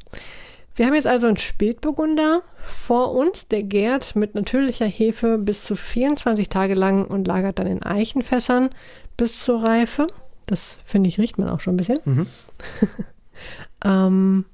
Wir 0.81 0.87
haben 0.87 0.95
jetzt 0.95 1.07
also 1.07 1.27
einen 1.27 1.37
Spätburgunder 1.37 2.41
vor 2.65 3.13
uns, 3.13 3.49
der 3.49 3.63
gärt 3.65 4.17
mit 4.17 4.35
natürlicher 4.35 4.87
Hefe 4.87 5.37
bis 5.37 5.65
zu 5.65 5.77
24 5.77 6.49
Tage 6.49 6.73
lang 6.73 7.05
und 7.05 7.27
lagert 7.27 7.59
dann 7.59 7.67
in 7.67 7.83
Eichenfässern 7.83 8.71
bis 9.19 9.45
zur 9.45 9.63
Reife. 9.63 10.07
Das 10.47 10.79
finde 10.87 11.11
ich, 11.11 11.19
riecht 11.19 11.37
man 11.37 11.51
auch 11.51 11.61
schon 11.61 11.75
ein 11.75 11.77
bisschen. 11.77 11.99
Mhm. 12.07 12.27
ähm, 13.85 14.47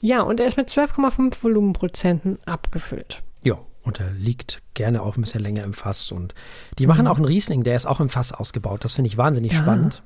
ja, 0.00 0.22
und 0.22 0.38
er 0.38 0.46
ist 0.46 0.56
mit 0.56 0.68
12,5 0.68 1.42
Volumenprozenten 1.42 2.38
abgefüllt. 2.46 3.24
Ja, 3.42 3.58
und 3.82 3.98
er 3.98 4.12
liegt 4.12 4.62
gerne 4.74 5.02
auch 5.02 5.16
ein 5.16 5.22
bisschen 5.22 5.42
länger 5.42 5.64
im 5.64 5.72
Fass. 5.72 6.12
Und 6.12 6.36
die 6.78 6.86
machen 6.86 7.06
mhm. 7.06 7.10
auch 7.10 7.16
einen 7.16 7.24
Riesling, 7.24 7.64
der 7.64 7.74
ist 7.74 7.86
auch 7.86 7.98
im 7.98 8.08
Fass 8.08 8.32
ausgebaut. 8.32 8.84
Das 8.84 8.94
finde 8.94 9.08
ich 9.08 9.16
wahnsinnig 9.16 9.50
ja. 9.50 9.58
spannend. 9.58 10.04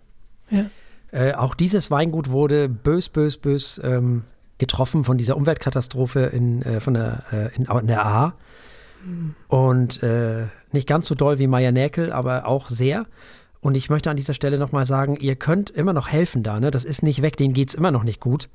Ja. 0.48 0.70
Äh, 1.12 1.34
auch 1.34 1.54
dieses 1.54 1.90
Weingut 1.90 2.30
wurde 2.30 2.70
bös, 2.70 3.10
bös, 3.10 3.36
bös 3.36 3.78
ähm, 3.84 4.24
getroffen 4.58 5.04
von 5.04 5.18
dieser 5.18 5.36
Umweltkatastrophe 5.36 6.20
in, 6.20 6.62
äh, 6.62 6.80
von 6.80 6.94
der, 6.94 7.22
äh, 7.32 7.56
in, 7.56 7.64
in, 7.66 7.86
der 7.86 8.04
A. 8.04 8.34
Mhm. 9.04 9.34
Und 9.48 10.02
äh, 10.02 10.46
nicht 10.72 10.88
ganz 10.88 11.06
so 11.06 11.14
doll 11.14 11.38
wie 11.38 11.46
Meier 11.46 11.72
Näkel, 11.72 12.12
aber 12.12 12.46
auch 12.46 12.68
sehr. 12.68 13.06
Und 13.60 13.76
ich 13.76 13.90
möchte 13.90 14.10
an 14.10 14.16
dieser 14.16 14.34
Stelle 14.34 14.58
nochmal 14.58 14.86
sagen, 14.86 15.16
ihr 15.16 15.36
könnt 15.36 15.70
immer 15.70 15.92
noch 15.92 16.08
helfen 16.08 16.42
da. 16.42 16.60
Ne? 16.60 16.70
Das 16.70 16.84
ist 16.84 17.02
nicht 17.02 17.22
weg, 17.22 17.36
denen 17.36 17.54
geht 17.54 17.70
es 17.70 17.74
immer 17.74 17.90
noch 17.90 18.04
nicht 18.04 18.20
gut. 18.20 18.48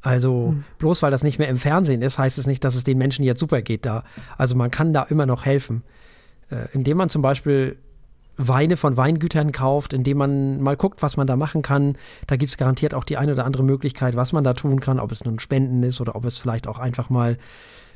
Also 0.00 0.48
hm. 0.48 0.64
bloß 0.78 1.02
weil 1.02 1.10
das 1.10 1.22
nicht 1.22 1.38
mehr 1.38 1.48
im 1.48 1.56
Fernsehen 1.56 2.02
ist, 2.02 2.18
heißt 2.18 2.36
es 2.36 2.46
nicht, 2.46 2.62
dass 2.62 2.74
es 2.74 2.84
den 2.84 2.98
Menschen 2.98 3.24
jetzt 3.24 3.40
super 3.40 3.62
geht 3.62 3.86
da. 3.86 4.04
Also 4.36 4.54
man 4.54 4.70
kann 4.70 4.92
da 4.92 5.02
immer 5.04 5.26
noch 5.26 5.46
helfen. 5.46 5.82
Äh, 6.50 6.66
indem 6.72 6.98
man 6.98 7.08
zum 7.08 7.22
Beispiel 7.22 7.78
Weine 8.36 8.76
von 8.76 8.96
Weingütern 8.96 9.52
kauft, 9.52 9.92
indem 9.92 10.18
man 10.18 10.60
mal 10.60 10.76
guckt, 10.76 11.02
was 11.02 11.16
man 11.16 11.26
da 11.26 11.36
machen 11.36 11.62
kann. 11.62 11.96
Da 12.26 12.36
gibt 12.36 12.50
es 12.50 12.56
garantiert 12.56 12.94
auch 12.94 13.04
die 13.04 13.16
eine 13.16 13.32
oder 13.32 13.44
andere 13.44 13.62
Möglichkeit, 13.62 14.16
was 14.16 14.32
man 14.32 14.44
da 14.44 14.54
tun 14.54 14.80
kann, 14.80 14.98
ob 14.98 15.12
es 15.12 15.24
nun 15.24 15.38
Spenden 15.38 15.82
ist 15.82 16.00
oder 16.00 16.16
ob 16.16 16.24
es 16.24 16.36
vielleicht 16.36 16.66
auch 16.66 16.78
einfach 16.78 17.10
mal, 17.10 17.38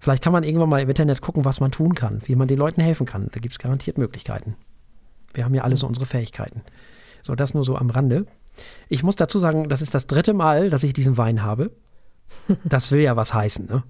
vielleicht 0.01 0.23
kann 0.23 0.33
man 0.33 0.45
irgendwann 0.45 0.69
mal 0.69 0.81
im 0.81 0.89
Internet 0.89 1.21
gucken, 1.21 1.45
was 1.45 1.61
man 1.61 1.73
tun 1.73 1.95
kann, 1.95 2.21
wie 2.25 2.37
man 2.37 2.49
den 2.49 2.59
Leuten 2.59 2.81
helfen 2.81 3.07
kann. 3.07 3.29
Da 3.33 3.41
gibt 3.41 3.53
es 3.53 3.59
garantiert 3.59 3.99
Möglichkeiten. 3.99 4.55
Wir 5.35 5.45
haben 5.45 5.55
ja 5.55 5.63
alle 5.63 5.77
so 5.77 5.87
unsere 5.87 6.07
Fähigkeiten. 6.07 6.63
So, 7.23 7.35
das 7.35 7.55
nur 7.55 7.65
so 7.65 7.77
am 7.77 7.91
Rande. 7.91 8.27
Ich 8.89 9.03
muss 9.03 9.17
dazu 9.17 9.39
sagen, 9.39 9.69
das 9.69 9.83
ist 9.83 9.95
das 9.95 10.07
dritte 10.07 10.35
Mal, 10.35 10.71
dass 10.71 10.85
ich 10.85 10.93
diesen 10.93 11.17
Wein 11.17 11.43
habe. 11.43 11.71
Das 12.65 12.93
will 12.93 13.01
ja 13.01 13.17
was 13.17 13.35
heißen, 13.35 13.67
ne? 13.67 13.83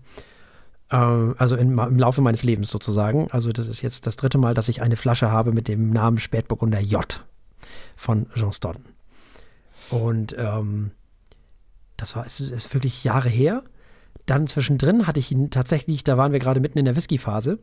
Äh, 0.91 0.97
also 0.97 1.57
in, 1.57 1.79
im 1.79 1.99
Laufe 1.99 2.21
meines 2.21 2.45
Lebens 2.45 2.71
sozusagen. 2.71 3.31
Also 3.31 3.53
das 3.53 3.67
ist 3.67 3.83
jetzt 3.83 4.07
das 4.07 4.17
dritte 4.17 4.39
Mal, 4.39 4.55
dass 4.55 4.69
ich 4.69 4.83
eine 4.83 4.97
Flasche 4.97 5.31
habe 5.31 5.53
mit 5.53 5.69
dem 5.69 5.91
Namen 5.91 6.19
Spätburgunder 6.19 6.81
J 6.81 7.25
von 7.97 8.27
Jean 8.35 8.53
Stodden. 8.53 8.85
Und 9.91 10.35
ähm, 10.39 10.91
das 11.97 12.15
war, 12.17 12.27
es 12.27 12.41
ist 12.41 12.73
wirklich 12.75 13.05
Jahre 13.05 13.29
her. 13.29 13.63
Dann 14.27 14.47
zwischendrin 14.47 15.07
hatte 15.07 15.21
ich 15.21 15.33
ihn 15.33 15.51
tatsächlich, 15.51 16.05
da 16.05 16.17
waren 16.19 16.33
wir 16.33 16.39
gerade 16.39 16.61
mitten 16.61 16.79
in 16.79 16.85
der 16.85 16.97
Whisky-Phase. 16.97 17.59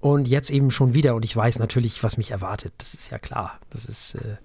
Und 0.00 0.28
jetzt 0.28 0.50
eben 0.50 0.70
schon 0.70 0.94
wieder. 0.94 1.14
Und 1.14 1.24
ich 1.24 1.36
weiß 1.36 1.58
natürlich, 1.58 2.02
was 2.02 2.16
mich 2.16 2.30
erwartet. 2.30 2.72
Das 2.78 2.94
ist 2.94 3.10
ja 3.10 3.18
klar. 3.18 3.58
Das 3.70 3.84
ist, 3.84 4.14
äh, 4.14 4.36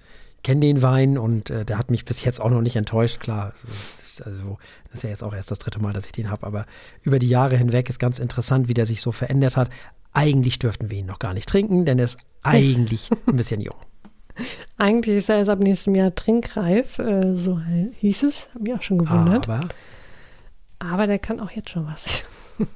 kenne 0.46 0.62
den 0.62 0.84
Wein 0.84 1.18
und 1.18 1.50
äh, 1.50 1.66
der 1.66 1.80
hat 1.80 1.90
mich 1.90 2.06
bis 2.06 2.24
jetzt 2.24 2.40
auch 2.40 2.52
noch 2.52 2.62
nicht 2.62 2.76
enttäuscht. 2.76 3.20
Klar, 3.20 3.54
das 3.96 4.04
ist, 4.04 4.22
also, 4.22 4.60
das 4.86 5.00
ist 5.00 5.04
ja 5.04 5.10
jetzt 5.10 5.24
auch 5.24 5.34
erst 5.34 5.50
das 5.50 5.58
dritte 5.58 5.80
Mal, 5.80 5.92
dass 5.92 6.06
ich 6.06 6.12
den 6.12 6.30
habe, 6.30 6.46
aber 6.46 6.68
über 7.02 7.18
die 7.18 7.28
Jahre 7.28 7.58
hinweg 7.58 7.90
ist 7.90 7.98
ganz 7.98 8.20
interessant, 8.20 8.68
wie 8.68 8.76
der 8.76 8.86
sich 8.86 9.02
so 9.02 9.12
verändert 9.12 9.58
hat. 9.58 9.72
Eigentlich 10.14 10.60
dürften 10.60 10.92
wir 10.92 11.00
ihn 11.00 11.08
noch 11.08 11.18
gar 11.18 11.34
nicht 11.34 11.50
trinken, 11.50 11.84
denn 11.86 11.98
er 11.98 12.06
ist 12.06 12.20
eigentlich 12.44 13.10
ein 13.26 13.36
bisschen 13.36 13.60
jung. 13.60 13.76
Eigentlich 14.78 15.18
ist 15.18 15.30
er 15.30 15.38
erst 15.38 15.50
ab 15.50 15.60
nächstem 15.60 15.96
Jahr 15.96 16.14
trinkreif, 16.14 17.00
äh, 17.00 17.36
so 17.36 17.60
hieß 17.98 18.24
es. 18.24 18.48
Hab 18.54 18.62
mich 18.62 18.74
auch 18.76 18.84
schon 18.84 19.00
gewundert. 19.00 19.50
Aber, 19.50 19.68
aber 20.78 21.08
der 21.08 21.18
kann 21.18 21.40
auch 21.40 21.52
jetzt 21.52 21.72
schon 21.72 21.88
was. 21.88 22.24
oh, 22.60 22.68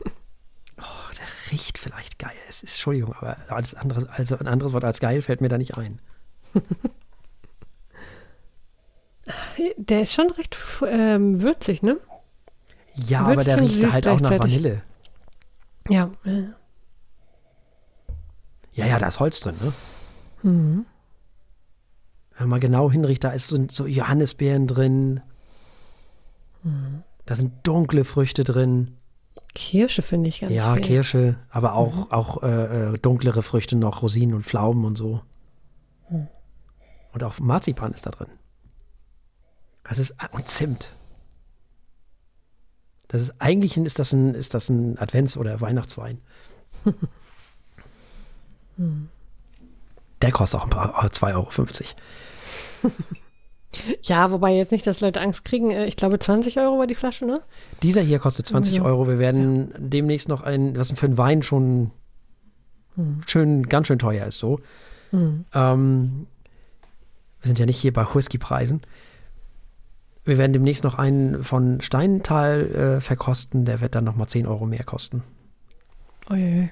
der 0.80 1.52
riecht 1.52 1.78
vielleicht 1.78 2.18
geil. 2.18 2.32
Es 2.50 2.64
ist, 2.64 2.74
Entschuldigung, 2.74 3.14
aber 3.14 3.38
alles 3.50 3.76
anderes, 3.76 4.06
also 4.06 4.40
ein 4.40 4.48
anderes 4.48 4.74
Wort 4.74 4.86
als 4.86 5.00
geil 5.00 5.22
fällt 5.22 5.42
mir 5.42 5.50
da 5.50 5.60
nicht 5.60 5.78
ein. 5.78 6.02
Der 9.78 10.02
ist 10.02 10.14
schon 10.14 10.32
recht 10.32 10.58
ähm, 10.88 11.42
würzig, 11.42 11.84
ne? 11.84 11.98
Ja, 12.96 13.28
würzig 13.28 13.34
aber 13.34 13.44
der 13.44 13.62
riecht 13.62 13.92
halt 13.92 14.08
auch 14.08 14.20
nach 14.20 14.40
Vanille. 14.40 14.82
Ja. 15.90 16.12
Ja, 18.74 18.86
ja, 18.86 18.98
da 18.98 19.08
ist 19.08 19.20
Holz 19.20 19.40
drin, 19.42 19.56
ne? 19.62 19.74
Mhm. 20.44 20.86
Wenn 22.38 22.48
man 22.48 22.60
genau 22.60 22.90
hinriecht, 22.90 23.24
da 23.24 23.32
ist 23.32 23.48
so, 23.48 23.58
so 23.70 23.86
Johannisbeeren 23.86 24.68
drin. 24.68 25.22
Mhm. 26.64 27.04
Da 27.26 27.36
sind 27.36 27.52
dunkle 27.64 28.06
Früchte 28.06 28.44
drin. 28.44 28.96
Kirsche 29.54 30.02
finde 30.02 30.30
ich 30.30 30.40
ganz 30.40 30.54
Ja, 30.54 30.74
viel. 30.76 30.84
Kirsche, 30.84 31.38
aber 31.50 31.74
auch, 31.74 32.06
mhm. 32.06 32.12
auch 32.12 32.44
äh, 32.44 32.94
äh, 32.94 32.98
dunklere 32.98 33.44
Früchte 33.44 33.76
noch, 33.76 34.02
Rosinen 34.02 34.36
und 34.36 34.46
Pflaumen 34.46 34.86
und 34.86 34.96
so. 34.96 35.22
Mhm. 36.10 36.28
Und 37.12 37.24
auch 37.24 37.40
Marzipan 37.40 37.92
ist 37.92 38.06
da 38.06 38.12
drin. 38.12 38.30
Das 39.90 39.98
ist, 39.98 40.16
und 40.32 40.48
Zimt. 40.48 40.94
Das 43.08 43.22
ist, 43.22 43.34
eigentlich 43.40 43.76
ist 43.76 44.00
das 44.00 44.14
ein, 44.14 44.36
ist 44.36 44.54
das 44.54 44.70
ein 44.70 44.98
Advents- 45.00 45.38
oder 45.38 45.60
Weihnachtswein. 45.62 46.22
Der 50.22 50.32
kostet 50.32 50.60
auch 50.60 50.66
ein 50.66 50.70
paar, 50.70 51.04
2,50 51.04 51.34
Euro. 51.34 51.50
Ja, 54.02 54.32
wobei 54.32 54.56
jetzt 54.56 54.72
nicht, 54.72 54.88
dass 54.88 55.00
Leute 55.00 55.22
Angst 55.22 55.46
kriegen. 55.46 55.70
Äh, 55.70 55.86
ich 55.86 55.96
glaube, 55.96 56.18
20 56.18 56.58
Euro 56.60 56.80
war 56.80 56.88
die 56.88 56.96
Flasche, 56.96 57.26
ne? 57.26 57.42
Dieser 57.84 58.02
hier 58.02 58.18
kostet 58.18 58.48
20 58.48 58.82
Euro. 58.82 59.08
Wir 59.08 59.20
werden 59.20 59.70
ja. 59.72 59.78
demnächst 59.80 60.28
noch 60.28 60.42
ein, 60.42 60.76
was 60.76 60.92
für 60.92 61.06
einen 61.06 61.20
Wein 61.20 61.44
schon 61.44 61.92
hm. 62.96 63.22
schön, 63.28 63.70
ganz 63.70 63.86
schön 63.86 64.00
teuer 64.00 64.26
ist 64.26 64.40
so. 64.40 64.60
Hm. 65.12 65.46
Ähm, 65.54 66.28
wir 67.42 67.48
sind 67.48 67.60
ja 67.60 67.68
nicht 67.68 67.80
hier 67.80 67.94
bei 67.94 68.04
Whisky-Preisen. 68.04 68.82
Wir 70.26 70.38
werden 70.38 70.54
demnächst 70.54 70.84
noch 70.84 70.96
einen 70.96 71.44
von 71.44 71.82
Steintal 71.82 72.98
äh, 72.98 73.02
verkosten. 73.02 73.66
Der 73.66 73.82
wird 73.82 73.96
dann 73.96 74.04
nochmal 74.04 74.28
10 74.28 74.46
Euro 74.46 74.66
mehr 74.66 74.84
kosten. 74.84 75.24
Uiuiui. 76.30 76.72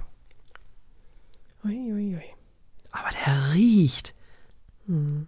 Uiuiui. 1.63 2.21
Aber 2.91 3.09
der 3.25 3.53
riecht. 3.53 4.13
Hm. 4.85 5.27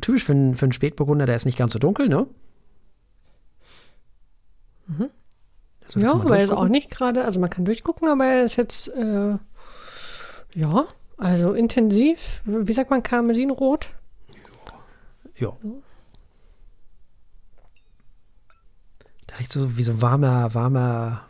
Typisch 0.00 0.24
für, 0.24 0.32
einen, 0.32 0.54
für 0.54 0.66
einen 0.66 0.72
Spätburgunder, 0.72 1.26
der 1.26 1.36
ist 1.36 1.44
nicht 1.44 1.58
ganz 1.58 1.72
so 1.72 1.78
dunkel, 1.78 2.08
ne? 2.08 2.26
Mhm. 4.86 5.10
Also 5.84 6.00
ja, 6.00 6.12
aber 6.12 6.38
er 6.38 6.44
ist 6.44 6.52
auch 6.52 6.68
nicht 6.68 6.90
gerade, 6.90 7.24
also 7.24 7.40
man 7.40 7.50
kann 7.50 7.64
durchgucken, 7.64 8.08
aber 8.08 8.24
er 8.24 8.44
ist 8.44 8.56
jetzt, 8.56 8.88
äh, 8.88 9.36
ja, 10.54 10.86
also 11.16 11.52
intensiv, 11.52 12.42
wie 12.44 12.72
sagt 12.72 12.90
man, 12.90 13.02
Karmesinrot? 13.02 13.90
Ja. 15.36 15.52
So. 15.60 15.82
Riecht 19.40 19.52
so 19.52 19.76
wie 19.76 19.82
so 19.82 20.00
warmer, 20.02 20.54
warmer 20.54 21.22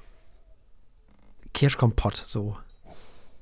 Kirschkompott, 1.54 2.16
so. 2.16 2.56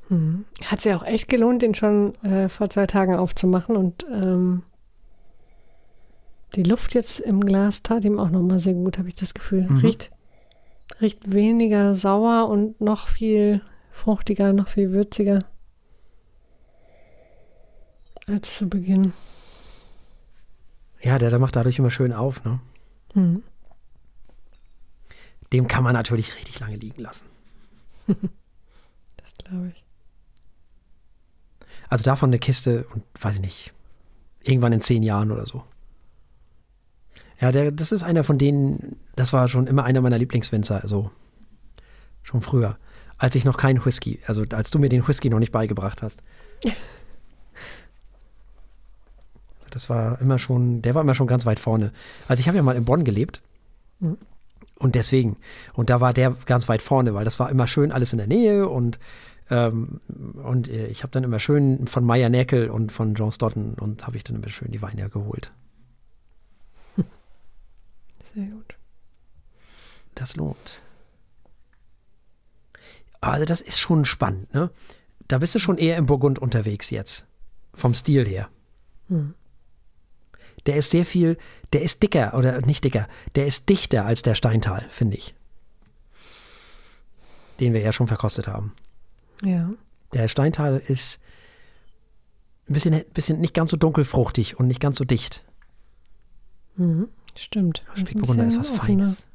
Mhm. 0.08 0.44
Hat 0.64 0.80
sich 0.80 0.94
auch 0.94 1.02
echt 1.02 1.28
gelohnt, 1.28 1.62
den 1.62 1.74
schon 1.74 2.14
äh, 2.22 2.48
vor 2.48 2.70
zwei 2.70 2.86
Tagen 2.86 3.16
aufzumachen 3.16 3.76
und 3.76 4.06
ähm, 4.12 4.62
die 6.54 6.62
Luft 6.62 6.94
jetzt 6.94 7.20
im 7.20 7.40
Glas 7.40 7.82
tat 7.82 8.04
ihm 8.04 8.18
auch 8.18 8.30
nochmal 8.30 8.58
sehr 8.58 8.74
gut, 8.74 8.98
habe 8.98 9.08
ich 9.08 9.14
das 9.14 9.34
Gefühl. 9.34 9.66
Mhm. 9.68 9.78
Riecht, 9.78 10.10
riecht 11.00 11.32
weniger 11.32 11.94
sauer 11.94 12.48
und 12.48 12.80
noch 12.80 13.08
viel 13.08 13.62
fruchtiger, 13.90 14.52
noch 14.52 14.68
viel 14.68 14.92
würziger 14.92 15.40
als 18.26 18.56
zu 18.56 18.68
Beginn. 18.68 19.12
Ja, 21.00 21.18
der, 21.18 21.30
der 21.30 21.38
macht 21.38 21.56
dadurch 21.56 21.78
immer 21.78 21.90
schön 21.90 22.12
auf, 22.12 22.44
ne? 22.44 22.60
Mhm. 23.14 23.42
Dem 25.53 25.68
kann 25.68 25.84
man 25.84 25.94
natürlich 25.94 26.36
richtig 26.36 26.61
lange 26.61 26.76
liegen 26.76 27.03
lassen. 27.03 27.26
das 28.07 29.34
glaube 29.44 29.72
ich. 29.74 29.84
Also 31.88 32.05
davon 32.05 32.30
eine 32.30 32.38
Kiste 32.38 32.86
und 32.92 33.03
weiß 33.20 33.36
ich 33.36 33.40
nicht, 33.40 33.72
irgendwann 34.42 34.72
in 34.72 34.80
zehn 34.80 35.03
Jahren 35.03 35.30
oder 35.30 35.46
so. 35.46 35.64
Ja, 37.40 37.53
der, 37.53 37.70
das 37.70 37.92
ist 37.92 38.03
einer 38.03 38.24
von 38.24 38.36
denen, 38.36 38.99
das 39.16 39.32
war 39.32 39.49
schon 39.49 39.66
immer 39.66 39.84
einer 39.84 40.01
meiner 40.01 40.18
Lieblingswinzer, 40.18 40.82
also 40.82 41.11
schon 42.22 42.42
früher, 42.42 42.78
als 43.16 43.34
ich 43.36 43.44
noch 43.44 43.57
keinen 43.57 43.84
Whisky, 43.84 44.20
also 44.26 44.44
als 44.51 44.70
du 44.70 44.78
mir 44.78 44.88
den 44.88 45.07
Whisky 45.07 45.30
noch 45.30 45.38
nicht 45.38 45.53
beigebracht 45.53 46.03
hast. 46.03 46.22
das 49.70 49.88
war 49.88 50.20
immer 50.20 50.38
schon, 50.38 50.82
der 50.82 50.94
war 50.94 51.03
immer 51.03 51.14
schon 51.14 51.26
ganz 51.26 51.46
weit 51.46 51.61
vorne. 51.61 51.92
Also 52.26 52.40
ich 52.40 52.49
habe 52.49 52.57
ja 52.57 52.62
mal 52.62 52.76
in 52.76 52.84
Bonn 52.84 53.05
gelebt. 53.05 53.40
Mhm. 54.01 54.18
Und 54.78 54.94
deswegen, 54.94 55.36
und 55.74 55.90
da 55.90 56.00
war 56.00 56.12
der 56.12 56.36
ganz 56.46 56.68
weit 56.68 56.82
vorne, 56.82 57.14
weil 57.14 57.24
das 57.24 57.40
war 57.40 57.50
immer 57.50 57.66
schön 57.66 57.90
alles 57.92 58.12
in 58.12 58.18
der 58.18 58.28
Nähe 58.28 58.68
und 58.68 58.98
ähm, 59.50 60.00
und 60.42 60.68
äh, 60.68 60.86
ich 60.88 61.02
habe 61.02 61.10
dann 61.10 61.24
immer 61.24 61.40
schön 61.40 61.86
von 61.86 62.04
Meyer 62.04 62.28
Näkel 62.28 62.68
und 62.70 62.92
von 62.92 63.14
John 63.14 63.32
Stoughton 63.32 63.74
und 63.74 64.06
habe 64.06 64.16
ich 64.16 64.24
dann 64.24 64.36
immer 64.36 64.48
schön 64.48 64.70
die 64.70 64.82
Weine 64.82 65.08
geholt. 65.08 65.52
Sehr 68.34 68.46
gut. 68.46 68.74
Das 70.14 70.36
lohnt. 70.36 70.82
Also 73.20 73.44
das 73.46 73.60
ist 73.60 73.80
schon 73.80 74.04
spannend, 74.04 74.52
ne? 74.54 74.70
Da 75.26 75.38
bist 75.38 75.54
du 75.54 75.58
schon 75.58 75.78
eher 75.78 75.96
im 75.96 76.06
Burgund 76.06 76.38
unterwegs 76.38 76.90
jetzt. 76.90 77.26
Vom 77.74 77.94
Stil 77.94 78.26
her. 78.26 78.48
Hm. 79.08 79.34
Der 80.66 80.76
ist 80.76 80.90
sehr 80.90 81.04
viel, 81.04 81.38
der 81.72 81.82
ist 81.82 82.02
dicker 82.02 82.34
oder 82.34 82.61
nicht 82.61 82.84
dicker, 82.84 83.09
der 83.36 83.46
ist 83.46 83.68
dichter 83.68 84.04
als 84.04 84.22
der 84.22 84.34
Steintal, 84.34 84.86
finde 84.90 85.16
ich. 85.16 85.34
Den 87.61 87.74
wir 87.74 87.80
ja 87.80 87.92
schon 87.92 88.06
verkostet 88.06 88.46
haben. 88.48 88.74
Ja. 89.42 89.70
Der 90.12 90.28
Steintal 90.28 90.82
ist 90.86 91.20
ein 92.68 92.74
bisschen, 92.74 93.04
bisschen 93.12 93.40
nicht 93.40 93.54
ganz 93.54 93.70
so 93.70 93.76
dunkelfruchtig 93.76 94.59
und 94.59 94.66
nicht 94.66 94.80
ganz 94.80 94.96
so 94.96 95.04
dicht. 95.04 95.44
Mhm, 96.76 97.09
stimmt. 97.34 97.84
Spätburgunder 97.94 98.46
ist 98.46 98.59
was. 98.59 98.70
Feines. 98.70 99.26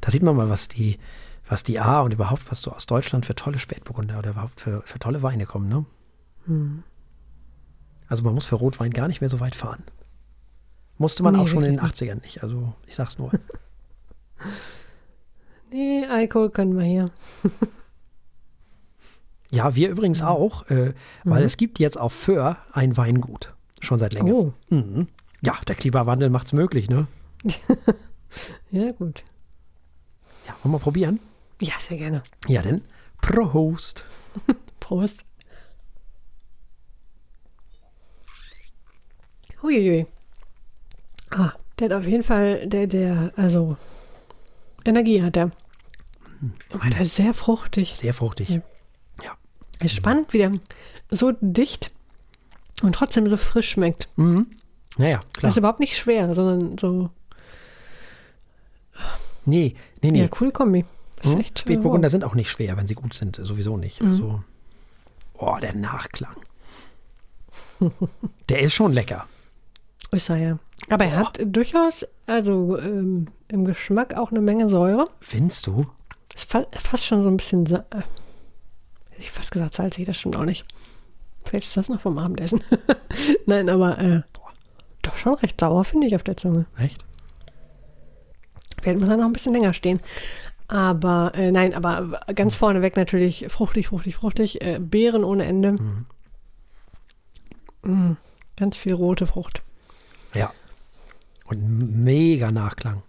da 0.00 0.10
sieht 0.10 0.22
man 0.22 0.36
mal, 0.36 0.48
was 0.48 0.68
die, 0.68 0.98
was 1.48 1.62
die 1.62 1.80
A 1.80 2.00
und 2.00 2.12
überhaupt, 2.12 2.50
was 2.50 2.62
so 2.62 2.72
aus 2.72 2.86
Deutschland 2.86 3.26
für 3.26 3.34
tolle 3.34 3.58
Spätburgunder 3.58 4.18
oder 4.18 4.30
überhaupt 4.30 4.60
für, 4.60 4.82
für 4.82 4.98
tolle 4.98 5.22
Weine 5.22 5.46
kommen, 5.46 5.68
ne? 5.68 5.84
Mhm. 6.46 6.82
Also 8.12 8.24
man 8.24 8.34
muss 8.34 8.44
für 8.44 8.56
Rotwein 8.56 8.90
gar 8.90 9.08
nicht 9.08 9.22
mehr 9.22 9.30
so 9.30 9.40
weit 9.40 9.54
fahren. 9.54 9.82
Musste 10.98 11.22
man 11.22 11.34
nee, 11.34 11.40
auch 11.40 11.46
schon 11.46 11.64
in 11.64 11.76
den 11.76 11.80
80ern 11.80 12.20
nicht. 12.20 12.42
Also 12.42 12.74
ich 12.86 12.94
sag's 12.94 13.16
nur. 13.16 13.30
nee, 15.72 16.04
Alkohol 16.04 16.50
können 16.50 16.76
wir 16.76 16.84
hier. 16.84 17.10
Ja, 19.54 19.74
wir 19.74 19.90
übrigens 19.90 20.22
auch, 20.22 20.66
äh, 20.70 20.94
weil 21.24 21.40
mhm. 21.40 21.46
es 21.46 21.58
gibt 21.58 21.78
jetzt 21.78 22.00
auf 22.00 22.14
Föhr 22.14 22.56
ein 22.72 22.96
Weingut. 22.96 23.52
Schon 23.80 23.98
seit 23.98 24.14
länger. 24.14 24.32
Oh. 24.32 24.54
Mhm. 24.70 25.08
Ja, 25.44 25.58
der 25.68 25.74
Klimawandel 25.74 26.30
macht 26.30 26.46
es 26.46 26.52
möglich, 26.54 26.88
ne? 26.88 27.06
ja, 28.70 28.92
gut. 28.92 29.24
Ja, 30.46 30.54
wollen 30.62 30.72
wir 30.72 30.78
probieren? 30.78 31.20
Ja, 31.60 31.74
sehr 31.80 31.98
gerne. 31.98 32.22
Ja, 32.48 32.62
denn 32.62 32.80
Prost. 33.20 34.06
Prost. 34.80 35.26
Huiuiui. 39.62 40.06
Ah, 41.30 41.52
der 41.78 41.90
hat 41.90 41.96
auf 41.96 42.06
jeden 42.06 42.22
Fall, 42.22 42.66
der, 42.66 42.86
der, 42.86 43.32
also 43.36 43.76
Energie 44.84 45.22
hat 45.22 45.36
er. 45.36 45.50
Aber 46.72 46.90
der 46.90 47.02
ist 47.02 47.14
sehr 47.14 47.34
fruchtig. 47.34 47.94
Sehr 47.96 48.14
fruchtig. 48.14 48.60
Ja. 49.22 49.32
Ist 49.80 49.94
spannend, 49.94 50.32
wie 50.32 50.38
der 50.38 50.52
so 51.10 51.32
dicht 51.40 51.90
und 52.82 52.94
trotzdem 52.94 53.28
so 53.28 53.36
frisch 53.36 53.70
schmeckt. 53.70 54.08
Mhm. 54.16 54.46
Naja, 54.98 55.18
klar. 55.18 55.42
Das 55.42 55.54
ist 55.54 55.58
überhaupt 55.58 55.80
nicht 55.80 55.96
schwer, 55.96 56.34
sondern 56.34 56.76
so. 56.78 57.10
Nee, 59.44 59.74
nee, 60.02 60.10
nee. 60.10 60.22
Ja, 60.22 60.28
cool 60.40 60.52
Kombi. 60.52 60.84
Mhm. 61.24 61.44
Spätburgunder 61.56 62.10
sind 62.10 62.24
auch 62.24 62.34
nicht 62.34 62.50
schwer, 62.50 62.76
wenn 62.76 62.86
sie 62.86 62.94
gut 62.94 63.14
sind, 63.14 63.38
sowieso 63.40 63.76
nicht. 63.76 64.00
Mhm. 64.02 64.08
Also, 64.08 64.44
oh, 65.34 65.56
der 65.60 65.74
Nachklang. 65.74 66.36
der 68.48 68.60
ist 68.60 68.74
schon 68.74 68.92
lecker. 68.92 69.26
Ist 70.12 70.28
er 70.28 70.36
ja. 70.36 70.58
Aber 70.90 71.04
er 71.06 71.16
hat 71.16 71.40
durchaus, 71.44 72.06
also 72.26 72.78
ähm, 72.78 73.28
im 73.48 73.64
Geschmack 73.64 74.14
auch 74.14 74.30
eine 74.30 74.40
Menge 74.40 74.68
Säure. 74.68 75.08
Findest 75.20 75.66
du? 75.66 75.86
Ist 76.34 76.50
fa 76.50 76.66
fast 76.72 77.06
schon 77.06 77.22
so 77.22 77.28
ein 77.28 77.36
bisschen 77.36 77.66
äh, 77.66 77.82
Hätte 79.10 79.18
ich 79.18 79.30
fast 79.30 79.50
gesagt, 79.52 79.74
salzig, 79.74 80.06
das 80.06 80.18
stimmt 80.18 80.36
auch 80.36 80.44
nicht. 80.44 80.66
Vielleicht 81.44 81.66
ist 81.66 81.76
das 81.76 81.88
noch 81.88 82.00
vom 82.00 82.18
Abendessen. 82.18 82.62
Nein, 83.46 83.68
aber 83.68 83.98
äh, 83.98 84.22
doch 85.02 85.16
schon 85.16 85.34
recht 85.34 85.60
sauer, 85.60 85.84
finde 85.84 86.06
ich, 86.06 86.14
auf 86.14 86.22
der 86.22 86.36
Zunge. 86.36 86.66
Echt? 86.78 87.04
Vielleicht 88.80 89.00
muss 89.00 89.08
er 89.08 89.16
noch 89.16 89.26
ein 89.26 89.32
bisschen 89.32 89.54
länger 89.54 89.74
stehen. 89.74 90.00
Aber 90.68 91.32
äh, 91.34 91.52
nein, 91.52 91.74
aber 91.74 92.20
ganz 92.34 92.54
vorneweg 92.54 92.96
natürlich 92.96 93.46
fruchtig, 93.50 93.88
fruchtig, 93.88 94.16
fruchtig. 94.16 94.62
Äh, 94.62 94.78
Beeren 94.80 95.22
ohne 95.22 95.44
Ende. 95.44 95.72
Mhm. 95.72 96.06
Mm, 97.82 98.16
ganz 98.56 98.76
viel 98.76 98.94
rote 98.94 99.26
Frucht. 99.26 99.62
Ja. 100.34 100.52
Und 101.46 102.04
mega 102.04 102.50
Nachklang. 102.50 103.02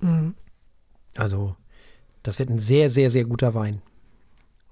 Mhm. 0.00 0.34
Also, 1.16 1.56
das 2.22 2.38
wird 2.38 2.50
ein 2.50 2.58
sehr, 2.58 2.90
sehr, 2.90 3.10
sehr 3.10 3.24
guter 3.24 3.54
Wein. 3.54 3.82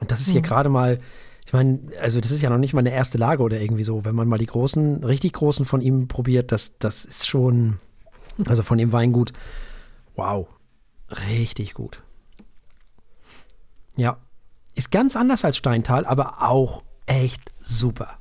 Und 0.01 0.11
das 0.11 0.21
ist 0.21 0.31
hier 0.31 0.41
mhm. 0.41 0.47
gerade 0.47 0.69
mal, 0.69 1.01
ich 1.47 1.53
meine, 1.53 1.81
also 2.01 2.21
das 2.21 2.31
ist 2.31 2.43
ja 2.43 2.51
noch 2.51 2.59
nicht 2.59 2.75
mal 2.75 2.81
eine 2.81 2.93
erste 2.93 3.19
Lage 3.19 3.43
oder 3.43 3.61
irgendwie 3.61 3.85
so. 3.85 4.05
Wenn 4.05 4.15
man 4.15 4.29
mal 4.29 4.39
die 4.39 4.47
großen, 4.47 5.05
richtig 5.05 5.35
großen 5.35 5.65
von 5.65 5.81
ihm 5.81 6.09
probiert, 6.09 6.53
das, 6.53 6.73
das 6.79 7.05
ist 7.05 7.27
schon, 7.27 7.79
also 8.47 8.63
von 8.63 8.79
dem 8.79 8.93
Weingut, 8.93 9.33
wow, 10.17 10.49
richtig 11.29 11.75
gut. 11.75 12.03
Ja, 13.97 14.19
ist 14.75 14.91
ganz 14.91 15.17
anders 15.17 15.45
als 15.45 15.57
Steintal, 15.57 16.05
aber 16.07 16.43
auch 16.43 16.83
echt 17.07 17.53
super. 17.61 18.19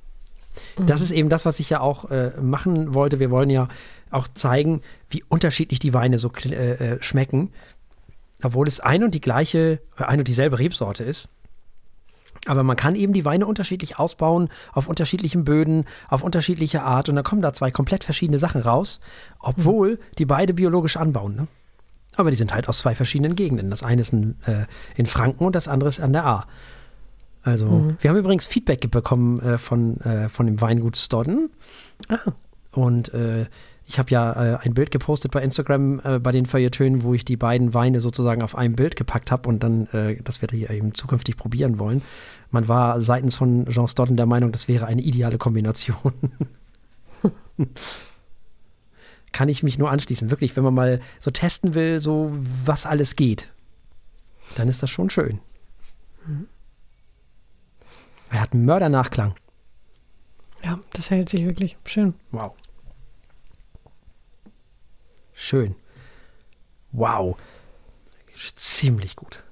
Mhm. 0.77 0.87
Das 0.87 1.01
ist 1.01 1.11
eben 1.11 1.29
das, 1.29 1.45
was 1.45 1.59
ich 1.59 1.69
ja 1.69 1.79
auch 1.79 2.09
äh, 2.11 2.31
machen 2.41 2.93
wollte. 2.93 3.19
Wir 3.19 3.31
wollen 3.31 3.49
ja 3.49 3.67
auch 4.11 4.27
zeigen, 4.33 4.81
wie 5.09 5.23
unterschiedlich 5.27 5.79
die 5.79 5.93
Weine 5.93 6.17
so 6.17 6.31
äh, 6.45 6.71
äh, 6.73 6.97
schmecken, 7.01 7.51
obwohl 8.41 8.67
es 8.67 8.79
ein 8.79 9.03
und 9.03 9.13
die 9.15 9.21
gleiche, 9.21 9.81
äh, 9.97 10.03
ein 10.03 10.19
und 10.19 10.27
dieselbe 10.27 10.59
Rebsorte 10.59 11.03
ist. 11.03 11.29
Aber 12.45 12.63
man 12.63 12.75
kann 12.75 12.95
eben 12.95 13.13
die 13.13 13.25
Weine 13.25 13.45
unterschiedlich 13.45 13.99
ausbauen, 13.99 14.49
auf 14.73 14.89
unterschiedlichen 14.89 15.45
Böden, 15.45 15.85
auf 16.09 16.23
unterschiedliche 16.23 16.83
Art. 16.83 17.07
Und 17.07 17.15
dann 17.15 17.23
kommen 17.23 17.41
da 17.41 17.53
zwei 17.53 17.71
komplett 17.71 18.03
verschiedene 18.03 18.37
Sachen 18.37 18.61
raus, 18.61 18.99
obwohl 19.39 19.99
die 20.17 20.25
beide 20.25 20.53
biologisch 20.53 20.97
anbauen. 20.97 21.35
Ne? 21.35 21.47
Aber 22.15 22.31
die 22.31 22.37
sind 22.37 22.53
halt 22.53 22.67
aus 22.67 22.79
zwei 22.79 22.95
verschiedenen 22.95 23.35
Gegenden. 23.35 23.69
Das 23.69 23.83
eine 23.83 24.01
ist 24.01 24.11
in, 24.13 24.35
äh, 24.45 24.65
in 24.95 25.05
Franken 25.05 25.45
und 25.45 25.55
das 25.55 25.67
andere 25.67 25.87
ist 25.87 25.99
an 25.99 26.13
der 26.13 26.25
A. 26.25 26.47
Also, 27.43 27.67
mhm. 27.67 27.97
wir 27.99 28.09
haben 28.09 28.17
übrigens 28.17 28.47
Feedback 28.47 28.89
bekommen 28.89 29.39
äh, 29.39 29.57
von, 29.57 29.99
äh, 30.01 30.29
von 30.29 30.45
dem 30.45 30.61
Weingut 30.61 30.97
Stodden. 30.97 31.49
Ah. 32.07 32.19
Und 32.71 33.13
äh, 33.13 33.45
ich 33.85 33.99
habe 33.99 34.09
ja 34.11 34.31
äh, 34.31 34.57
ein 34.61 34.73
Bild 34.73 34.91
gepostet 34.91 35.31
bei 35.31 35.41
Instagram 35.41 35.99
äh, 36.03 36.19
bei 36.19 36.31
den 36.31 36.45
Feuilletönen, 36.45 37.03
wo 37.03 37.13
ich 37.13 37.25
die 37.25 37.35
beiden 37.35 37.73
Weine 37.73 37.99
sozusagen 37.99 38.41
auf 38.41 38.55
einem 38.57 38.75
Bild 38.75 38.95
gepackt 38.95 39.29
habe 39.31 39.49
und 39.49 39.61
dann, 39.61 39.87
äh, 39.87 40.15
das 40.23 40.41
wir 40.41 40.47
hier 40.51 40.69
eben 40.69 40.95
zukünftig 40.95 41.35
probieren 41.37 41.79
wollen. 41.79 42.01
Man 42.49 42.67
war 42.67 43.01
seitens 43.01 43.35
von 43.35 43.65
Jean 43.67 43.87
Stodden 43.87 44.15
der 44.15 44.25
Meinung, 44.25 44.51
das 44.51 44.67
wäre 44.67 44.85
eine 44.85 45.01
ideale 45.01 45.37
Kombination. 45.37 46.13
Kann 49.33 49.49
ich 49.49 49.63
mich 49.63 49.77
nur 49.77 49.89
anschließen. 49.91 50.29
Wirklich, 50.31 50.55
wenn 50.55 50.63
man 50.63 50.75
mal 50.75 51.01
so 51.19 51.31
testen 51.31 51.73
will, 51.73 51.99
so 51.99 52.31
was 52.31 52.85
alles 52.85 53.15
geht, 53.15 53.51
dann 54.55 54.69
ist 54.69 54.83
das 54.83 54.91
schon 54.91 55.09
schön. 55.09 55.39
Er 58.33 58.41
hat 58.41 58.53
einen 58.53 58.65
Mördernachklang. 58.65 59.35
Ja, 60.63 60.79
das 60.93 61.11
hält 61.11 61.29
sich 61.29 61.45
wirklich 61.45 61.77
schön. 61.85 62.15
Wow. 62.31 62.55
Schön. 65.33 65.75
Wow. 66.91 67.37
Ziemlich 68.33 69.15
gut. 69.15 69.43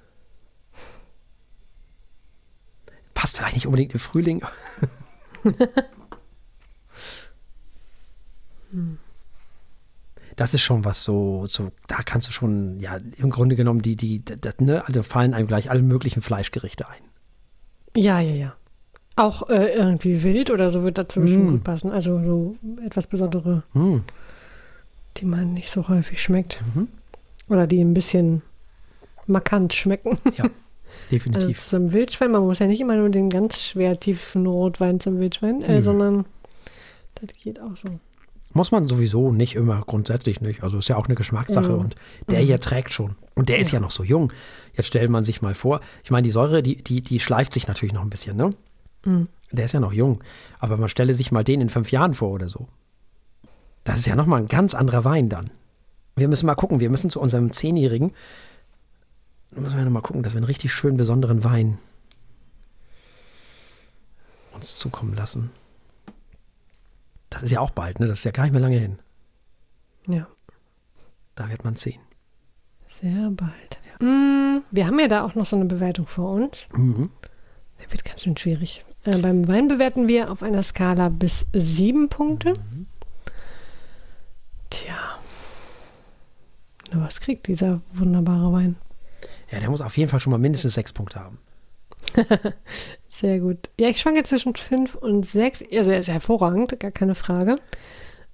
Passt 3.14 3.38
vielleicht 3.38 3.54
nicht 3.54 3.68
unbedingt 3.68 3.94
im 3.94 4.00
Frühling. 4.00 4.44
Das 10.38 10.54
ist 10.54 10.62
schon 10.62 10.86
was 10.86 11.04
so, 11.04 11.46
so, 11.46 11.72
da 11.88 11.98
kannst 11.98 12.30
du 12.30 12.32
schon, 12.32 12.80
ja, 12.80 12.98
im 13.18 13.30
Grunde 13.30 13.58
genommen, 13.58 13.82
die, 13.82 13.98
die, 13.98 14.24
das, 14.24 14.60
ne, 14.60 14.84
also 14.88 15.04
fallen 15.04 15.34
einem 15.34 15.46
gleich 15.46 15.70
alle 15.70 15.82
möglichen 15.82 16.22
Fleischgerichte 16.22 16.88
ein. 16.88 17.04
Ja, 17.96 18.22
ja, 18.22 18.34
ja. 18.34 18.56
Auch 19.16 19.50
äh, 19.50 19.74
irgendwie 19.76 20.24
wild 20.24 20.50
oder 20.50 20.70
so 20.72 20.84
wird 20.84 20.98
dazu 20.98 21.20
Mm. 21.20 21.50
gut 21.50 21.64
passen. 21.64 21.92
Also 21.92 22.22
so 22.24 22.56
etwas 22.86 23.08
Besondere, 23.08 23.64
Hm. 23.74 24.04
die 25.18 25.26
man 25.26 25.54
nicht 25.54 25.70
so 25.70 25.88
häufig 25.90 26.22
schmeckt. 26.22 26.64
Mhm. 26.74 26.88
Oder 27.50 27.68
die 27.68 27.82
ein 27.84 27.94
bisschen 27.94 28.42
markant 29.28 29.74
schmecken. 29.74 30.18
Ja, 30.38 30.46
Also 30.46 30.52
definitiv. 31.12 31.68
zum 31.70 31.92
Wildschwein, 31.92 32.32
man 32.32 32.44
muss 32.44 32.60
ja 32.60 32.68
nicht 32.68 32.82
immer 32.82 32.96
nur 32.96 33.10
den 33.10 33.30
ganz 33.30 33.62
schwer 33.64 34.00
tiefen 34.00 34.46
Rotwein 34.48 35.00
zum 35.00 35.20
Wildschwein, 35.20 35.62
äh, 35.62 35.82
sondern 35.82 36.26
das 37.16 37.30
geht 37.44 37.62
auch 37.62 37.76
so. 37.78 37.90
Muss 38.54 38.72
man 38.72 38.88
sowieso 38.90 39.32
nicht 39.32 39.56
immer, 39.56 39.82
grundsätzlich 39.86 40.42
nicht. 40.42 40.64
Also 40.64 40.80
ist 40.80 40.90
ja 40.90 40.98
auch 40.98 41.06
eine 41.06 41.16
Geschmackssache 41.16 41.72
Mhm. 41.74 41.80
und 41.80 41.96
der 42.30 42.40
hier 42.40 42.60
trägt 42.60 42.92
schon. 42.92 43.16
Und 43.36 43.48
der 43.50 43.60
ist 43.60 43.72
ja. 43.72 43.80
noch 43.80 43.92
so 43.92 44.04
jung. 44.04 44.34
Jetzt 44.76 44.88
stellt 44.88 45.10
man 45.10 45.24
sich 45.24 45.42
mal 45.42 45.54
vor, 45.54 45.80
ich 46.04 46.12
meine, 46.12 46.24
die 46.24 46.32
Säure, 46.32 46.62
die, 46.64 46.76
die, 46.84 47.02
die 47.02 47.20
schleift 47.22 47.54
sich 47.54 47.68
natürlich 47.68 47.94
noch 47.94 48.02
ein 48.02 48.10
bisschen, 48.10 48.36
ne? 48.36 48.50
Mhm. 49.06 49.28
Der 49.52 49.66
ist 49.66 49.74
ja 49.74 49.80
noch 49.80 49.94
jung. 49.94 50.24
Aber 50.60 50.78
man 50.78 50.90
stelle 50.90 51.14
sich 51.14 51.32
mal 51.32 51.44
den 51.44 51.62
in 51.62 51.70
fünf 51.70 51.92
Jahren 51.92 52.14
vor 52.14 52.30
oder 52.32 52.48
so. 52.48 52.68
Das 53.84 53.98
ist 53.98 54.06
ja 54.06 54.16
nochmal 54.16 54.42
ein 54.42 54.48
ganz 54.48 54.74
anderer 54.74 55.04
Wein 55.04 55.28
dann. 55.30 55.50
Wir 56.16 56.28
müssen 56.28 56.46
mal 56.46 56.56
gucken, 56.56 56.80
wir 56.80 56.90
müssen 56.90 57.10
zu 57.10 57.20
unserem 57.20 57.52
Zehnjährigen, 57.52 58.12
da 59.52 59.62
müssen 59.62 59.78
wir 59.78 59.84
nochmal 59.84 60.02
gucken, 60.04 60.24
dass 60.24 60.34
wir 60.34 60.38
einen 60.38 60.46
richtig 60.46 60.72
schönen, 60.72 60.98
besonderen 60.98 61.44
Wein 61.44 61.78
uns 64.54 64.76
zukommen 64.78 65.16
lassen. 65.16 65.52
Das 67.30 67.44
ist 67.44 67.52
ja 67.52 67.60
auch 67.62 67.72
bald, 67.72 68.00
ne? 68.00 68.08
Das 68.08 68.20
ist 68.20 68.26
ja 68.26 68.32
gar 68.32 68.44
nicht 68.44 68.52
mehr 68.52 68.62
lange 68.62 68.78
hin. 68.78 69.00
Ja, 70.08 70.28
Da 71.36 71.50
wird 71.50 71.64
man 71.64 71.76
zehn. 71.76 72.00
sehr 72.88 73.30
bald. 73.32 73.80
Mm, 74.00 74.60
wir 74.72 74.86
haben 74.88 75.00
ja 75.00 75.08
da 75.08 75.24
auch 75.24 75.36
noch 75.36 75.46
so 75.46 75.56
eine 75.56 75.66
Bewertung 75.66 76.08
vor 76.08 76.32
uns. 76.34 76.66
Mhm. 76.74 77.10
Der 77.82 77.92
wird 77.92 78.06
ganz 78.06 78.24
schön 78.24 78.38
schwierig. 78.38 78.86
Äh, 79.04 79.18
beim 79.18 79.48
Wein 79.48 79.68
bewerten 79.68 80.08
wir 80.08 80.32
auf 80.32 80.44
einer 80.44 80.64
Skala 80.64 81.10
bis 81.10 81.46
sieben 81.54 82.10
Punkte. 82.10 82.54
Tja. 84.70 85.20
Na, 86.92 87.06
was 87.06 87.20
kriegt 87.20 87.48
dieser 87.48 87.82
wunderbare 87.94 88.54
Wein? 88.54 88.76
Ja, 89.52 89.60
der 89.60 89.70
muss 89.70 89.82
auf 89.82 89.98
jeden 89.98 90.10
Fall 90.10 90.20
schon 90.20 90.32
mal 90.32 90.38
mindestens 90.38 90.76
sechs 90.76 90.94
Punkte 90.94 91.20
haben. 91.20 91.40
Sehr 93.10 93.40
gut. 93.40 93.70
Ja, 93.80 93.90
ich 93.90 94.00
schwanke 94.00 94.24
zwischen 94.24 94.56
fünf 94.56 94.96
und 94.96 95.26
sechs. 95.26 95.64
Also 95.74 95.92
er 95.92 96.00
ist 96.00 96.08
hervorragend, 96.08 96.80
gar 96.80 96.92
keine 96.92 97.16
Frage. 97.16 97.58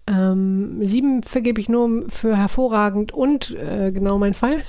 Ähm, 0.07 0.79
sieben 0.83 1.23
vergebe 1.23 1.59
ich 1.59 1.67
nur 1.67 2.09
für 2.09 2.37
hervorragend 2.37 3.11
und 3.11 3.51
äh, 3.51 3.91
genau 3.91 4.17
mein 4.17 4.33
Fall. 4.33 4.63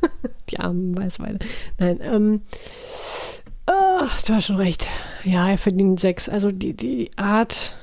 Die 0.50 0.58
armen 0.58 0.96
Weißweine. 0.96 1.38
Nein, 1.78 2.00
ähm, 2.02 2.42
ah, 3.70 4.08
du 4.26 4.34
hast 4.34 4.46
schon 4.46 4.56
recht. 4.56 4.88
Ja, 5.24 5.48
er 5.48 5.58
verdient 5.58 6.00
sechs. 6.00 6.28
Also 6.28 6.50
die, 6.50 6.74
die 6.74 7.10
Art, 7.16 7.74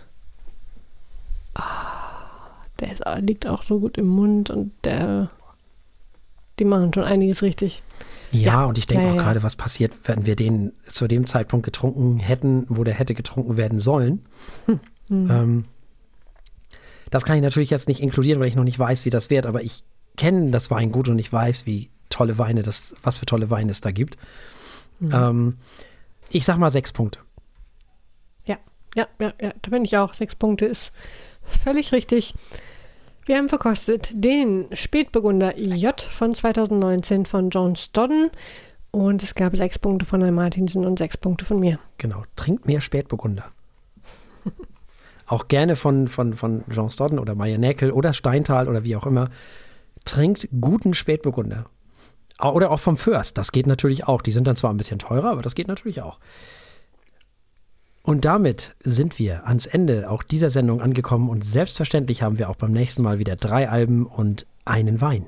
ah, 1.55 1.63
der 2.79 2.91
ist, 2.91 3.03
liegt 3.19 3.47
auch 3.47 3.63
so 3.63 3.79
gut 3.79 3.97
im 3.97 4.07
Mund 4.07 4.49
und 4.49 4.71
der, 4.83 5.29
die 6.59 6.65
machen 6.65 6.93
schon 6.93 7.03
einiges 7.03 7.41
richtig. 7.41 7.81
Ja, 8.31 8.39
Ja. 8.53 8.65
und 8.65 8.77
ich 8.77 8.85
denke 8.87 9.05
Ja, 9.05 9.11
auch 9.13 9.17
gerade, 9.17 9.43
was 9.43 9.55
passiert, 9.55 9.93
wenn 10.05 10.25
wir 10.25 10.35
den 10.35 10.73
zu 10.87 11.07
dem 11.07 11.27
Zeitpunkt 11.27 11.65
getrunken 11.65 12.19
hätten, 12.19 12.65
wo 12.69 12.83
der 12.83 12.93
hätte 12.93 13.13
getrunken 13.13 13.57
werden 13.57 13.79
sollen. 13.79 14.25
Hm. 14.65 14.79
Ähm, 15.09 15.65
das 17.09 17.23
kann 17.23 17.37
ich 17.37 17.41
natürlich 17.41 17.69
jetzt 17.69 17.87
nicht 17.87 18.01
inkludieren, 18.01 18.41
weil 18.41 18.49
ich 18.49 18.55
noch 18.55 18.65
nicht 18.65 18.77
weiß, 18.77 19.05
wie 19.05 19.09
das 19.09 19.29
wird, 19.29 19.45
aber 19.45 19.63
ich 19.63 19.83
kenne 20.17 20.51
das 20.51 20.69
Weingut 20.71 21.07
und 21.07 21.17
ich 21.19 21.31
weiß, 21.31 21.65
wie 21.65 21.89
tolle 22.09 22.37
Weine 22.37 22.63
das, 22.63 22.93
was 23.01 23.17
für 23.19 23.25
tolle 23.25 23.49
Weine 23.49 23.71
es 23.71 23.79
da 23.79 23.91
gibt. 23.91 24.17
Mhm. 24.99 25.11
Ähm, 25.13 25.57
ich 26.29 26.45
sag 26.45 26.57
mal 26.57 26.69
sechs 26.69 26.91
Punkte. 26.91 27.19
Ja, 28.45 28.57
ja, 28.95 29.07
ja, 29.19 29.33
ja, 29.41 29.53
da 29.61 29.69
bin 29.69 29.85
ich 29.85 29.97
auch. 29.97 30.13
Sechs 30.13 30.35
Punkte 30.35 30.65
ist 30.65 30.91
völlig 31.63 31.91
richtig. 31.91 32.33
Wir 33.25 33.37
haben 33.37 33.49
verkostet 33.49 34.11
den 34.13 34.67
Spätburgunder 34.71 35.59
J 35.59 35.99
von 36.01 36.33
2019 36.33 37.25
von 37.25 37.49
John 37.49 37.75
Stodden 37.75 38.29
und 38.91 39.21
es 39.21 39.35
gab 39.35 39.55
sechs 39.55 39.77
Punkte 39.79 40.05
von 40.05 40.21
Herrn 40.21 40.33
Martinsen 40.33 40.85
und 40.85 40.97
sechs 40.97 41.17
Punkte 41.17 41.43
von 41.43 41.59
mir. 41.59 41.77
Genau. 41.97 42.23
Trinkt 42.35 42.67
mehr 42.67 42.79
Spätburgunder. 42.79 43.51
auch 45.27 45.49
gerne 45.49 45.75
von, 45.75 46.07
von, 46.07 46.33
von 46.33 46.63
Jean 46.71 46.89
Stodden 46.89 47.19
oder 47.19 47.35
Meier 47.35 47.57
Näkel 47.57 47.91
oder 47.91 48.13
Steintal 48.13 48.67
oder 48.67 48.83
wie 48.85 48.95
auch 48.95 49.05
immer. 49.05 49.29
Trinkt 50.05 50.47
guten 50.61 50.93
Spätburgunder. 50.93 51.65
Oder 52.41 52.71
auch 52.71 52.79
vom 52.79 52.97
Fürst. 52.97 53.37
Das 53.37 53.51
geht 53.51 53.67
natürlich 53.67 54.07
auch. 54.07 54.21
Die 54.21 54.31
sind 54.31 54.45
dann 54.47 54.55
zwar 54.55 54.71
ein 54.71 54.77
bisschen 54.77 54.99
teurer, 54.99 55.31
aber 55.31 55.41
das 55.41 55.55
geht 55.55 55.67
natürlich 55.67 56.01
auch. 56.01 56.19
Und 58.03 58.23
damit 58.23 58.73
sind 58.81 59.19
wir 59.19 59.45
ans 59.47 59.65
Ende 59.65 60.09
auch 60.09 60.23
dieser 60.23 60.49
Sendung 60.49 60.81
angekommen 60.81 61.29
und 61.29 61.43
selbstverständlich 61.43 62.21
haben 62.21 62.39
wir 62.39 62.49
auch 62.49 62.55
beim 62.55 62.71
nächsten 62.71 63.01
Mal 63.01 63.19
wieder 63.19 63.35
drei 63.35 63.67
Alben 63.67 64.05
und 64.05 64.45
einen 64.63 65.01
Wein. 65.01 65.25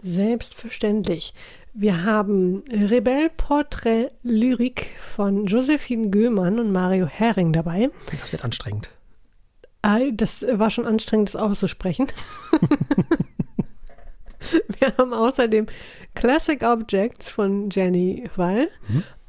Selbstverständlich. 0.00 1.34
Wir 1.74 2.04
haben 2.04 2.62
Rebell 2.70 3.30
Portrait 3.36 4.12
Lyrik 4.22 4.90
von 5.16 5.46
Josephine 5.46 6.10
Göhmann 6.10 6.60
und 6.60 6.70
Mario 6.70 7.06
Hering 7.06 7.52
dabei. 7.52 7.90
Das 8.20 8.30
wird 8.30 8.44
anstrengend. 8.44 8.90
Ah, 9.82 9.98
Das 10.12 10.42
war 10.42 10.70
schon 10.70 10.86
anstrengend, 10.86 11.30
das 11.30 11.36
auszusprechen. 11.36 12.06
Wir 14.78 14.96
haben 14.96 15.12
außerdem 15.12 15.66
Classic 16.14 16.62
Objects 16.62 17.30
von 17.30 17.70
Jenny 17.70 18.28
Wall 18.36 18.68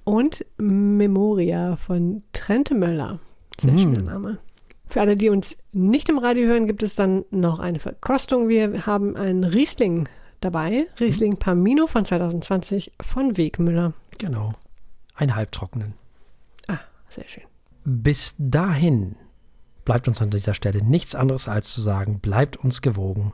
und 0.04 0.46
Memoria 0.58 1.76
von 1.76 2.24
Trente 2.34 2.76
Möller. 2.76 3.20
Sehr 3.60 3.72
Mhm. 3.74 3.80
schöner 3.80 4.02
Name. 4.02 4.38
Für 4.88 5.02
alle, 5.02 5.16
die 5.16 5.30
uns 5.30 5.56
nicht 5.72 6.10
im 6.10 6.18
Radio 6.18 6.48
hören, 6.48 6.66
gibt 6.66 6.82
es 6.82 6.96
dann 6.96 7.24
noch 7.30 7.60
eine 7.60 7.80
Verkostung. 7.80 8.50
Wir 8.50 8.86
haben 8.88 9.16
einen 9.16 9.44
Riesling 9.44 10.10
dabei. 10.40 10.88
Riesling 11.00 11.38
Pamino 11.38 11.86
von 11.86 12.06
2020 12.06 12.94
von 13.02 13.38
Wegmüller. 13.38 13.94
Genau. 14.18 14.54
Ein 15.14 15.36
halbtrockenen. 15.36 15.94
Ah, 16.68 16.80
sehr 17.10 17.28
schön. 17.28 17.44
Bis 17.86 18.36
dahin 18.40 19.16
bleibt 19.86 20.08
uns 20.08 20.22
an 20.22 20.32
dieser 20.32 20.54
Stelle 20.54 20.84
nichts 20.84 21.14
anderes 21.14 21.48
als 21.48 21.74
zu 21.74 21.82
sagen, 21.82 22.20
bleibt 22.20 22.58
uns 22.58 22.82
gewogen. 22.82 23.34